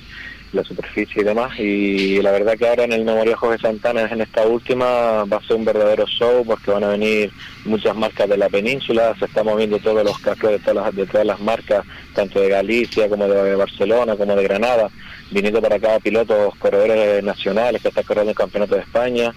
[0.54, 1.60] la superficie y demás.
[1.60, 5.48] Y la verdad que ahora en el Memorial Jorge Santana, en esta última, va a
[5.48, 7.32] ser un verdadero show porque van a venir
[7.66, 11.06] muchas marcas de la península, se están moviendo todos los cascos de todas las, de
[11.06, 14.90] todas las marcas, tanto de Galicia como de Barcelona, como de Granada,
[15.34, 19.34] viniendo para acá pilotos corredores nacionales que están corriendo el Campeonato de España.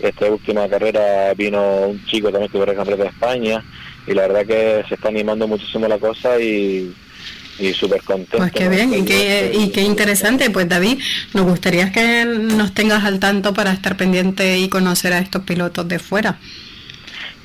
[0.00, 3.64] Esta última carrera vino un chico también que corrió el Campeonato de España
[4.06, 6.94] y la verdad que se está animando muchísimo la cosa y
[7.60, 8.38] y súper contento.
[8.38, 10.50] Pues qué bien y qué, y qué interesante.
[10.50, 10.98] Pues David,
[11.34, 15.86] nos gustaría que nos tengas al tanto para estar pendiente y conocer a estos pilotos
[15.86, 16.38] de fuera.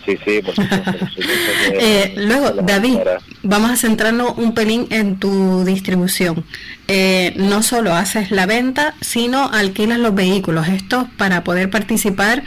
[0.06, 0.54] Sí, sí, por
[1.74, 3.00] eh, luego, David,
[3.42, 6.46] vamos a centrarnos un pelín en tu distribución.
[6.88, 10.68] Eh, no solo haces la venta, sino alquilas los vehículos.
[10.68, 12.44] Esto para poder participar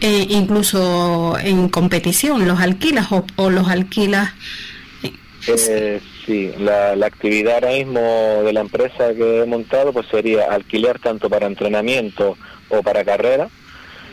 [0.00, 2.48] eh, incluso en competición.
[2.48, 3.06] ¿Los alquilas
[3.36, 4.32] o, los alquilas?
[5.46, 8.00] Eh, Sí, la, actividad ahora mismo
[8.44, 12.36] de la empresa que he montado pues sería alquiler tanto para entrenamiento
[12.68, 13.48] o para carrera.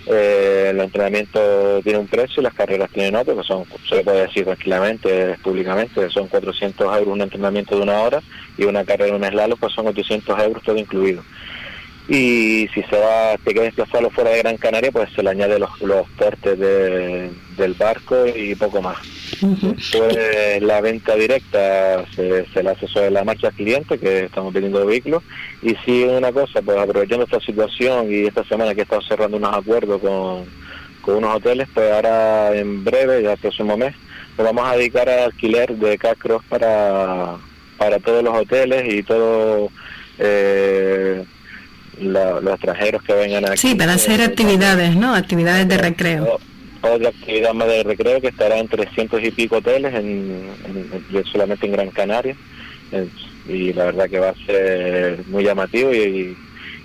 [0.08, 4.28] Eh, el entrenamiento tiene un precio y las carreras tienen otro, que son, se puede
[4.28, 8.22] decir tranquilamente, públicamente, son 400 euros un entrenamiento de una hora
[8.58, 11.24] y una carrera, un slalom, pues son 800 euros todo incluido
[12.08, 15.58] y si se va, te quieres desplazarlo fuera de Gran Canaria, pues se le añade
[15.58, 18.98] los, los portes del barco y poco más.
[19.42, 24.54] Pues la venta directa se, se, la hace sobre la marcha al cliente, que estamos
[24.54, 25.24] vendiendo vehículos,
[25.64, 29.38] y si una cosa, pues aprovechando esta situación y esta semana que he estado cerrando
[29.38, 30.46] unos acuerdos con,
[31.02, 33.96] con unos hoteles, pues ahora en breve, ya el próximo mes,
[34.38, 37.38] nos vamos a dedicar al alquiler de cacros para,
[37.78, 39.70] para todos los hoteles y todo...
[40.20, 41.26] Eh,
[42.00, 43.58] los extranjeros que vengan aquí.
[43.58, 45.16] Sí, para hacer actividades, ¿no?
[45.16, 46.40] Actividades de recreo.
[46.82, 50.50] Otra actividad más de recreo que estará en 300 y pico hoteles, en,
[51.32, 52.36] solamente en Gran Canaria.
[53.48, 56.38] y la verdad que va a ser muy llamativo y,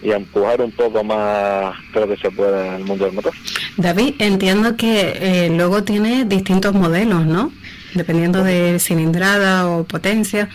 [0.03, 3.33] y empujar un poco más todo lo que se pueda en el mundo del motor.
[3.77, 7.53] David, entiendo que eh, luego tiene distintos modelos, ¿no?
[7.95, 10.49] Dependiendo de cilindrada o potencia.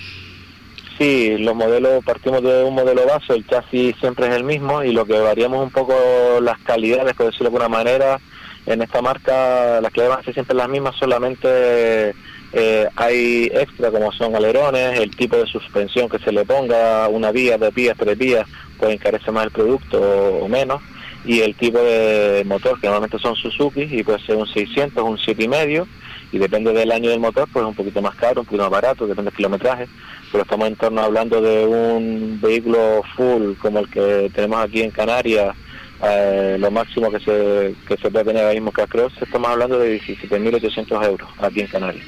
[0.98, 4.94] Sí, los modelos, partimos de un modelo base, el chasis siempre es el mismo y
[4.94, 5.94] lo que variamos un poco
[6.42, 8.20] las calidades, por decirlo de alguna manera,
[8.66, 12.14] en esta marca las a ser siempre las mismas, solamente
[12.54, 17.32] eh, hay extra como son alerones, el tipo de suspensión que se le ponga, una
[17.32, 18.48] vía, dos vías, tres vías,
[18.80, 20.82] puede encarecer más el producto o, menos,
[21.26, 25.18] y el tipo de motor que normalmente son Suzuki y puede ser un 600, un
[25.18, 25.86] 7,5
[26.32, 29.08] y depende del año del motor, pues un poquito más caro, un poquito más barato,
[29.08, 29.88] depende del kilometraje
[30.36, 34.92] pero estamos en torno hablando de un vehículo full como el que tenemos aquí en
[34.92, 35.56] Canarias,
[36.04, 39.98] eh, lo máximo que se, que se puede tener ahora mismo que estamos hablando de
[39.98, 42.06] 17.800 euros aquí en Canarias.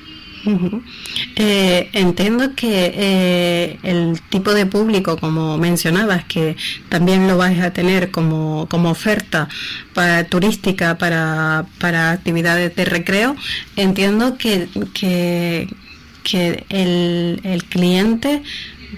[1.36, 6.56] Eh, entiendo que eh, el tipo de público, como mencionabas, que
[6.90, 9.50] también lo vais a tener como, como oferta
[9.94, 13.36] para, turística para, para actividades de recreo,
[13.76, 15.68] entiendo que, que
[16.28, 18.44] que el, el cliente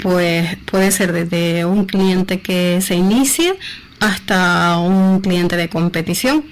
[0.01, 3.53] pues puede ser desde un cliente que se inicie
[3.99, 6.43] hasta un cliente de competición.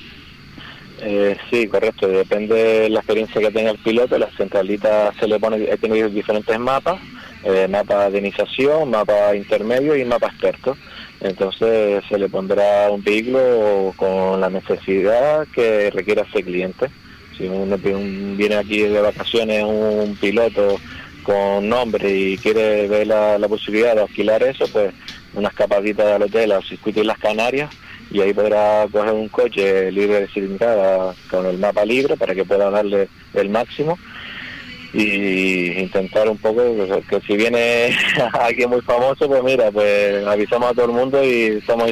[1.02, 2.08] Eh, sí, correcto.
[2.08, 4.18] Depende de la experiencia que tenga el piloto.
[4.18, 7.00] La centralita se le pone, he tenido diferentes mapas,
[7.44, 10.78] eh, mapa de iniciación, mapa intermedio y mapa experto.
[11.20, 16.90] Entonces se le pondrá un vehículo con la necesidad que requiera ese cliente.
[17.38, 20.78] Si uno viene aquí de vacaciones un piloto
[21.24, 24.94] con nombre y quiere ver la, posibilidad de alquilar eso, pues
[25.34, 27.70] una escapadita al hotel al circuito de las Canarias
[28.12, 32.46] y ahí podrá coger un coche libre de cilindrada con el mapa libre para que
[32.46, 33.98] pueda darle el máximo
[34.94, 36.64] y intentar un poco
[37.10, 37.96] que, si viene
[38.34, 41.92] alguien muy famoso pues mira pues avisamos a todo el mundo y estamos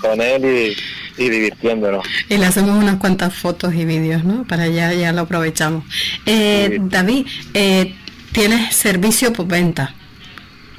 [0.00, 0.76] con él y
[1.16, 2.04] y divirtiéndonos.
[2.28, 4.44] Y le hacemos unas cuantas fotos y vídeos, ¿no?
[4.44, 5.84] Para ya, ya lo aprovechamos.
[6.26, 7.94] Eh, David, eh,
[8.32, 9.94] ¿tienes servicio por venta?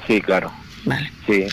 [0.06, 0.52] Sí, claro.
[0.84, 1.10] Vale.
[1.26, 1.46] Sí,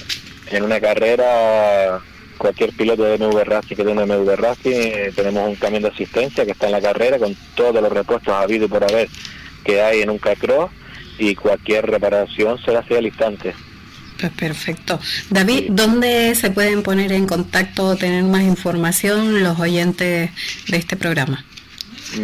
[0.51, 2.01] en una carrera
[2.43, 6.43] cualquier piloto de MV Racing que tenga MV Racing, eh, tenemos un camión de asistencia
[6.43, 9.07] que está en la carrera con todos los repuestos habidos por haber
[9.63, 10.69] que hay en un cacro
[11.17, 13.55] y cualquier reparación se hace al instante.
[14.19, 14.99] Pues perfecto.
[15.29, 20.29] David, ¿dónde se pueden poner en contacto o tener más información los oyentes
[20.67, 21.45] de este programa?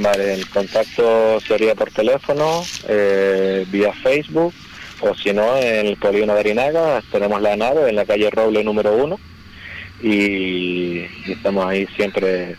[0.02, 4.54] Vale, el contacto sería por teléfono, eh, vía Facebook,
[5.00, 8.66] o si no, en el polígono de Arinaga, tenemos la nave en la calle Roble
[8.66, 9.18] número uno,
[10.02, 12.56] y, estamos ahí siempre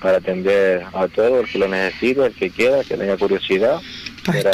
[0.00, 3.80] para atender a todo el que lo necesite, el que quiera, que tenga curiosidad.
[4.24, 4.44] Pues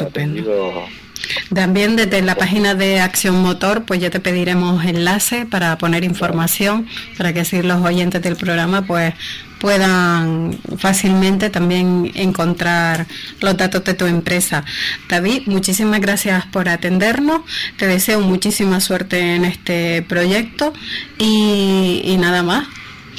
[1.54, 6.86] también desde la página de Acción Motor, pues ya te pediremos enlace para poner información,
[7.16, 9.14] para que así los oyentes del programa pues
[9.58, 13.06] puedan fácilmente también encontrar
[13.40, 14.64] los datos de tu empresa.
[15.08, 17.42] David, muchísimas gracias por atendernos,
[17.76, 20.72] te deseo muchísima suerte en este proyecto
[21.18, 22.66] y, nada más.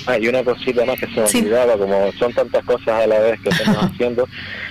[0.08, 3.42] Hay una cosita más que se me olvidaba, como son tantas cosas a la vez
[3.42, 4.28] que estamos haciendo.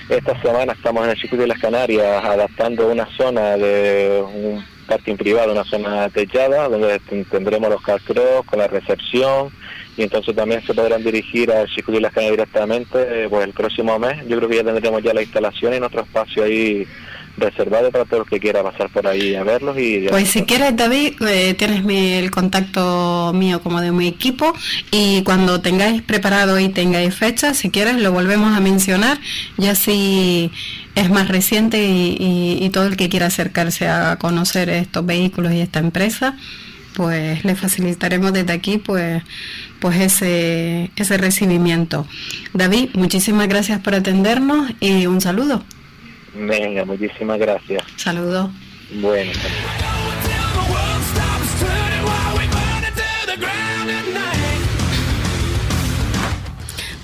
[0.09, 5.15] Esta semana estamos en el circuito de las Canarias adaptando una zona de un parking
[5.15, 6.99] privado, una zona techada, donde
[7.29, 9.51] tendremos los calcros con la recepción
[9.95, 13.53] y entonces también se podrán dirigir al circuito de las Canarias directamente eh, pues el
[13.53, 14.27] próximo mes.
[14.27, 16.87] Yo creo que ya tendremos ya la instalación en otro espacio ahí
[17.37, 19.77] reservado para todos los que quiera pasar por ahí a verlos.
[19.77, 24.53] y Pues si quieres, David, eh, tienes el contacto mío como de mi equipo
[24.91, 29.19] y cuando tengáis preparado y tengáis fecha, si quieres, lo volvemos a mencionar,
[29.57, 30.51] ya si
[30.95, 35.61] es más reciente y, y todo el que quiera acercarse a conocer estos vehículos y
[35.61, 36.35] esta empresa,
[36.95, 39.21] pues le facilitaremos desde aquí pues
[39.79, 42.07] pues ese ese recibimiento.
[42.53, 45.63] David, muchísimas gracias por atendernos y un saludo.
[46.37, 47.83] Venga, muchísimas gracias.
[47.95, 48.49] Saludos.
[49.01, 49.31] Bueno.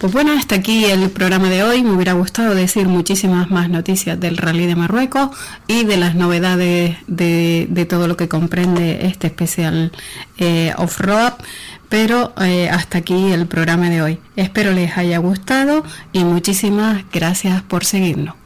[0.03, 1.81] Pues bueno, hasta aquí el programa de hoy.
[1.81, 5.29] Me hubiera gustado decir muchísimas más noticias del Rally de Marruecos
[5.65, 9.93] y de las novedades de, todo lo que comprende este especial
[10.37, 11.35] eh, off-road.
[11.87, 14.19] Pero eh, hasta aquí el programa de hoy.
[14.35, 18.42] Espero les haya gustado y muchísimas gracias por seguirnos.